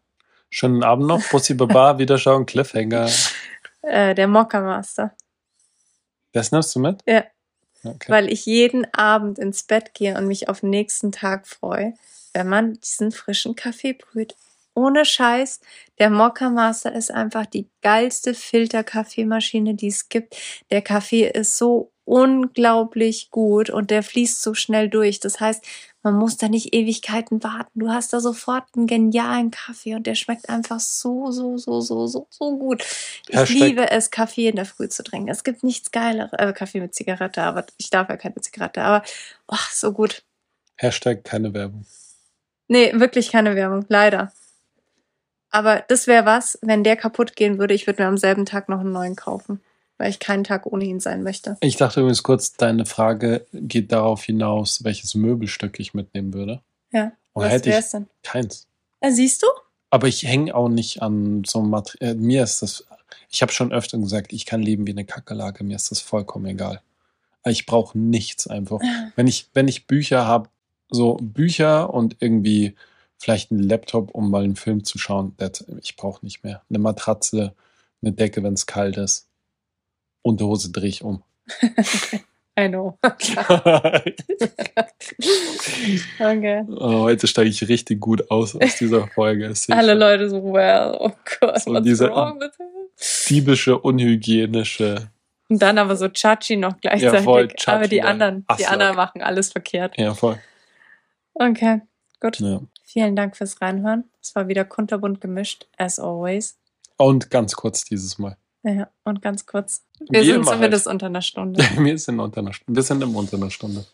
Schönen 0.51 0.83
Abend 0.83 1.07
noch. 1.07 1.23
Bussi 1.31 1.55
Baba, 1.55 1.99
Wiederschauen, 1.99 2.45
Cliffhanger. 2.45 3.09
Äh, 3.83 4.15
der 4.15 4.29
Mokka 4.29 4.61
Master. 4.61 5.15
Das 6.33 6.53
nimmst 6.53 6.75
du 6.75 6.81
mit? 6.81 7.03
Ja. 7.07 7.25
Okay. 7.85 8.13
Weil 8.13 8.33
ich 8.33 8.47
jeden 8.47 8.87
Abend 8.95 9.39
ins 9.39 9.65
Bett 9.65 9.95
gehe 9.95 10.17
und 10.17 10.29
mich 10.29 10.49
auf 10.49 10.61
den 10.61 10.71
nächsten 10.71 11.11
Tag 11.11 11.49
freue, 11.49 11.95
wenn 12.33 12.49
man 12.49 12.75
diesen 12.75 13.11
frischen 13.11 13.57
Kaffee 13.57 13.95
brüht. 13.95 14.37
Ohne 14.75 15.05
Scheiß, 15.05 15.61
der 15.99 16.09
Mokka 16.11 16.49
Master 16.51 16.95
ist 16.95 17.11
einfach 17.11 17.47
die 17.47 17.69
geilste 17.83 18.35
Filterkaffeemaschine, 18.35 19.75
die 19.75 19.89
es 19.89 20.09
gibt. 20.09 20.37
Der 20.71 20.81
Kaffee 20.83 21.29
ist 21.29 21.59
so 21.59 21.93
unglaublich 22.05 23.31
gut 23.31 23.71
und 23.71 23.91
der 23.91 24.03
fließt 24.03 24.43
so 24.43 24.55
schnell 24.55 24.89
durch. 24.89 25.21
Das 25.21 25.41
heißt, 25.41 25.65
man 26.03 26.17
muss 26.17 26.37
da 26.37 26.49
nicht 26.49 26.75
Ewigkeiten 26.75 27.45
warten. 27.45 27.79
Du 27.79 27.91
hast 27.91 28.13
da 28.13 28.19
sofort 28.19 28.65
einen 28.75 28.87
genialen 28.89 29.51
Kaffee 29.53 29.95
und 29.95 30.07
der 30.07 30.15
schmeckt 30.17 30.49
einfach 30.49 30.81
so, 30.81 31.31
so, 31.31 31.59
so, 31.59 31.81
so, 31.81 32.07
so, 32.09 32.27
so 32.29 32.59
gut. 32.59 32.83
Ich 33.29 33.37
Hashtag- 33.37 33.49
liebe 33.51 33.91
es, 33.91 34.11
Kaffee 34.11 34.49
in 34.49 34.57
der 34.57 34.65
Früh 34.65 34.89
zu 34.89 35.05
trinken. 35.05 35.29
Es 35.29 35.45
gibt 35.45 35.63
nichts 35.63 35.93
Geileres. 35.93 36.33
Äh, 36.33 36.53
Kaffee 36.53 36.81
mit 36.81 36.95
Zigarette, 36.95 37.43
aber 37.43 37.67
ich 37.77 37.91
darf 37.91 38.09
ja 38.09 38.17
keine 38.17 38.37
Zigarette. 38.41 38.83
Aber 38.83 39.05
oh, 39.49 39.57
so 39.71 39.93
gut. 39.93 40.25
Hashtag 40.77 41.23
keine 41.23 41.55
Werbung. 41.55 41.87
Nee, 42.67 42.93
wirklich 42.95 43.31
keine 43.31 43.55
Werbung, 43.55 43.85
leider. 43.89 44.33
Aber 45.53 45.85
das 45.87 46.07
wäre 46.07 46.25
was, 46.27 46.59
wenn 46.63 46.83
der 46.83 46.97
kaputt 46.97 47.37
gehen 47.37 47.59
würde, 47.59 47.75
ich 47.75 47.87
würde 47.87 48.03
mir 48.03 48.09
am 48.09 48.17
selben 48.17 48.47
Tag 48.47 48.69
noch 48.69 48.81
einen 48.81 48.93
neuen 48.93 49.15
kaufen. 49.17 49.61
Weil 49.99 50.11
ich 50.11 50.19
keinen 50.19 50.43
Tag 50.43 50.67
ohne 50.67 50.85
ihn 50.85 50.99
sein 50.99 51.23
möchte. 51.23 51.59
Ich 51.61 51.77
dachte 51.77 52.01
übrigens 52.01 52.25
kurz, 52.25 52.55
deine 52.55 52.87
Frage 52.87 53.47
geht 53.53 53.93
darauf 53.93 54.25
hinaus, 54.25 54.83
welches 54.83 55.15
Möbelstück 55.15 55.79
ich 55.79 55.95
mitnehmen 55.95 56.33
würde. 56.35 56.61
Ja. 56.91 57.13
Und 57.35 57.45
was 57.45 57.53
hätte 57.53 57.67
wäre 57.67 57.79
ich 57.79 57.85
es 57.85 57.91
denn? 57.93 58.09
keins. 58.23 58.67
Äh, 59.01 59.13
siehst 59.13 59.43
du? 59.43 59.47
Aber 59.91 60.09
ich 60.09 60.23
hänge 60.25 60.55
auch 60.55 60.69
nicht 60.69 61.03
an 61.03 61.45
so 61.45 61.61
einem 61.61 61.71
Material. 61.71 62.13
Äh, 62.13 62.15
mir 62.15 62.43
ist 62.43 62.63
das, 62.63 62.87
ich 63.31 63.43
habe 63.43 63.53
schon 63.53 63.73
öfter 63.73 63.99
gesagt, 63.99 64.33
ich 64.33 64.47
kann 64.47 64.63
leben 64.63 64.87
wie 64.87 64.93
eine 64.93 65.05
Kakerlake, 65.05 65.63
mir 65.63 65.77
ist 65.77 65.91
das 65.91 66.01
vollkommen 66.01 66.47
egal. 66.47 66.81
Ich 67.45 67.67
brauche 67.67 67.99
nichts 67.99 68.47
einfach. 68.47 68.81
Wenn 69.17 69.27
ich, 69.27 69.49
wenn 69.53 69.69
ich 69.69 69.87
Bücher 69.87 70.27
habe, 70.27 70.49
so 70.89 71.17
Bücher 71.21 71.93
und 71.93 72.17
irgendwie 72.21 72.75
vielleicht 73.23 73.53
einen 73.53 73.63
Laptop, 73.63 74.11
um 74.15 74.31
mal 74.33 74.43
einen 74.43 74.57
Film 74.57 74.83
zu 74.83 74.99
schauen, 74.99 75.37
ich 75.81 75.95
brauche 75.97 76.25
nicht 76.25 76.43
mehr. 76.43 76.63
Eine 76.69 76.81
Matratze, 76.81 77.55
eine 78.03 78.13
Decke, 78.13 78.43
wenn 78.43 78.55
es 78.55 78.67
kalt 78.67 78.97
ist. 78.97 79.29
Unterhose 80.23 80.73
drehe 80.73 80.89
ich 80.89 81.03
um. 81.05 81.23
I 82.59 82.69
know. 82.69 82.99
okay. 86.21 86.65
Oh, 86.69 87.03
heute 87.03 87.27
steige 87.29 87.49
ich 87.49 87.67
richtig 87.69 88.01
gut 88.01 88.29
aus 88.31 88.57
aus 88.57 88.77
dieser 88.77 89.07
Folge. 89.09 89.53
Alle. 89.69 89.95
Leute 89.95 90.29
so, 90.29 90.43
well, 90.53 90.97
oh 90.99 91.13
Gott, 91.41 91.63
So 91.63 91.73
what's 91.73 91.85
diese- 91.85 92.09
wrong 92.11 92.41
with? 92.41 92.51
Diebische, 93.29 93.79
unhygienische. 93.79 95.11
Und 95.49 95.63
dann 95.63 95.79
aber 95.79 95.97
so 95.97 96.09
Chachi 96.09 96.57
noch 96.57 96.79
gleichzeitig. 96.81 97.25
voll, 97.25 97.49
Chachi 97.49 97.71
aber 97.77 97.89
die 97.89 98.03
anderen, 98.03 98.45
die 98.59 98.67
anderen 98.67 98.97
machen 98.97 99.23
alles 99.23 99.51
verkehrt. 99.53 99.97
Ja, 99.97 100.15
voll. 100.15 100.39
Okay, 101.35 101.81
gut. 102.21 102.39
Ja. 102.41 102.61
Vielen 102.93 103.17
Dank 103.17 103.37
fürs 103.39 103.63
Reinhören. 103.63 104.05
Es 104.21 104.35
war 104.35 104.49
wieder 104.49 104.67
kunterbunt 104.67 105.23
gemischt, 105.23 105.67
as 105.79 105.99
always. 105.99 106.59
Und 106.99 107.31
ganz 107.31 107.57
kurz 107.57 107.85
dieses 107.87 108.19
Mal. 108.19 108.37
Ja, 108.65 108.89
und 109.05 109.23
ganz 109.23 109.47
kurz. 109.47 109.83
Wir 110.11 110.21
Wie 110.21 110.27
sind 110.27 110.47
zumindest 110.47 110.87
unter 110.87 111.07
einer 111.07 111.23
Stunde. 111.23 111.65
Wir 111.79 111.99
sind 111.99 112.21
unter 112.21 112.41
einer 112.41 112.53
Stunde. 112.53 112.77
Wir 112.77 112.83
sind 112.83 113.03
immer 113.03 113.19
unter 113.19 113.39
einer 113.39 113.51
Stunde. 113.51 113.87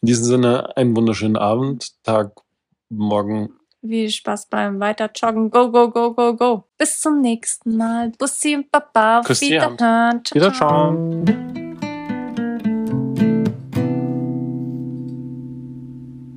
In 0.00 0.06
diesem 0.06 0.24
Sinne, 0.24 0.74
einen 0.76 0.96
wunderschönen 0.96 1.36
Abend, 1.36 1.92
Tag, 2.04 2.32
morgen. 2.88 3.50
Viel 3.82 4.08
Spaß 4.08 4.46
beim 4.46 4.80
Weiterjoggen. 4.80 5.50
Go, 5.50 5.70
go, 5.70 5.90
go, 5.90 6.14
go, 6.14 6.34
go. 6.34 6.64
Bis 6.78 6.98
zum 7.00 7.20
nächsten 7.20 7.76
Mal. 7.76 8.12
Bussi 8.18 8.56
und 8.56 8.70
Baba. 8.70 9.20
Auf. 9.20 9.40
Wiederhören. 9.40 10.24
Ciao, 10.24 10.34
Wieder 10.34 10.54
ciao. 10.54 10.70
schauen. 10.70 11.65